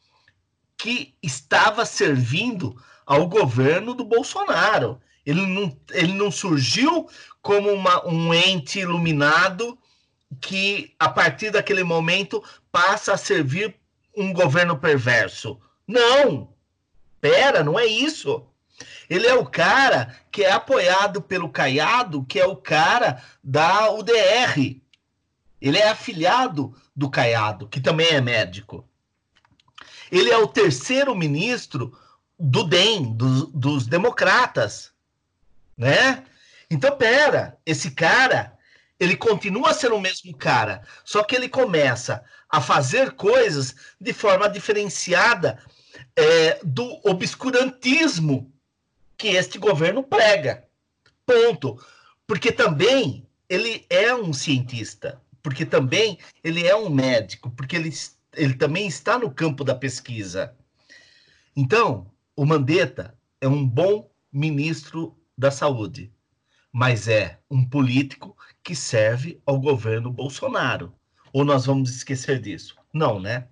[0.78, 2.76] que estava servindo
[3.06, 5.00] ao governo do Bolsonaro.
[5.26, 7.10] Ele não, ele não surgiu
[7.42, 9.78] como uma, um ente iluminado
[10.40, 13.76] que, a partir daquele momento, passa a servir
[14.16, 15.60] um governo perverso.
[15.88, 16.54] Não!
[17.20, 18.46] Pera, não é isso.
[19.10, 24.80] Ele é o cara que é apoiado pelo Caiado, que é o cara da UDR.
[25.60, 28.84] Ele é afiliado do Caiado, que também é médico.
[30.12, 31.96] Ele é o terceiro ministro
[32.40, 34.92] do DEM, do, dos democratas,
[35.78, 36.26] né?
[36.72, 38.58] Então, pera, esse cara,
[39.00, 44.50] ele continua sendo o mesmo cara, só que ele começa a fazer coisas de forma
[44.50, 45.64] diferenciada
[46.16, 48.52] é, do obscurantismo
[49.16, 50.64] que este governo prega.
[51.26, 51.80] Ponto.
[52.26, 57.90] Porque também ele é um cientista, porque também ele é um médico, porque ele,
[58.36, 60.54] ele também está no campo da pesquisa.
[61.56, 62.06] Então,
[62.36, 66.12] o Mandetta é um bom ministro da saúde,
[66.70, 70.94] mas é um político que serve ao governo Bolsonaro.
[71.32, 72.76] Ou nós vamos esquecer disso?
[72.92, 73.48] Não, né?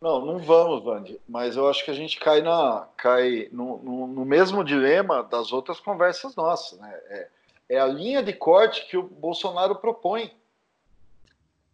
[0.00, 1.20] Não, não vamos, Vandy.
[1.28, 5.52] Mas eu acho que a gente cai, na, cai no, no, no mesmo dilema das
[5.52, 6.76] outras conversas nossas.
[6.80, 6.92] Né?
[7.08, 7.28] É,
[7.68, 10.32] é, a linha de corte que o Bolsonaro propõe.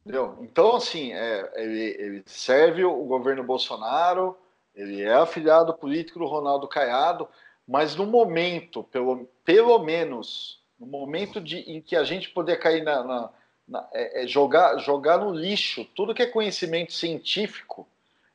[0.02, 0.36] Entendeu?
[0.40, 4.36] Então, assim, é, ele, ele, serve o governo Bolsonaro,
[4.74, 7.28] ele é afiliado político do Ronaldo Caiado,
[7.66, 12.82] mas no momento, pelo, pelo menos, no momento de, em que a gente poder cair
[12.82, 13.30] na, na,
[13.68, 17.86] na é, é jogar, jogar no lixo tudo que é conhecimento científico,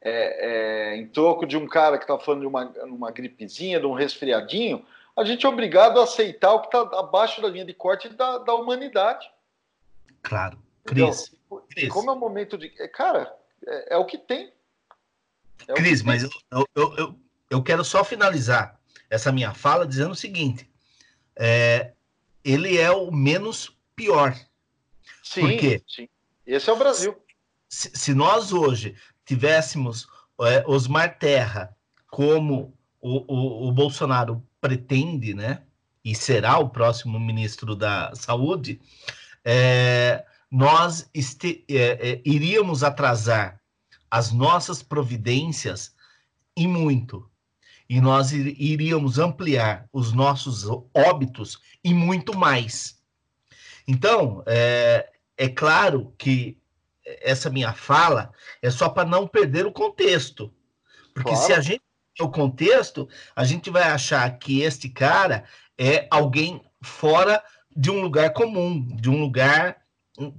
[0.02, 3.86] é, é, em troco de um cara que está falando de uma, uma gripezinha, de
[3.86, 4.86] um resfriadinho,
[5.18, 8.38] a gente é obrigado a aceitar o que está abaixo da linha de corte da,
[8.38, 9.30] da humanidade.
[10.22, 10.58] Claro.
[10.88, 11.36] Cris,
[11.70, 11.90] Cris.
[11.90, 12.74] Como é o momento de.
[12.80, 13.32] É, cara,
[13.66, 14.52] é, é o que tem.
[15.68, 17.20] É Cris, mas eu, eu, eu,
[17.50, 20.70] eu, quero só finalizar essa minha fala dizendo o seguinte:
[21.36, 21.94] é,
[22.44, 24.36] ele é o menos pior.
[25.24, 26.08] Sim, Porque sim.
[26.46, 27.16] Esse é o Brasil.
[27.68, 28.96] Se, se nós hoje
[29.26, 30.08] tivéssemos
[30.42, 31.76] é, Osmar Terra
[32.10, 35.64] como o, o, o, Bolsonaro pretende, né?
[36.04, 38.80] E será o próximo ministro da Saúde,
[39.44, 43.62] é, nós este, é, é iríamos atrasar
[44.10, 45.94] as nossas providências
[46.56, 47.30] e muito.
[47.90, 53.02] E nós iríamos ampliar os nossos óbitos e muito mais.
[53.88, 56.58] Então, é, é claro que
[57.22, 60.54] essa minha fala é só para não perder o contexto.
[61.14, 61.46] Porque claro.
[61.46, 61.82] se a gente
[62.20, 65.44] o contexto, a gente vai achar que este cara
[65.78, 67.44] é alguém fora
[67.76, 69.78] de um lugar comum, de um lugar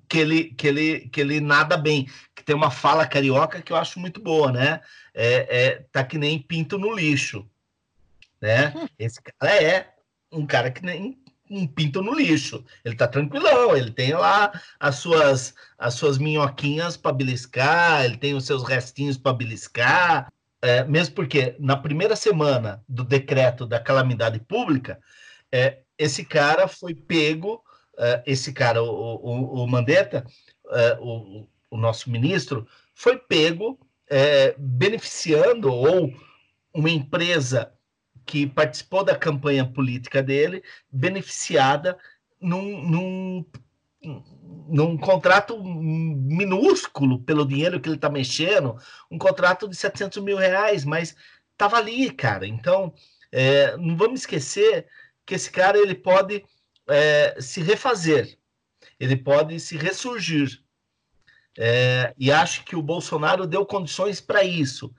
[0.09, 3.77] que ele, que ele, que ele nada bem, que tem uma fala carioca que eu
[3.77, 4.81] acho muito boa, né?
[5.15, 7.49] É, é tá que nem pinto no lixo,
[8.41, 8.73] né?
[8.99, 9.95] Esse cara é
[10.33, 11.19] um cara que nem
[11.51, 12.65] um pinto no lixo.
[12.85, 18.35] Ele tá tranquilão, ele tem lá as suas as suas minhoquinhas para beliscar, ele tem
[18.35, 20.29] os seus restinhos para beliscar,
[20.61, 25.01] é, mesmo porque na primeira semana do decreto da calamidade pública,
[25.53, 27.63] é, esse cara foi pego,
[27.99, 30.25] é, esse cara, o, o, o Mandetta,
[30.70, 36.12] é, o, o, nosso ministro, foi pego é, beneficiando ou
[36.73, 37.73] uma empresa
[38.25, 40.62] que participou da campanha política dele,
[40.93, 41.99] beneficiada
[42.41, 43.47] num, num,
[44.69, 48.77] num contrato minúsculo pelo dinheiro que ele está mexendo,
[49.11, 51.16] um contrato de 700 mil reais, mas
[51.53, 52.47] estava ali, cara.
[52.47, 52.93] Então,
[53.33, 54.87] é, não vamos esquecer
[55.27, 56.45] que esse cara ele pode
[56.89, 58.39] é, se refazer,
[58.98, 60.62] ele pode se ressurgir.
[61.56, 64.94] É, e acho que o Bolsonaro deu condições para isso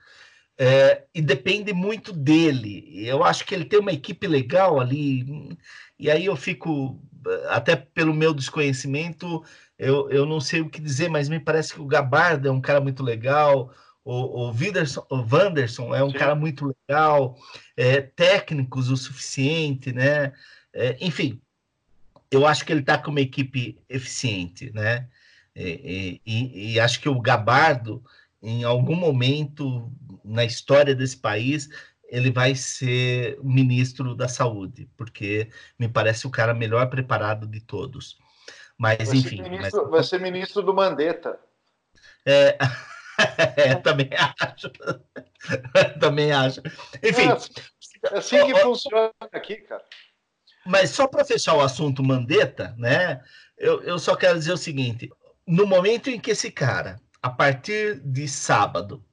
[0.58, 3.06] é, e depende muito dele.
[3.06, 5.56] Eu acho que ele tem uma equipe legal ali,
[5.98, 7.00] e aí eu fico,
[7.48, 9.42] até pelo meu desconhecimento,
[9.78, 12.60] eu, eu não sei o que dizer, mas me parece que o Gabardo é um
[12.60, 13.72] cara muito legal,
[14.04, 16.18] o, o, Widerson, o Wanderson é um Sim.
[16.18, 17.38] cara muito legal,
[17.74, 20.32] é, técnicos o suficiente, né?
[20.74, 21.40] É, enfim,
[22.30, 25.08] eu acho que ele está com uma equipe eficiente, né?
[25.54, 28.02] E, e, e acho que o Gabardo
[28.42, 29.92] em algum momento
[30.24, 31.68] na história desse país,
[32.04, 38.18] ele vai ser ministro da saúde, porque me parece o cara melhor preparado de todos.
[38.78, 39.42] Mas, vai enfim.
[39.42, 39.90] Ministro, mas...
[39.90, 41.38] Vai ser ministro do Mandetta.
[42.26, 42.56] É,
[43.56, 44.70] é também acho.
[46.00, 46.62] também acho.
[47.02, 47.28] Enfim.
[47.28, 49.84] É, é assim que funciona aqui, cara.
[50.66, 53.20] Mas só para fechar o assunto Mandetta, né?
[53.56, 55.10] Eu, eu só quero dizer o seguinte:
[55.46, 59.04] no momento em que esse cara a partir de sábado,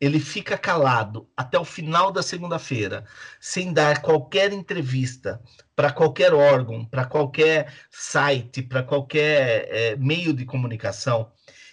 [0.00, 3.04] ele fica calado até o final da segunda-feira,
[3.40, 5.42] sem dar qualquer entrevista
[5.74, 11.32] para qualquer órgão, para qualquer site, para qualquer é, meio de comunicação,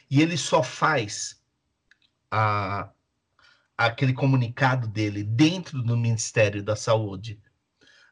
[0.10, 1.41] e ele só faz
[2.32, 2.90] a,
[3.77, 7.40] aquele comunicado dele dentro do Ministério da Saúde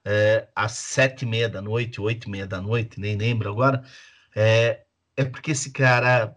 [0.06, 3.84] é, às sete e meia da noite, oito e meia da noite, nem lembro agora,
[4.36, 4.84] é,
[5.16, 6.36] é porque esse cara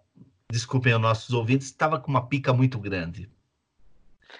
[0.51, 3.29] desculpem os nossos ouvintes, estava com uma pica muito grande.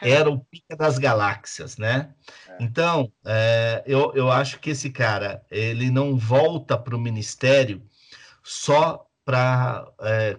[0.01, 2.15] era o pica das galáxias, né?
[2.49, 2.57] É.
[2.61, 7.83] Então, é, eu, eu acho que esse cara, ele não volta para o ministério
[8.43, 10.39] só para é,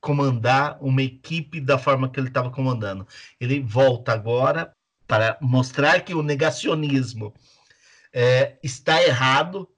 [0.00, 3.06] comandar uma equipe da forma que ele estava comandando.
[3.40, 4.72] Ele volta agora
[5.06, 7.32] para mostrar que o negacionismo
[8.16, 9.68] é, está errado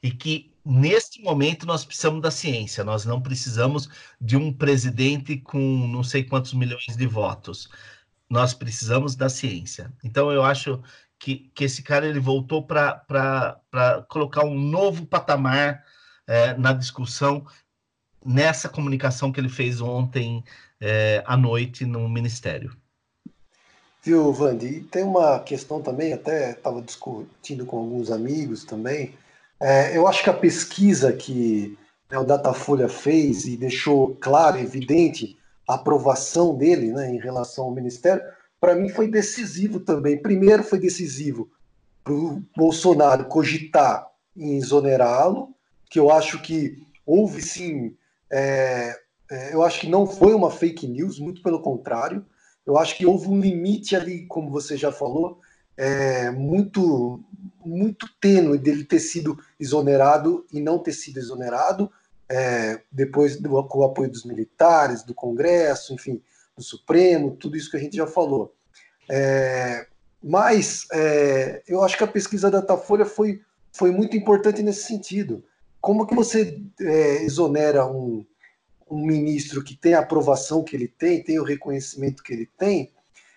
[0.00, 3.88] e que neste momento nós precisamos da ciência, nós não precisamos
[4.20, 5.58] de um presidente com
[5.88, 7.68] não sei quantos milhões de votos.
[8.30, 9.92] Nós precisamos da ciência.
[10.04, 10.80] Então eu acho
[11.18, 13.60] que, que esse cara ele voltou para
[14.08, 15.84] colocar um novo patamar
[16.28, 17.44] é, na discussão
[18.24, 20.44] nessa comunicação que ele fez ontem
[20.80, 22.76] é, à noite no Ministério.
[24.08, 24.80] Viu, Vandi?
[24.90, 29.12] tem uma questão também, até estava discutindo com alguns amigos também.
[29.60, 31.76] É, eu acho que a pesquisa que
[32.10, 35.36] né, o Datafolha fez e deixou claro, evidente,
[35.68, 38.22] a aprovação dele né, em relação ao Ministério,
[38.58, 40.16] para mim foi decisivo também.
[40.16, 41.50] Primeiro, foi decisivo
[42.02, 45.50] para o Bolsonaro cogitar em exonerá-lo,
[45.90, 47.94] que eu acho que houve sim.
[48.30, 48.98] É,
[49.30, 52.24] é, eu acho que não foi uma fake news, muito pelo contrário.
[52.68, 55.40] Eu acho que houve um limite ali, como você já falou,
[55.74, 57.18] é, muito
[57.64, 61.90] muito tênue dele ter sido exonerado e não ter sido exonerado
[62.28, 66.20] é, depois do com o apoio dos militares, do Congresso, enfim,
[66.54, 68.54] do Supremo, tudo isso que a gente já falou.
[69.10, 69.86] É,
[70.22, 73.40] mas é, eu acho que a pesquisa da Datafolha foi,
[73.72, 75.42] foi muito importante nesse sentido.
[75.80, 78.26] Como que você é, exonera um,
[78.90, 82.92] um ministro que tem a aprovação que ele tem, tem o reconhecimento que ele tem,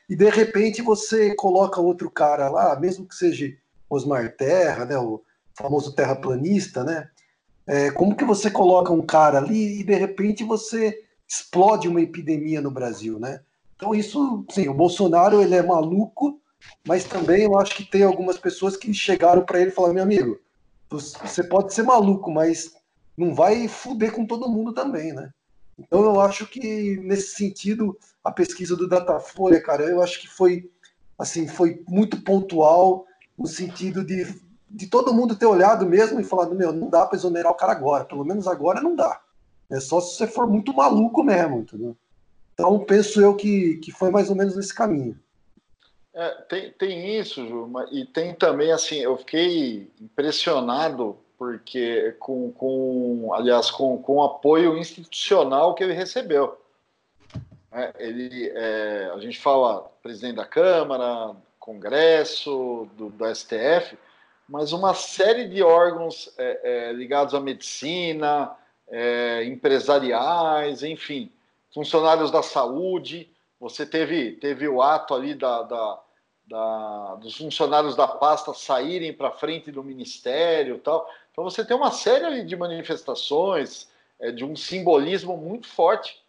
[0.09, 3.53] e de repente você coloca outro cara lá, mesmo que seja
[3.89, 5.21] Osmar Terra, né, o
[5.55, 7.09] famoso terraplanista, né?
[7.67, 12.59] É, como que você coloca um cara ali e de repente você explode uma epidemia
[12.59, 13.41] no Brasil, né?
[13.75, 16.39] Então isso, sim, o Bolsonaro ele é maluco,
[16.85, 20.03] mas também eu acho que tem algumas pessoas que chegaram para ele e falaram, meu
[20.03, 20.39] amigo,
[20.89, 22.75] você pode ser maluco, mas
[23.17, 25.31] não vai fuder com todo mundo também, né?
[25.77, 30.69] Então eu acho que nesse sentido a pesquisa do Datafolha, cara, eu acho que foi
[31.17, 33.05] assim, foi muito pontual
[33.37, 34.27] no sentido de,
[34.69, 37.71] de todo mundo ter olhado mesmo e falado, meu, não dá para exonerar o cara
[37.71, 39.21] agora, pelo menos agora não dá.
[39.69, 41.95] É só se você for muito maluco mesmo, entendeu?
[42.53, 45.17] Então penso eu que, que foi mais ou menos nesse caminho.
[46.13, 53.33] É, tem, tem isso, Ju, e tem também assim, eu fiquei impressionado porque com, com
[53.33, 56.61] aliás, com, com apoio institucional que ele recebeu.
[57.71, 63.97] É, ele, é, a gente fala presidente da Câmara, Congresso, do, do STF,
[64.47, 68.55] mas uma série de órgãos é, é, ligados à medicina,
[68.87, 71.31] é, empresariais, enfim,
[71.73, 73.27] funcionários da saúde.
[73.59, 75.99] Você teve, teve o ato ali da, da,
[76.47, 81.09] da dos funcionários da pasta saírem para frente do ministério tal.
[81.31, 83.87] Então você tem uma série de manifestações,
[84.19, 86.21] é, de um simbolismo muito forte.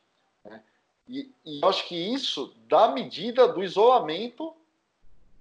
[0.45, 0.63] Né?
[1.09, 4.55] E, e eu acho que isso dá medida do isolamento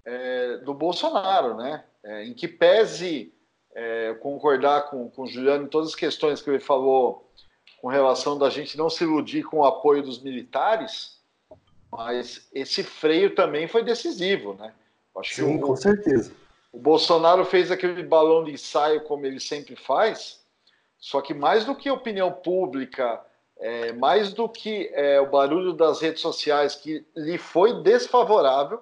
[0.03, 1.83] é, do Bolsonaro, né?
[2.03, 3.31] É, em que pese
[3.73, 7.29] é, concordar com, com o Juliano em todas as questões que ele falou
[7.79, 11.19] com relação da gente não se iludir com o apoio dos militares,
[11.91, 14.73] mas esse freio também foi decisivo, né?
[15.15, 16.31] Acho Sim, que o, com certeza.
[16.71, 20.41] O Bolsonaro fez aquele balão de ensaio como ele sempre faz,
[20.97, 23.21] só que mais do que a opinião pública,
[23.59, 28.81] é, mais do que é, o barulho das redes sociais que lhe foi desfavorável,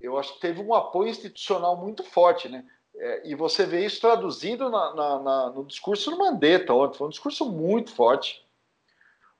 [0.00, 2.64] eu acho que teve um apoio institucional muito forte, né?
[2.96, 6.98] É, e você vê isso traduzido na, na, na, no discurso do Mandetta ontem.
[6.98, 8.44] Foi um discurso muito forte.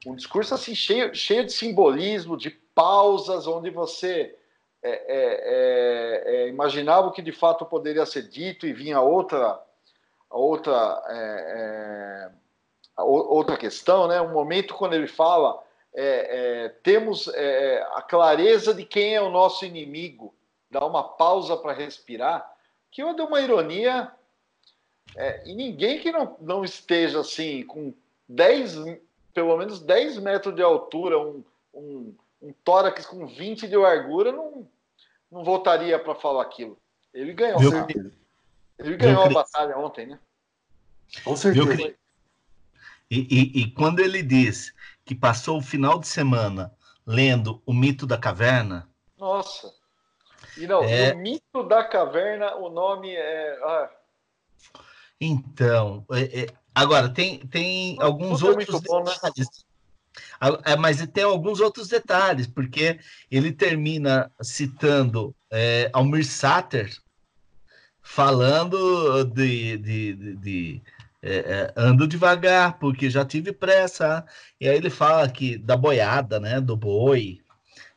[0.06, 4.36] Um discurso assim cheio, cheio de simbolismo, de pausas, onde você
[4.84, 9.60] é, é, é, é imaginava o que de fato poderia ser dito e vinha outra,
[10.28, 12.30] outra, é,
[12.98, 14.20] outra questão, né?
[14.20, 15.62] Um momento quando ele fala
[16.82, 17.28] temos
[17.92, 20.34] a clareza de quem é o nosso inimigo
[20.74, 22.52] dar uma pausa para respirar,
[22.90, 24.10] que eu dei uma ironia.
[25.16, 27.94] É, e ninguém que não, não esteja assim, com
[28.28, 28.74] 10,
[29.32, 34.66] pelo menos 10 metros de altura, um, um, um tórax com 20 de largura, não,
[35.34, 36.78] não voltaria para falar aquilo.
[37.12, 37.60] Ele ganhou.
[37.60, 37.86] Né?
[38.78, 40.18] Ele ganhou a batalha ontem, né?
[41.24, 41.92] Com certeza.
[43.10, 44.72] E, e, e, quando ele diz
[45.04, 46.72] que passou o final de semana
[47.04, 48.88] lendo O Mito da Caverna.
[49.18, 49.74] Nossa!
[50.56, 51.12] E não, é...
[51.12, 53.58] o mito da caverna, o nome é.
[53.64, 53.90] Ah.
[55.20, 56.46] Então, é, é...
[56.72, 59.12] agora tem, tem alguns outros bom, né?
[60.64, 62.98] É, mas tem alguns outros detalhes, porque
[63.30, 66.90] ele termina citando é, Almir Sater
[68.02, 70.82] falando de, de, de, de
[71.22, 74.24] é, é, ando devagar, porque já tive pressa.
[74.60, 76.60] E aí ele fala que da boiada, né?
[76.60, 77.40] Do boi.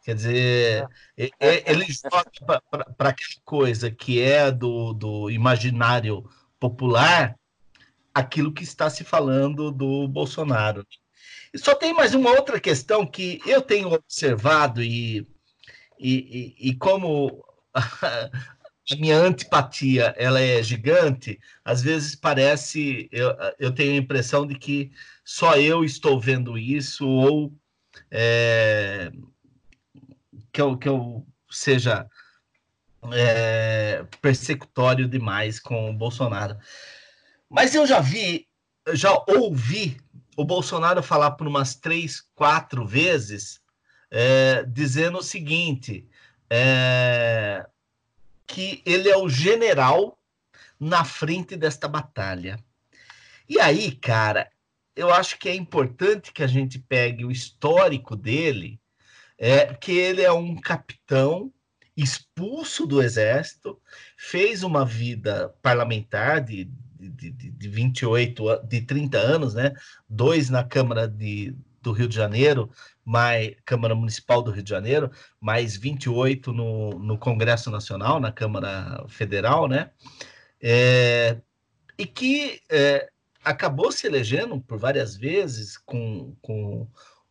[0.04, 0.88] Quer dizer,
[1.18, 1.30] é.
[1.70, 2.62] ele joga
[2.98, 6.24] para aquela coisa que é do, do imaginário
[6.58, 7.36] popular
[8.14, 10.88] aquilo que está se falando do Bolsonaro.
[11.56, 15.28] Só tem mais uma outra questão que eu tenho observado e,
[16.00, 17.44] e, e, e como
[17.74, 24.56] a minha antipatia ela é gigante, às vezes parece, eu, eu tenho a impressão de
[24.56, 24.92] que
[25.24, 27.54] só eu estou vendo isso, ou
[28.10, 29.12] é,
[30.52, 32.08] que, eu, que eu seja
[33.12, 36.58] é, persecutório demais com o Bolsonaro.
[37.50, 38.48] Mas eu já vi,
[38.94, 39.98] já ouvi
[40.38, 43.60] o Bolsonaro falar por umas três, quatro vezes,
[44.10, 46.08] é, dizendo o seguinte:
[46.48, 47.68] é,
[48.46, 50.18] que ele é o general
[50.80, 52.60] na frente desta batalha.
[53.50, 54.50] E aí, cara,
[54.96, 58.80] eu acho que é importante que a gente pegue o histórico dele,
[59.40, 61.52] é que ele é um capitão
[61.96, 63.82] expulso do exército,
[64.16, 66.70] fez uma vida parlamentar de,
[67.00, 69.74] de, de, de 28, de 30 anos, né?
[70.10, 72.70] Dois na Câmara de, do Rio de Janeiro,
[73.06, 79.06] mais Câmara Municipal do Rio de Janeiro, mais 28 no, no Congresso Nacional, na Câmara
[79.08, 79.92] Federal, né?
[80.62, 81.38] É,
[81.98, 83.10] e que é,
[83.44, 86.88] acabou se elegendo por várias vezes com, com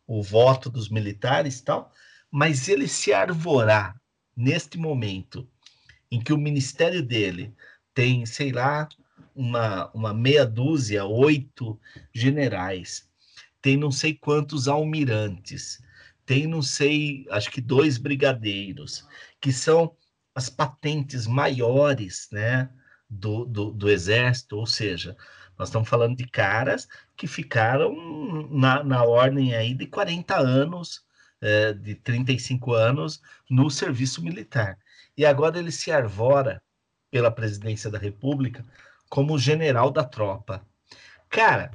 [0.07, 1.91] o voto dos militares e tal,
[2.31, 3.99] mas ele se arvorar
[4.35, 5.47] neste momento
[6.09, 7.53] em que o ministério dele
[7.93, 8.87] tem, sei lá,
[9.37, 11.79] uma, uma meia dúzia, oito
[12.11, 13.07] generais,
[13.61, 15.79] tem não sei quantos almirantes,
[16.25, 19.07] tem não sei, acho que dois brigadeiros,
[19.39, 19.95] que são
[20.33, 22.69] as patentes maiores, né,
[23.07, 25.15] do, do, do exército, ou seja,
[25.57, 27.95] nós estamos falando de caras que ficaram
[28.49, 31.05] na, na ordem aí de 40 anos,
[31.39, 34.77] é, de 35 anos no serviço militar.
[35.15, 36.61] E agora ele se arvora
[37.09, 38.65] pela presidência da República
[39.09, 40.65] como general da tropa.
[41.29, 41.71] Cara,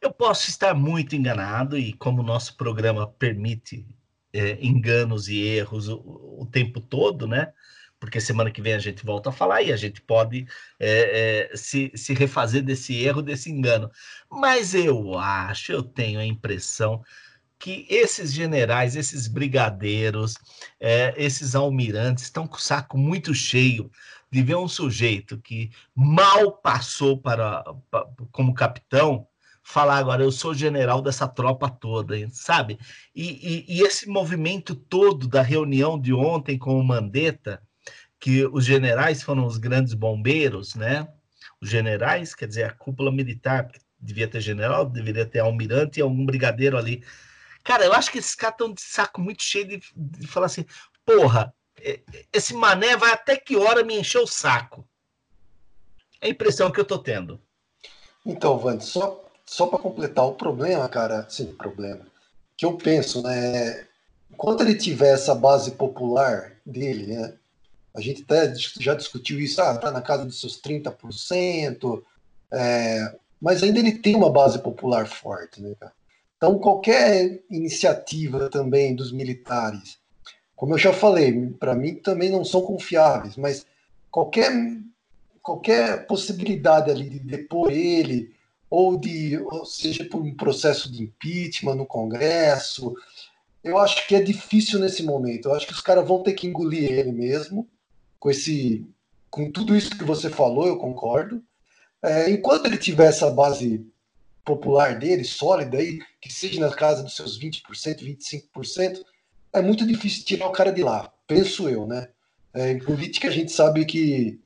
[0.00, 3.86] eu posso estar muito enganado, e como o nosso programa permite
[4.32, 5.96] é, enganos e erros o,
[6.40, 7.52] o, tempo todo, né?
[8.00, 10.46] Porque semana que vem a gente volta a falar e a gente pode
[10.80, 13.90] é, é, se, se refazer desse erro, desse engano.
[14.28, 17.04] Mas eu acho, eu tenho a impressão
[17.60, 20.34] que esses generais, esses brigadeiros,
[20.80, 23.88] é, esses almirantes estão com o saco muito cheio
[24.32, 29.28] de ver um sujeito que mal passou para, para como capitão
[29.62, 32.78] falar agora, eu sou general dessa tropa toda, sabe?
[33.14, 37.62] E, e, e, esse movimento todo da reunião de ontem com o Mandetta,
[38.18, 41.06] que os generais foram os grandes bombeiros, né?
[41.60, 46.24] Os generais, quer dizer, a cúpula militar, devia ter general, deveria ter almirante e algum
[46.24, 47.04] brigadeiro ali.
[47.62, 50.64] Cara, eu acho que esses caras estão de saco muito cheio de, de falar assim,
[51.04, 51.54] porra,
[52.32, 54.86] esse mané vai até que hora me encher o saco?
[56.20, 57.40] É a impressão que eu tô tendo.
[58.24, 59.22] Então, Vande, só
[59.52, 62.00] só para completar o problema, cara, sim, problema,
[62.56, 63.86] que eu penso, né?
[64.30, 67.34] Enquanto ele tiver essa base popular dele, né?
[67.94, 72.02] A gente até já discutiu isso, ah, tá na casa dos seus 30%,
[72.50, 75.92] é, mas ainda ele tem uma base popular forte, né, cara?
[76.38, 79.98] Então, qualquer iniciativa também dos militares,
[80.62, 83.66] como eu já falei, para mim também não são confiáveis, mas
[84.08, 84.52] qualquer,
[85.42, 88.32] qualquer possibilidade ali de depor ele,
[88.70, 92.94] ou de, ou seja, por um processo de impeachment no Congresso.
[93.64, 95.48] Eu acho que é difícil nesse momento.
[95.48, 97.68] Eu acho que os caras vão ter que engolir ele mesmo,
[98.20, 98.86] com esse,
[99.28, 101.42] com tudo isso que você falou, eu concordo.
[102.00, 103.84] É, enquanto ele tiver essa base
[104.44, 107.64] popular dele, sólida aí, que seja na casa dos seus 20%,
[108.54, 109.02] 25%,
[109.52, 112.08] é muito difícil tirar o cara de lá, penso eu, né?
[112.54, 114.40] É, em política a gente sabe que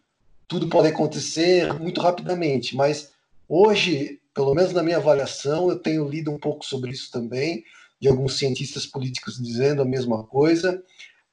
[0.47, 3.13] tudo pode acontecer muito rapidamente, mas
[3.49, 7.63] Hoje, pelo menos na minha avaliação, eu tenho lido um pouco sobre isso também,
[8.01, 10.83] de alguns cientistas políticos dizendo a mesma coisa.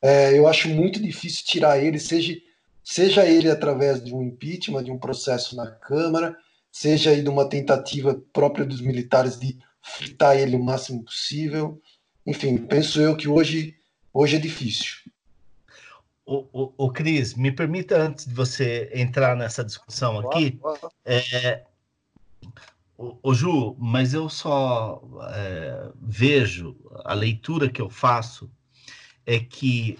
[0.01, 2.35] É, eu acho muito difícil tirar ele, seja,
[2.83, 6.37] seja ele através de um impeachment, de um processo na Câmara,
[6.71, 11.81] seja aí de uma tentativa própria dos militares de fritar ele o máximo possível.
[12.25, 13.75] Enfim, penso eu que hoje,
[14.13, 14.95] hoje é difícil.
[16.25, 20.57] O, o, o Cris, me permita, antes de você entrar nessa discussão aqui,
[21.03, 21.63] é,
[23.21, 25.01] Ô, Ju, mas eu só
[25.33, 28.49] é, vejo, a leitura que eu faço
[29.25, 29.97] é que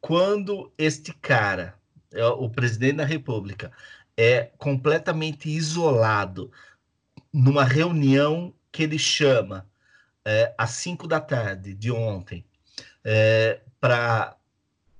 [0.00, 1.74] quando este cara,
[2.12, 3.72] é o presidente da República,
[4.16, 6.50] é completamente isolado
[7.32, 9.67] numa reunião que ele chama
[10.30, 12.44] é, às cinco da tarde de ontem
[13.02, 14.36] é, para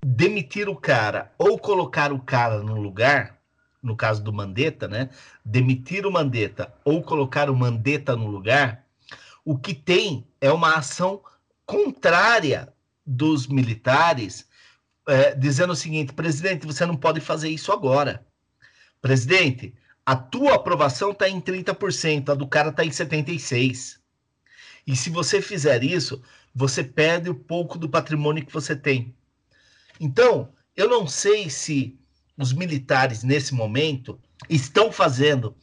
[0.02, 3.38] demitir o cara ou colocar o cara no lugar,
[3.82, 5.10] no caso do Mandetta, né?
[5.44, 8.86] Demitir o Mandetta ou colocar o Mandetta no lugar,
[9.44, 11.20] o que tem é uma ação
[11.66, 12.72] contrária
[13.04, 14.48] dos militares,
[15.06, 18.26] é, dizendo o seguinte: presidente, você não pode fazer isso agora.
[19.02, 19.74] Presidente,
[20.06, 23.98] a tua aprovação está em 30%, a do cara está em 76%.
[24.88, 26.22] E se você fizer isso,
[26.54, 29.14] você perde o pouco do patrimônio que você tem.
[30.00, 32.00] Então, eu não sei se
[32.38, 35.54] os militares, nesse momento, estão fazendo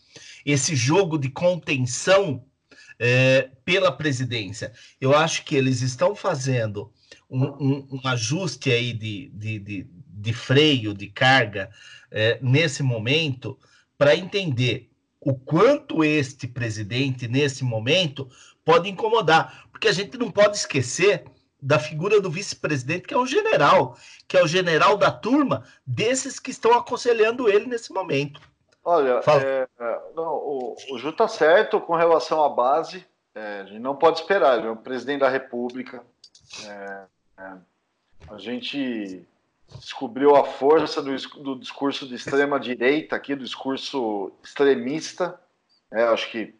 [0.45, 2.45] esse jogo de contenção
[2.99, 4.71] é, pela presidência.
[5.01, 6.93] Eu acho que eles estão fazendo
[7.27, 11.71] um, um, um ajuste aí de, de, de, de, freio, de carga,
[12.11, 13.57] é, nesse momento,
[13.97, 18.29] para entender o quanto este presidente, nesse momento,
[18.65, 19.67] pode incomodar.
[19.71, 21.23] Porque a gente não pode esquecer
[21.61, 23.97] da figura do vice-presidente, que é um general,
[24.27, 28.41] que é o general da turma desses que estão aconselhando ele nesse momento.
[28.83, 33.03] Olha, é, é, não, o, o Ju está certo com relação à base.
[33.33, 36.03] É, a gente não pode esperar, ele é o presidente da República.
[36.63, 37.03] É,
[37.39, 37.53] é,
[38.29, 39.25] a gente
[39.79, 45.39] descobriu a força do, do discurso de extrema direita aqui, do discurso extremista.
[45.91, 46.53] É, acho que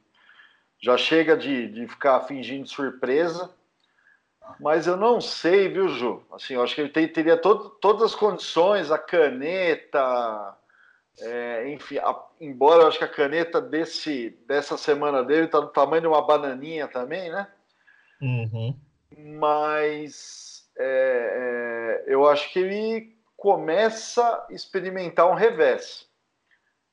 [0.85, 3.49] já chega de, de ficar fingindo surpresa.
[4.59, 6.21] Mas eu não sei, viu, Ju?
[6.31, 10.55] Assim, eu acho que ele tem, teria todo, todas as condições, a caneta,
[11.19, 15.69] é, enfim, a, embora eu acho que a caneta desse, dessa semana dele está do
[15.69, 17.47] tamanho de uma bananinha também, né?
[18.21, 18.79] Uhum.
[19.39, 26.07] Mas é, é, eu acho que ele começa a experimentar um revés.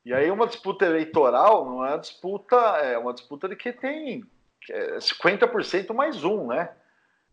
[0.05, 4.25] E aí uma disputa eleitoral não é uma disputa, é uma disputa de que tem
[4.71, 6.71] 50% é mais um, né?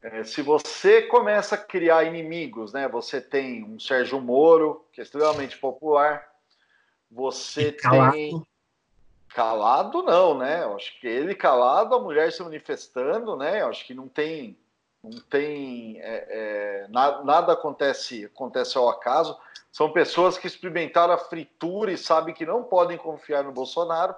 [0.02, 2.88] É, se você começa a criar inimigos, né?
[2.88, 6.26] Você tem um Sérgio Moro, que é extremamente popular.
[7.12, 8.14] Você calado.
[8.14, 8.42] tem.
[9.30, 10.64] Calado não, né?
[10.64, 13.62] Eu acho que ele calado, a mulher se manifestando, né?
[13.62, 14.58] Eu acho que não tem.
[15.04, 16.00] Não tem.
[16.02, 19.38] É, é, nada, nada acontece, acontece ao acaso.
[19.72, 24.16] São pessoas que experimentaram a fritura e sabem que não podem confiar no Bolsonaro.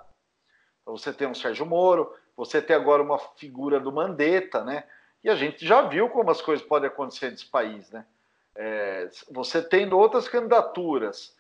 [0.82, 4.86] Então você tem um Sérgio Moro, você tem agora uma figura do Mandetta, né?
[5.24, 8.06] E a gente já viu como as coisas podem acontecer nesse país, né?
[8.56, 11.36] É, você tendo outras candidaturas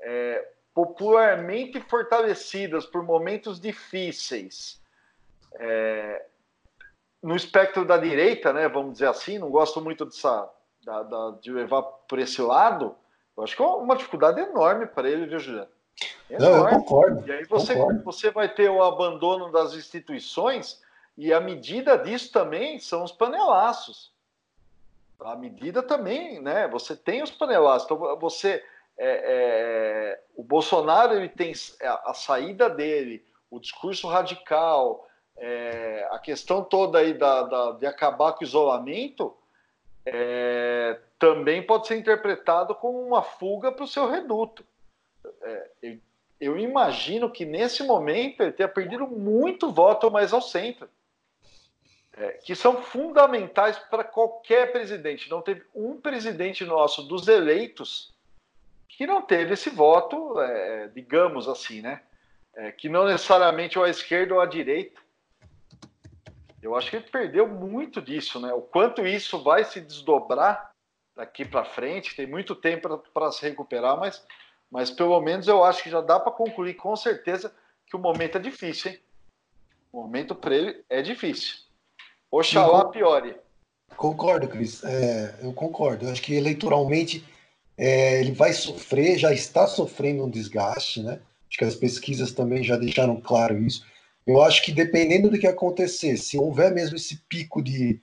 [0.00, 4.80] é, popularmente fortalecidas por momentos difíceis,
[5.54, 6.26] é,
[7.26, 8.68] no espectro da direita, né?
[8.68, 10.48] Vamos dizer assim, não gosto muito dessa,
[10.84, 12.94] da, da, de levar por esse lado.
[13.36, 15.68] Eu acho que é uma dificuldade enorme para ele, viu, Juliano?
[16.30, 17.26] Não, eu concordo.
[17.26, 18.04] E aí você, concordo.
[18.04, 20.80] você vai ter o abandono das instituições
[21.18, 24.12] e a medida disso também são os panelaços.
[25.18, 26.68] A medida também, né?
[26.68, 27.86] Você tem os panelaços.
[27.86, 28.64] Então, você.
[28.98, 35.05] É, é, o Bolsonaro ele tem a, a, saída dele, o discurso radical,
[35.38, 39.36] é, a questão toda aí da, da, de acabar com o isolamento,
[40.04, 44.64] é, também pode ser interpretado como uma fuga para o seu reduto.
[45.42, 45.98] É, eu,
[46.40, 50.88] eu imagino que nesse momento ele tenha perdido muito voto mais ao centro
[52.16, 55.30] é, que são fundamentais para qualquer presidente.
[55.30, 58.14] Não teve um presidente nosso dos eleitos
[58.88, 62.00] que não teve esse voto, é, digamos assim, né?
[62.54, 64.98] É, que não necessariamente ou à esquerda ou à direita.
[66.66, 68.52] Eu acho que ele perdeu muito disso, né?
[68.52, 70.72] O quanto isso vai se desdobrar
[71.14, 74.22] daqui para frente, tem muito tempo para se recuperar, mas,
[74.68, 77.54] mas pelo menos eu acho que já dá para concluir com certeza
[77.86, 79.00] que o momento é difícil, hein?
[79.92, 81.56] O momento para ele é difícil.
[82.30, 83.36] Oxalá piore.
[83.96, 84.82] Concordo, Cris.
[84.82, 86.06] É, eu concordo.
[86.06, 87.24] Eu acho que eleitoralmente
[87.78, 91.20] é, ele vai sofrer, já está sofrendo um desgaste, né?
[91.48, 93.86] Acho que as pesquisas também já deixaram claro isso.
[94.26, 98.00] Eu acho que dependendo do que acontecer, se houver mesmo esse pico de.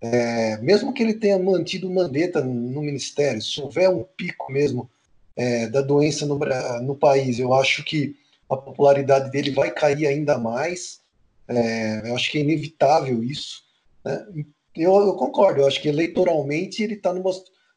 [0.00, 4.88] É, mesmo que ele tenha mantido Mandetta no ministério, se houver um pico mesmo
[5.36, 6.38] é, da doença no,
[6.82, 8.16] no país, eu acho que
[8.48, 11.00] a popularidade dele vai cair ainda mais.
[11.46, 13.62] É, eu acho que é inevitável isso.
[14.04, 14.26] Né?
[14.74, 17.30] Eu, eu, concordo, eu acho que eleitoralmente ele está numa,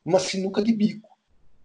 [0.06, 1.10] numa sinuca de bico.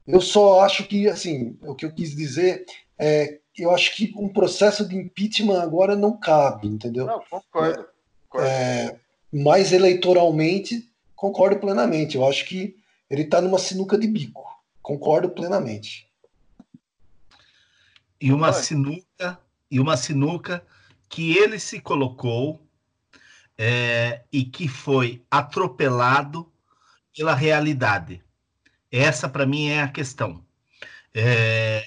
[0.07, 2.65] Eu só acho que, assim, o que eu quis dizer
[2.99, 7.07] é eu acho que um processo de impeachment agora não cabe, entendeu?
[7.07, 7.87] Não, concordo.
[8.29, 8.49] concordo.
[8.49, 8.99] É,
[9.33, 12.17] mas eleitoralmente, concordo plenamente.
[12.17, 12.77] Eu acho que
[13.09, 14.45] ele está numa sinuca de bico.
[14.83, 16.07] Concordo plenamente.
[18.21, 19.39] E uma sinuca,
[19.71, 20.65] e uma sinuca
[21.09, 22.61] que ele se colocou
[23.59, 26.51] é, e que foi atropelado
[27.17, 28.23] pela realidade.
[28.91, 30.45] Essa, para mim, é a questão.
[31.15, 31.85] É,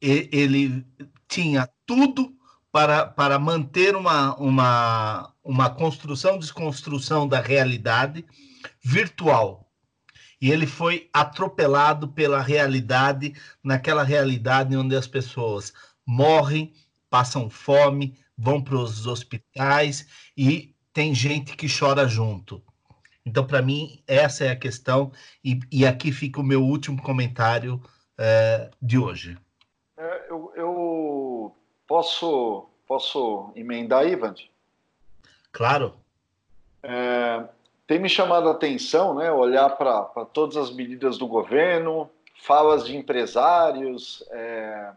[0.00, 0.86] ele
[1.28, 2.34] tinha tudo
[2.72, 8.24] para, para manter uma, uma, uma construção, desconstrução da realidade
[8.82, 9.70] virtual.
[10.40, 15.72] E ele foi atropelado pela realidade, naquela realidade onde as pessoas
[16.06, 16.72] morrem,
[17.10, 20.06] passam fome, vão para os hospitais
[20.36, 22.62] e tem gente que chora junto.
[23.24, 25.12] Então, para mim, essa é a questão,
[25.44, 27.80] e, e aqui fica o meu último comentário
[28.18, 29.36] é, de hoje.
[30.00, 31.56] É, eu, eu,
[31.86, 34.34] posso, posso emendar, Ivan?
[35.52, 35.94] Claro.
[36.82, 37.44] É,
[37.86, 42.08] tem me chamado a atenção, né, olhar para todas as medidas do governo,
[42.42, 44.92] falas de empresários, é,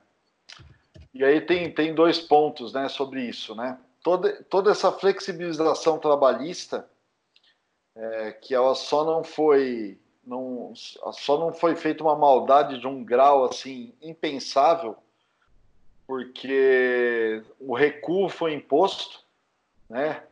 [1.13, 3.53] e aí tem, tem dois pontos né, sobre isso.
[3.55, 3.77] Né?
[4.01, 6.87] Toda, toda essa flexibilização trabalhista,
[7.93, 13.03] é, que ela só não foi não, só não foi feita uma maldade de um
[13.03, 14.95] grau assim impensável,
[16.07, 19.19] porque o recuo foi imposto,
[19.89, 20.23] né?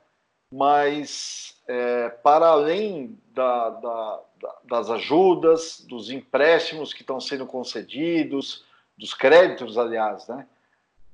[0.53, 4.19] Mas é, para além da, da,
[4.63, 8.65] das ajudas, dos empréstimos que estão sendo concedidos,
[8.97, 10.47] dos créditos, aliás, né?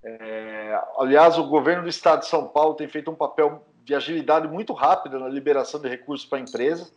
[0.03, 4.47] É, aliás, o governo do estado de São Paulo tem feito um papel de agilidade
[4.47, 6.93] muito rápido na liberação de recursos para empresas.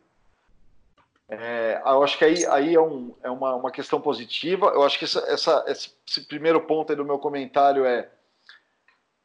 [1.31, 4.66] É, eu acho que aí, aí é, um, é uma, uma questão positiva.
[4.74, 8.09] Eu acho que essa, essa, esse primeiro ponto aí do meu comentário é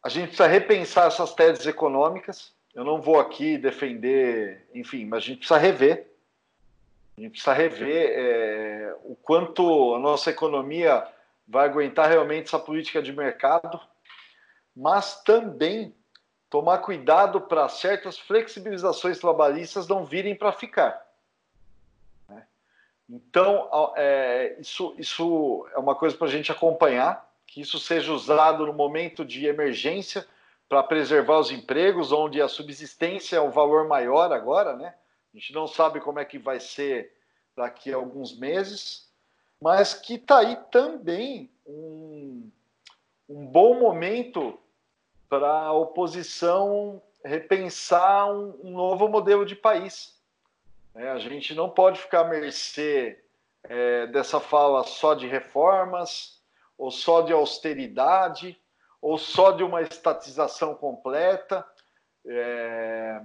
[0.03, 2.53] a gente precisa repensar essas teses econômicas.
[2.75, 6.11] Eu não vou aqui defender, enfim, mas a gente precisa rever.
[7.17, 11.07] A gente precisa rever é, o quanto a nossa economia
[11.47, 13.79] vai aguentar realmente essa política de mercado,
[14.75, 15.95] mas também
[16.51, 21.04] tomar cuidado para certas flexibilizações trabalhistas não virem para ficar.
[23.09, 28.65] Então, é, isso, isso é uma coisa para a gente acompanhar, que isso seja usado
[28.65, 30.25] no momento de emergência
[30.67, 34.95] para preservar os empregos, onde a subsistência é o valor maior agora, né?
[35.31, 37.13] A gente não sabe como é que vai ser
[37.55, 39.07] daqui a alguns meses,
[39.61, 42.49] mas que está aí também um,
[43.29, 44.59] um bom momento
[45.29, 50.14] para a oposição repensar um, um novo modelo de país
[50.95, 53.21] é, a gente não pode ficar à mercê
[53.63, 56.41] é, dessa fala só de reformas,
[56.77, 58.59] ou só de austeridade,
[59.01, 61.65] ou só de uma estatização completa,
[62.25, 63.21] é,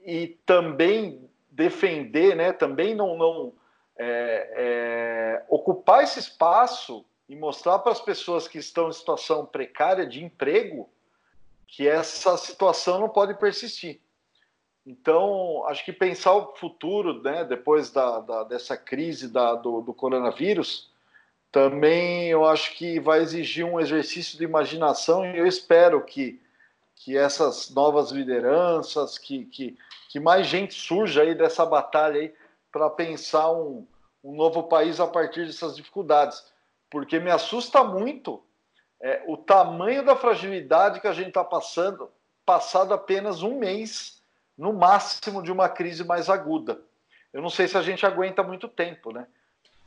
[0.00, 3.52] e também defender, né, também não, não
[3.98, 10.06] é, é, ocupar esse espaço e mostrar para as pessoas que estão em situação precária
[10.06, 10.88] de emprego
[11.66, 14.00] que essa situação não pode persistir.
[14.86, 19.92] Então, acho que pensar o futuro, né, depois da, da dessa crise da, do, do,
[19.92, 20.92] coronavírus,
[21.50, 26.40] também eu acho que vai exigir um exercício de imaginação e eu espero que,
[26.94, 29.76] que essas novas lideranças, que, que,
[30.08, 32.32] que mais gente surja aí dessa batalha aí
[32.70, 33.84] para pensar um,
[34.22, 36.44] um novo país a partir dessas dificuldades.
[36.88, 38.40] Porque me assusta muito
[39.00, 42.08] é, o tamanho da fragilidade que a gente está passando,
[42.44, 44.15] passado apenas um mês
[44.56, 46.80] no máximo de uma crise mais aguda.
[47.32, 49.26] Eu não sei se a gente aguenta muito tempo, né?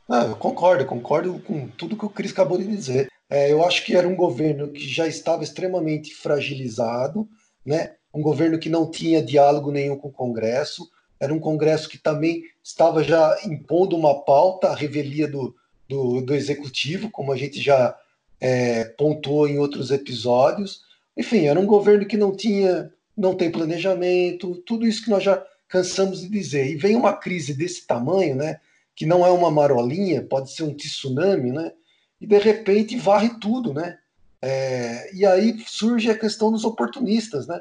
[0.08, 3.10] Ah, eu concordo, concordo com tudo que o Cris acabou de dizer.
[3.28, 7.28] É, eu acho que era um governo que já estava extremamente fragilizado,
[7.64, 7.94] né?
[8.12, 12.42] um governo que não tinha diálogo nenhum com o Congresso, era um Congresso que também
[12.62, 15.54] estava já impondo uma pauta, a revelia do,
[15.88, 17.96] do, do Executivo, como a gente já
[18.40, 20.82] é, pontuou em outros episódios.
[21.16, 25.44] Enfim, era um governo que não tinha não tem planejamento, tudo isso que nós já
[25.68, 26.66] cansamos de dizer.
[26.68, 28.60] E vem uma crise desse tamanho, né,
[28.94, 31.72] que não é uma marolinha, pode ser um tsunami, né,
[32.20, 33.98] e de repente varre tudo, né.
[34.42, 37.60] É, e aí surge a questão dos oportunistas, né.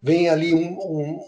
[0.00, 1.20] Vem ali um, um,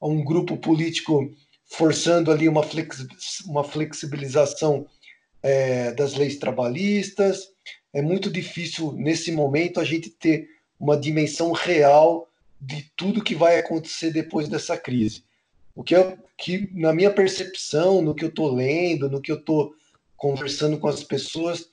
[0.00, 1.30] um grupo político
[1.64, 3.06] forçando ali uma, flexi
[3.46, 4.86] uma flexibilização
[5.42, 7.48] é, das leis trabalhistas.
[7.92, 10.48] É muito difícil, nesse momento, a gente ter
[10.78, 12.28] uma dimensão real
[12.64, 15.22] de tudo que vai acontecer depois dessa crise.
[15.74, 19.36] O que, eu, que na minha percepção, no que eu estou lendo, no que eu
[19.36, 19.74] estou
[20.16, 21.68] conversando com as pessoas,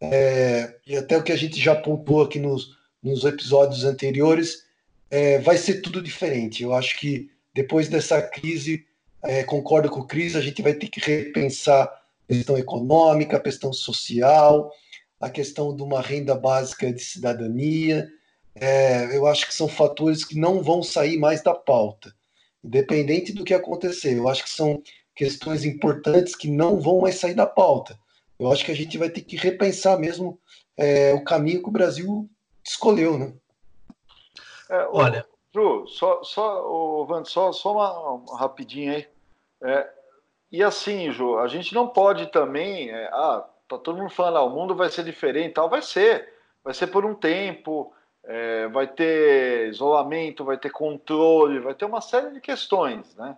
[0.00, 4.66] é, e até o que a gente já pontuou aqui nos, nos episódios anteriores,
[5.10, 6.62] é, vai ser tudo diferente.
[6.62, 8.84] Eu acho que depois dessa crise,
[9.22, 13.40] é, concordo com o Cris, a gente vai ter que repensar a questão econômica, a
[13.40, 14.70] questão social,
[15.18, 18.06] a questão de uma renda básica de cidadania.
[18.58, 22.14] É, eu acho que são fatores que não vão sair mais da pauta,
[22.64, 24.16] independente do que acontecer.
[24.16, 24.82] Eu acho que são
[25.14, 27.98] questões importantes que não vão mais sair da pauta.
[28.38, 30.38] Eu acho que a gente vai ter que repensar mesmo
[30.76, 32.28] é, o caminho que o Brasil
[32.64, 33.32] escolheu, né?
[34.68, 39.08] É, Olha, Ju, só, só, o Vando, só, só uma, uma rapidinho aí.
[39.62, 39.88] É,
[40.50, 42.90] e assim, Ju, a gente não pode também.
[42.90, 45.68] É, ah, tá todo mundo falando, ah, o mundo vai ser diferente tal.
[45.68, 46.34] Vai ser.
[46.62, 47.92] Vai ser por um tempo,
[48.26, 53.36] é, vai ter isolamento, vai ter controle, vai ter uma série de questões, né?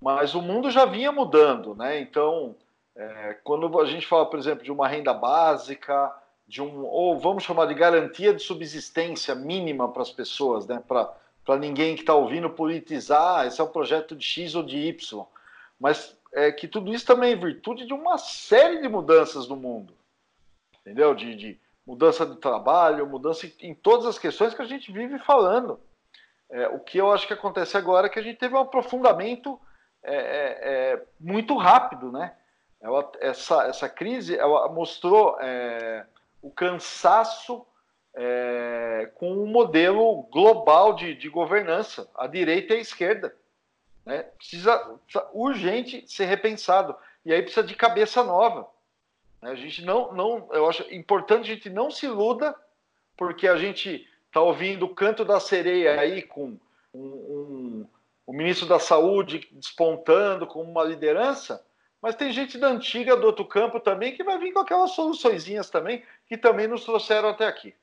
[0.00, 2.00] Mas o mundo já vinha mudando, né?
[2.00, 2.54] Então,
[2.96, 6.14] é, quando a gente fala, por exemplo, de uma renda básica,
[6.46, 10.82] de um, ou vamos chamar de garantia de subsistência mínima para as pessoas, né?
[10.86, 15.26] Para ninguém que está ouvindo politizar, esse é um projeto de X ou de Y.
[15.78, 19.92] Mas é que tudo isso também é virtude de uma série de mudanças no mundo.
[20.80, 21.14] Entendeu?
[21.14, 25.80] De, de mudança de trabalho, mudança em todas as questões que a gente vive falando.
[26.48, 29.60] É, o que eu acho que acontece agora é que a gente teve um aprofundamento
[30.00, 30.58] é, é,
[30.92, 32.32] é muito rápido, né?
[32.80, 36.06] Ela, essa, essa crise ela mostrou é,
[36.40, 37.66] o cansaço
[38.14, 43.34] é, com um modelo global de, de, governança, a direita e a esquerda.
[44.06, 44.22] Né?
[44.38, 46.94] Precisa, precisa, urgente ser repensado.
[47.24, 48.68] E aí precisa de cabeça nova.
[49.42, 49.50] Né?
[49.50, 52.54] A gente não, não, eu acho importante a gente não se iluda,
[53.16, 56.56] porque a gente está ouvindo o canto da sereia aí com
[56.94, 57.86] um, um,
[58.26, 61.62] o ministro da Saúde despontando como uma liderança,
[62.00, 65.68] mas tem gente da antiga do outro campo também que vai vir com aquelas soluçõezinhas
[65.68, 67.74] também que também nos trouxeram até aqui.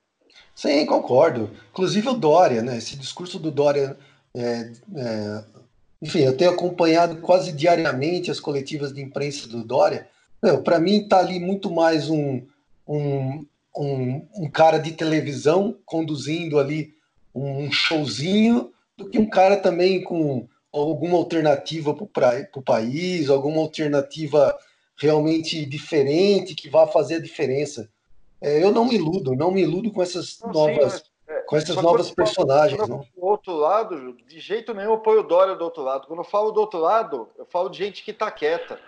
[0.56, 1.52] Sim, concordo.
[1.72, 2.78] Inclusive o Dória, né?
[2.78, 3.98] Esse discurso do Dória.
[4.34, 5.44] É, é,
[6.02, 10.08] enfim, eu tenho acompanhado quase diariamente as coletivas de imprensa do Dória.
[10.64, 12.42] Para mim, está ali muito mais um,
[12.88, 13.46] um,
[13.76, 16.94] um, um, cara de televisão conduzindo ali
[17.34, 24.58] um showzinho do que um cara também com alguma alternativa para o país, alguma alternativa
[24.96, 27.90] realmente diferente que vá fazer a diferença.
[28.42, 31.56] É, eu não me iludo, não me iludo com essas não, novas, sim, é, com
[31.56, 32.80] essas novas personagens.
[32.88, 36.08] Do outro lado, de jeito nenhum eu apoio o Dória do outro lado.
[36.08, 38.80] Quando eu falo do outro lado, eu falo de gente que está quieta.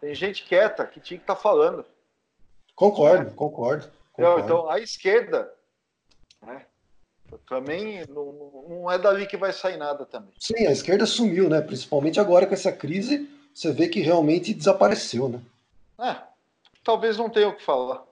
[0.00, 1.84] Tem gente quieta que tinha que estar tá falando.
[2.74, 4.44] Concordo, concordo, concordo.
[4.44, 5.50] Então, a esquerda,
[6.42, 6.66] né,
[7.48, 10.32] também não, não é dali que vai sair nada também.
[10.38, 11.60] Sim, a esquerda sumiu, né?
[11.60, 15.40] Principalmente agora com essa crise, você vê que realmente desapareceu, né?
[15.98, 16.16] É,
[16.84, 18.04] talvez não tenha o que falar.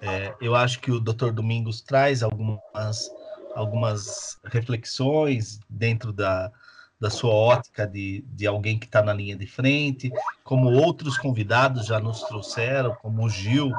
[0.00, 1.30] É, eu acho que o Dr.
[1.30, 3.10] Domingos traz algumas,
[3.54, 6.52] algumas reflexões dentro da,
[7.00, 10.10] da sua ótica de, de alguém que está na linha de frente,
[10.42, 13.72] como outros convidados já nos trouxeram, como o Gil,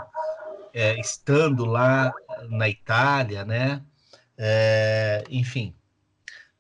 [0.74, 2.12] é, estando lá
[2.50, 3.82] na Itália, né?
[4.38, 5.74] É, enfim,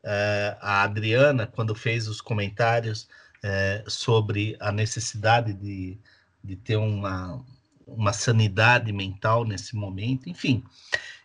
[0.03, 3.07] é, a Adriana, quando fez os comentários
[3.41, 5.98] é, sobre a necessidade de,
[6.44, 7.41] de ter uma,
[7.88, 10.64] uma sanidade mental nesse momento, enfim.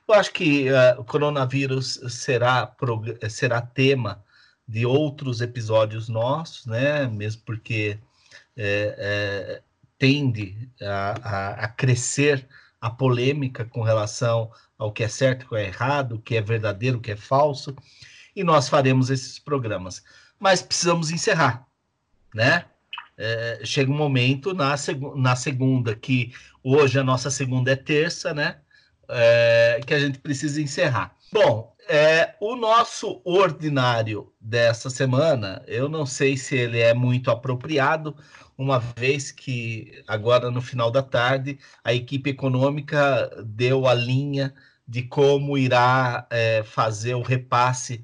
[0.06, 2.70] Eu acho que uh, o coronavírus será,
[3.30, 4.22] será tema
[4.66, 7.06] de outros episódios nossos, né?
[7.06, 7.98] Mesmo porque
[8.56, 9.62] é, é,
[9.98, 12.46] tende a, a, a, crescer
[12.80, 16.40] a polêmica com relação ao que é certo, o que é errado, o que é
[16.40, 17.74] verdadeiro, o que é falso,
[18.34, 20.02] e nós faremos esses programas.
[20.38, 21.66] Mas precisamos encerrar,
[22.34, 22.64] né?
[23.16, 28.34] É, chega um momento na, seg na segunda, que hoje a nossa segunda é terça,
[28.34, 28.58] né?
[29.08, 31.14] É, que a gente precisa encerrar.
[31.32, 38.16] Bom, é, o nosso ordinário dessa semana, eu não sei se ele é muito apropriado,
[38.56, 44.54] uma vez que agora no final da tarde a equipe econômica deu a linha
[44.86, 48.02] de como irá é, fazer o repasse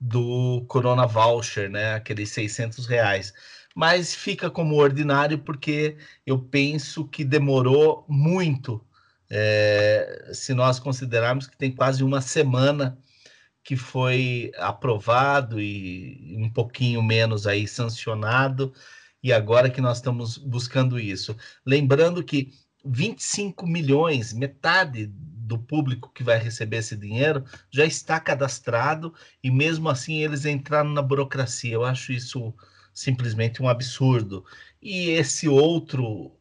[0.00, 1.94] do Corona Voucher, né?
[1.94, 3.32] Aqueles 600 reais
[3.78, 5.96] mas fica como ordinário porque
[6.26, 8.84] eu penso que demorou muito.
[9.30, 12.98] É, se nós considerarmos que tem quase uma semana
[13.68, 18.72] que foi aprovado e um pouquinho menos aí sancionado,
[19.22, 21.36] e agora que nós estamos buscando isso.
[21.66, 22.50] Lembrando que
[22.82, 29.12] 25 milhões, metade do público que vai receber esse dinheiro, já está cadastrado
[29.44, 31.74] e mesmo assim eles entraram na burocracia.
[31.74, 32.54] Eu acho isso
[32.94, 34.46] simplesmente um absurdo.
[34.80, 36.32] E esse outro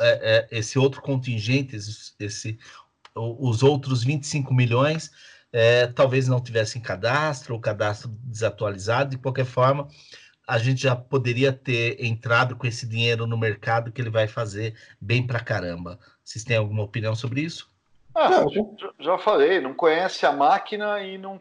[0.00, 1.74] é, é, esse outro contingente,
[2.20, 2.58] esse,
[3.14, 5.10] os outros 25 milhões,
[5.52, 9.88] é, talvez não tivessem cadastro, ou cadastro desatualizado, de qualquer forma,
[10.46, 14.74] a gente já poderia ter entrado com esse dinheiro no mercado que ele vai fazer
[15.00, 15.98] bem pra caramba.
[16.24, 17.70] Vocês têm alguma opinião sobre isso?
[18.14, 21.40] Ah, já, já falei, não conhece a máquina e não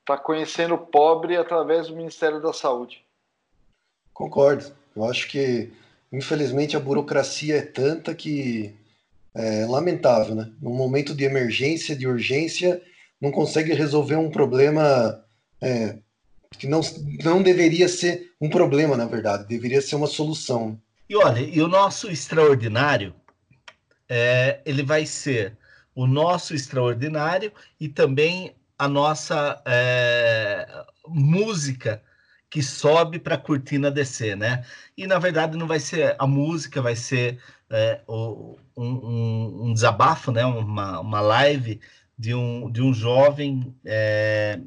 [0.00, 3.04] está conhecendo o pobre através do Ministério da Saúde.
[4.12, 4.72] Concordo.
[4.94, 5.72] Eu acho que,
[6.12, 8.74] infelizmente, a burocracia é tanta que
[9.34, 10.50] é lamentável, né?
[10.60, 12.82] Num momento de emergência, de urgência,
[13.20, 15.22] não consegue resolver um problema
[15.60, 15.98] é,
[16.58, 16.80] que não,
[17.22, 20.80] não deveria ser um problema, na verdade, deveria ser uma solução.
[21.08, 23.14] E olha, e o nosso extraordinário,
[24.08, 25.56] é, ele vai ser
[25.94, 30.66] o nosso extraordinário e também a nossa é,
[31.06, 32.02] música
[32.48, 34.64] que sobe para a cortina descer, né?
[34.96, 37.38] E na verdade não vai ser a música, vai ser
[37.70, 40.44] é, o, um, um, desabafo, né?
[40.44, 41.80] Uma, uma live
[42.18, 44.60] de um, de um jovem é,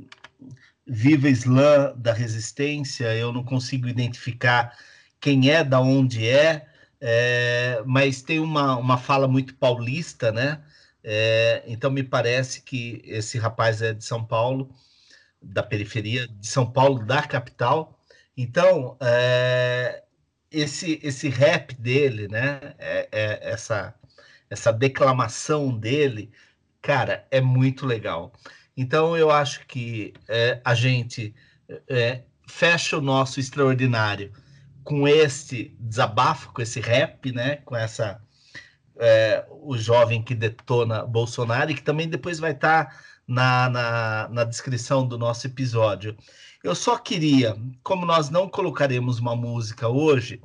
[0.88, 3.14] viva Islã da resistência.
[3.16, 4.78] Eu não consigo identificar
[5.20, 6.66] quem é, da onde é,
[7.02, 10.62] é mas tem uma, uma fala muito paulista, né?
[11.04, 14.70] É, então me parece que esse rapaz é de São Paulo,
[15.42, 18.00] da periferia de São Paulo, da capital.
[18.38, 20.03] Então é,
[20.54, 22.76] esse esse rap dele, né?
[22.78, 23.94] É, é, essa
[24.50, 26.32] essa declamação dele,
[26.82, 28.32] cara, é muito legal.
[28.78, 31.34] Então eu acho que é, a gente
[31.90, 34.32] é, fecha o nosso extraordinário
[34.84, 37.58] com este desabafo, com esse rap, né?
[37.58, 38.22] Com essa
[39.00, 44.30] é, o jovem que detona Bolsonaro e que também depois vai estar tá na, na,
[44.30, 46.16] na descrição do nosso episódio.
[46.64, 50.42] Eu só queria, como nós não colocaremos uma música hoje,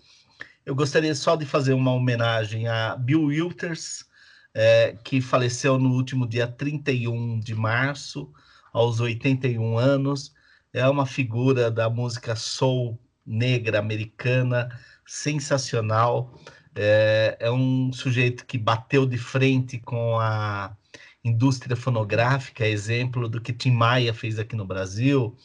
[0.66, 4.04] eu gostaria só de fazer uma homenagem a Bill Withers,
[4.52, 8.32] é, que faleceu no último dia 31 de março,
[8.72, 10.34] aos 81 anos.
[10.72, 14.76] É uma figura da música soul negra americana,
[15.06, 16.36] sensacional.
[16.74, 20.76] É, é um sujeito que bateu de frente com a
[21.22, 25.36] indústria fonográfica, exemplo do que Tim Maia fez aqui no Brasil,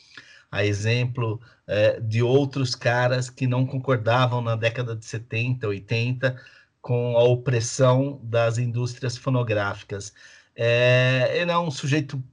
[0.53, 6.39] a exemplo é, de outros caras que não concordavam na década de 70, 80
[6.79, 10.13] com a opressão das indústrias fonográficas.
[10.55, 12.23] É, ele é um sujeito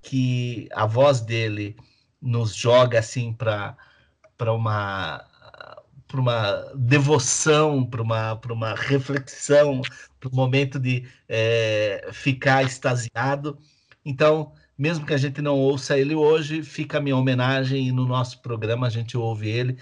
[0.00, 1.76] que a voz dele
[2.22, 3.76] nos joga assim para
[4.52, 5.26] uma
[6.06, 9.82] para uma devoção, para uma, uma reflexão,
[10.20, 13.58] para um momento de é, ficar extasiado.
[14.04, 18.06] Então, mesmo que a gente não ouça ele hoje, fica a minha homenagem e no
[18.06, 19.78] nosso programa a gente ouve ele,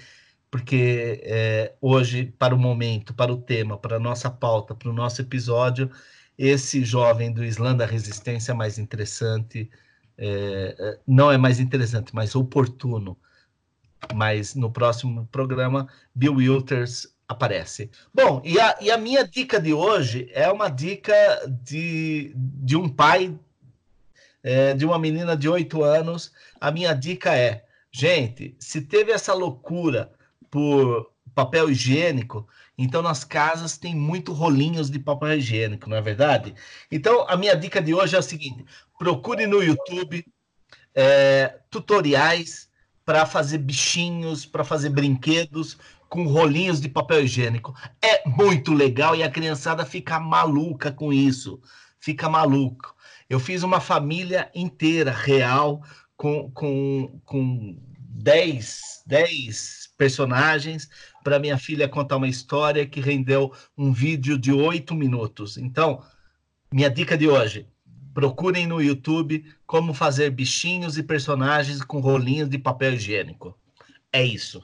[0.51, 4.93] porque é, hoje, para o momento, para o tema, para a nossa pauta, para o
[4.93, 5.91] nosso episódio,
[6.39, 9.71] esse jovem do Islã da Resistência é mais interessante,
[10.17, 13.19] é, é não é mais interessante, mais oportuno
[14.13, 17.91] mas no próximo programa, Bill Wilters aparece.
[18.13, 21.15] Bom, e a, e a minha dica de hoje é uma dica
[21.63, 23.39] de, de um pai
[24.45, 26.31] é, de uma menina de 8 anos.
[26.61, 30.13] A minha dica é, gente, se teve essa loucura
[30.51, 32.47] por papel higiênico,
[32.77, 36.55] então nas casas tem muito rolinhos de papel higiênico, não é verdade?
[36.91, 38.65] Então a minha dica de hoje é a seguinte:
[38.99, 40.25] procure no YouTube
[40.95, 42.69] é, tutoriais
[43.05, 47.75] para fazer bichinhos, para fazer brinquedos com rolinhos de papel higiênico.
[48.01, 51.61] É muito legal e a criançada fica maluca com isso.
[51.99, 52.94] Fica maluco.
[53.35, 55.83] Eu fiz uma família inteira, real,
[56.17, 60.89] com, com, com 10, 10 personagens
[61.25, 65.57] para minha filha contar uma história que rendeu um vídeo de oito minutos.
[65.57, 66.01] Então,
[66.73, 67.67] minha dica de hoje:
[68.15, 73.59] Procurem no YouTube como fazer bichinhos e personagens com rolinhos de papel higiênico.
[74.13, 74.63] É isso.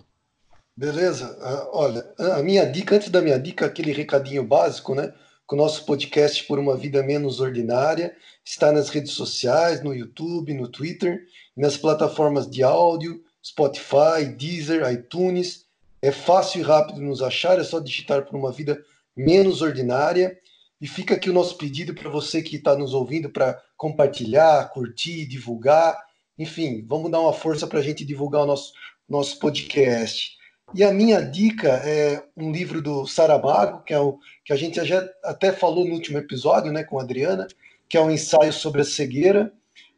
[0.77, 1.37] Beleza.
[1.41, 5.13] Uh, olha, a minha dica, antes da minha dica, aquele recadinho básico, né?
[5.51, 10.55] Que o nosso podcast Por uma Vida Menos Ordinária está nas redes sociais, no YouTube,
[10.55, 15.67] no Twitter, nas plataformas de áudio, Spotify, Deezer, iTunes.
[16.01, 18.81] É fácil e rápido nos achar, é só digitar por uma vida
[19.17, 20.39] menos ordinária.
[20.81, 25.27] E fica aqui o nosso pedido para você que está nos ouvindo para compartilhar, curtir,
[25.27, 25.99] divulgar.
[26.39, 28.73] Enfim, vamos dar uma força para a gente divulgar o nosso,
[29.09, 30.39] nosso podcast.
[30.73, 34.83] E a minha dica é um livro do Saramago, que é o que a gente
[34.85, 37.49] já até falou no último episódio, né, com a Adriana,
[37.89, 39.53] que é um ensaio sobre a cegueira.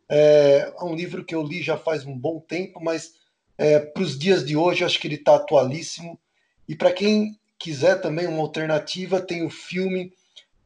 [0.09, 3.15] É, é um livro que eu li já faz um bom tempo, mas
[3.59, 6.19] é, para os dias de hoje acho que ele está atualíssimo.
[6.67, 10.13] E para quem quiser também uma alternativa, tem o filme,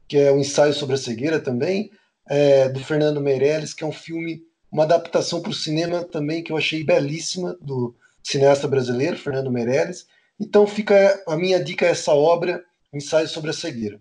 [0.07, 1.91] que é o ensaio sobre a cegueira também,
[2.29, 6.53] é, do Fernando Meirelles, que é um filme, uma adaptação para o cinema também, que
[6.53, 7.95] eu achei belíssima, do
[8.27, 10.09] cineasta brasileiro, Fernando Meirelles.
[10.39, 14.01] Então fica a minha dica é essa obra, Ensaio sobre a Cegueira.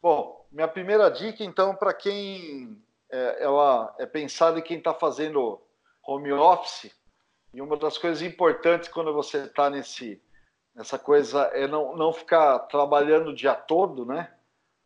[0.00, 2.80] Bom, minha primeira dica, então, para quem
[3.10, 5.60] é, ela é pensada em quem está fazendo
[6.06, 6.92] home office,
[7.52, 10.20] e uma das coisas importantes quando você está nesse
[10.74, 14.30] nessa coisa é não, não ficar trabalhando o dia todo, né?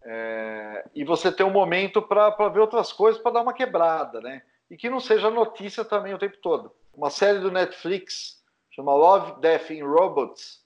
[0.03, 4.43] É, e você ter um momento para ver outras coisas, para dar uma quebrada, né?
[4.71, 6.73] E que não seja notícia também o tempo todo.
[6.95, 8.40] Uma série do Netflix
[8.81, 10.61] chama Love, Death and Robots.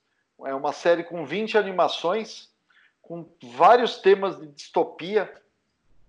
[0.46, 2.48] É uma série com 20 animações,
[3.02, 5.30] com vários temas de distopia.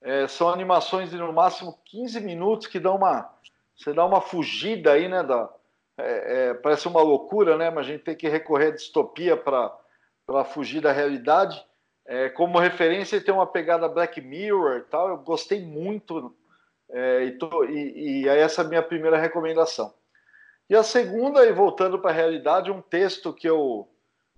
[0.01, 3.33] É, são animações de no máximo 15 minutos que dão uma.
[3.75, 5.23] Você dá uma fugida aí, né?
[5.23, 5.49] Da,
[5.97, 7.69] é, é, parece uma loucura, né?
[7.69, 11.63] Mas a gente tem que recorrer à distopia para fugir da realidade.
[12.05, 15.09] É, como referência, tem uma pegada Black Mirror e tal.
[15.09, 16.35] Eu gostei muito.
[16.89, 19.91] É, e, tô, e, e essa é a minha primeira recomendação.
[20.69, 23.87] E a segunda, e voltando para a realidade, um texto que eu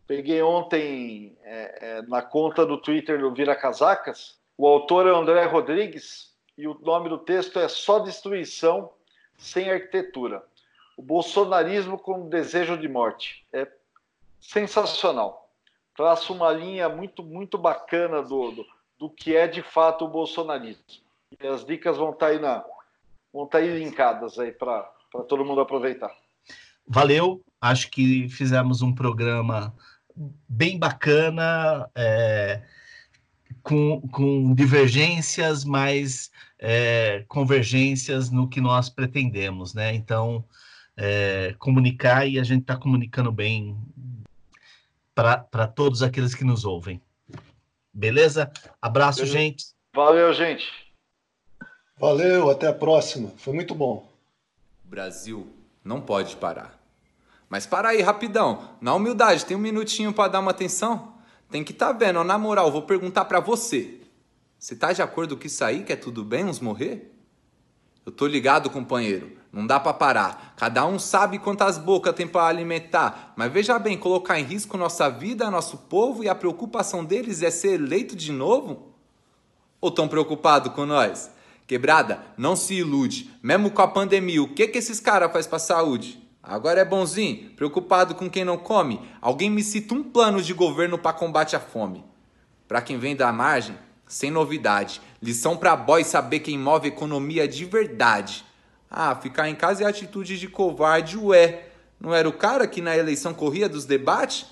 [0.06, 4.38] peguei ontem é, é, na conta do Twitter do Vira Casacas.
[4.58, 8.91] O autor é André Rodrigues e o nome do texto é Só Destruição
[9.38, 10.44] Sem Arquitetura.
[10.98, 13.45] O bolsonarismo com desejo de morte.
[13.54, 13.68] É
[14.41, 15.49] sensacional.
[15.95, 18.66] Traça uma linha muito, muito bacana do, do,
[18.98, 20.84] do que é de fato o bolsonarismo.
[21.40, 22.66] E as dicas vão estar tá aí, na,
[23.32, 26.11] vão estar tá aí linkadas aí para para todo mundo aproveitar.
[26.88, 29.75] Valeu, acho que fizemos um programa
[30.47, 32.61] bem bacana, é,
[33.61, 39.93] com, com divergências, mas é, convergências no que nós pretendemos, né?
[39.93, 40.43] Então,
[40.95, 43.77] é, comunicar e a gente está comunicando bem
[45.13, 47.01] para todos aqueles que nos ouvem.
[47.93, 48.51] Beleza?
[48.81, 49.38] Abraço, Beleza.
[49.38, 49.65] gente.
[49.93, 50.65] Valeu, gente.
[51.99, 53.29] Valeu, até a próxima.
[53.38, 54.07] Foi muito bom.
[54.88, 55.47] Brasil
[55.84, 56.80] não pode parar.
[57.49, 58.69] Mas para aí, rapidão.
[58.80, 61.14] Na humildade, tem um minutinho para dar uma atenção?
[61.49, 63.99] Tem que tá vendo, na moral, vou perguntar para você.
[64.57, 67.14] Você tá de acordo com isso aí, que é tudo bem uns morrer?
[68.05, 69.38] Eu tô ligado, companheiro.
[69.51, 70.53] Não dá para parar.
[70.55, 73.34] Cada um sabe quantas bocas tem para alimentar.
[73.35, 77.51] Mas veja bem, colocar em risco nossa vida, nosso povo e a preocupação deles é
[77.51, 78.93] ser eleito de novo?
[79.81, 81.30] Ou tão preocupado com nós?
[81.68, 83.30] Quebrada, não se ilude.
[83.44, 86.18] Mesmo com a pandemia, o que que esses caras faz pra saúde?
[86.41, 89.02] Agora é bonzinho, preocupado com quem não come.
[89.19, 92.06] Alguém me cita um plano de governo para combate à fome.
[92.69, 93.77] Para quem vem da margem,
[94.07, 95.02] sem novidade.
[95.22, 98.45] Lição para boy saber quem move economia de verdade.
[98.89, 101.68] Ah, ficar em casa é atitude de covarde, ué.
[101.99, 104.45] Não era o cara que na eleição corria dos debates?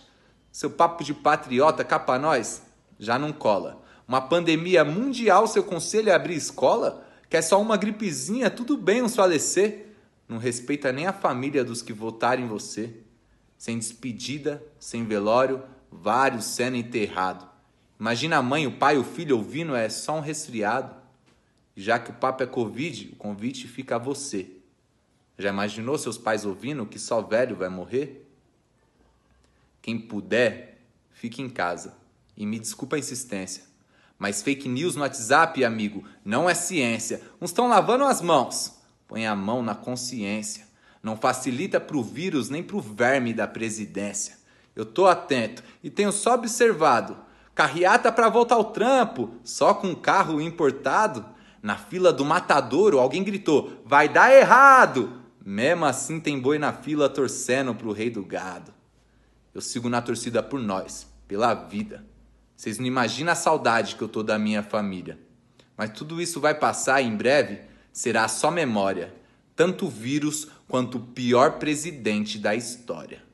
[0.52, 2.62] Seu papo de patriota capa nós?
[3.00, 3.82] Já não cola.
[4.06, 7.05] Uma pandemia mundial, seu conselho é abrir escola?
[7.36, 9.88] Quer só uma gripezinha, tudo bem uns falecer.
[10.26, 12.94] Não respeita nem a família dos que votaram em você.
[13.58, 17.46] Sem despedida, sem velório, vários sendo enterrado.
[18.00, 20.96] Imagina a mãe, o pai, o filho ouvindo, é só um resfriado.
[21.76, 24.52] Já que o papo é Covid, o convite fica a você.
[25.38, 28.26] Já imaginou seus pais ouvindo que só velho vai morrer?
[29.82, 30.80] Quem puder,
[31.12, 31.98] fique em casa.
[32.38, 33.75] E me desculpa a insistência.
[34.18, 37.22] Mas fake news no WhatsApp, amigo, não é ciência.
[37.42, 38.80] Uns estão lavando as mãos.
[39.08, 40.66] Põe a mão na consciência.
[41.04, 44.38] Não facilita pro vírus nem pro verme da presidência.
[44.76, 47.18] Eu tô atento e tenho só observado.
[47.54, 51.26] Carreata para voltar ao trampo, só com carro importado.
[51.62, 55.22] Na fila do matadouro, alguém gritou: Vai dar errado!
[55.46, 58.74] Mesmo assim, tem boi na fila torcendo pro rei do gado.
[59.54, 62.04] Eu sigo na torcida por nós, pela vida.
[62.56, 65.20] Vocês não imaginam a saudade que eu tô da minha família.
[65.76, 67.62] Mas tudo isso vai passar e em breve
[67.92, 69.14] será só memória.
[69.56, 73.25] Tanto o vírus quanto o pior presidente da história.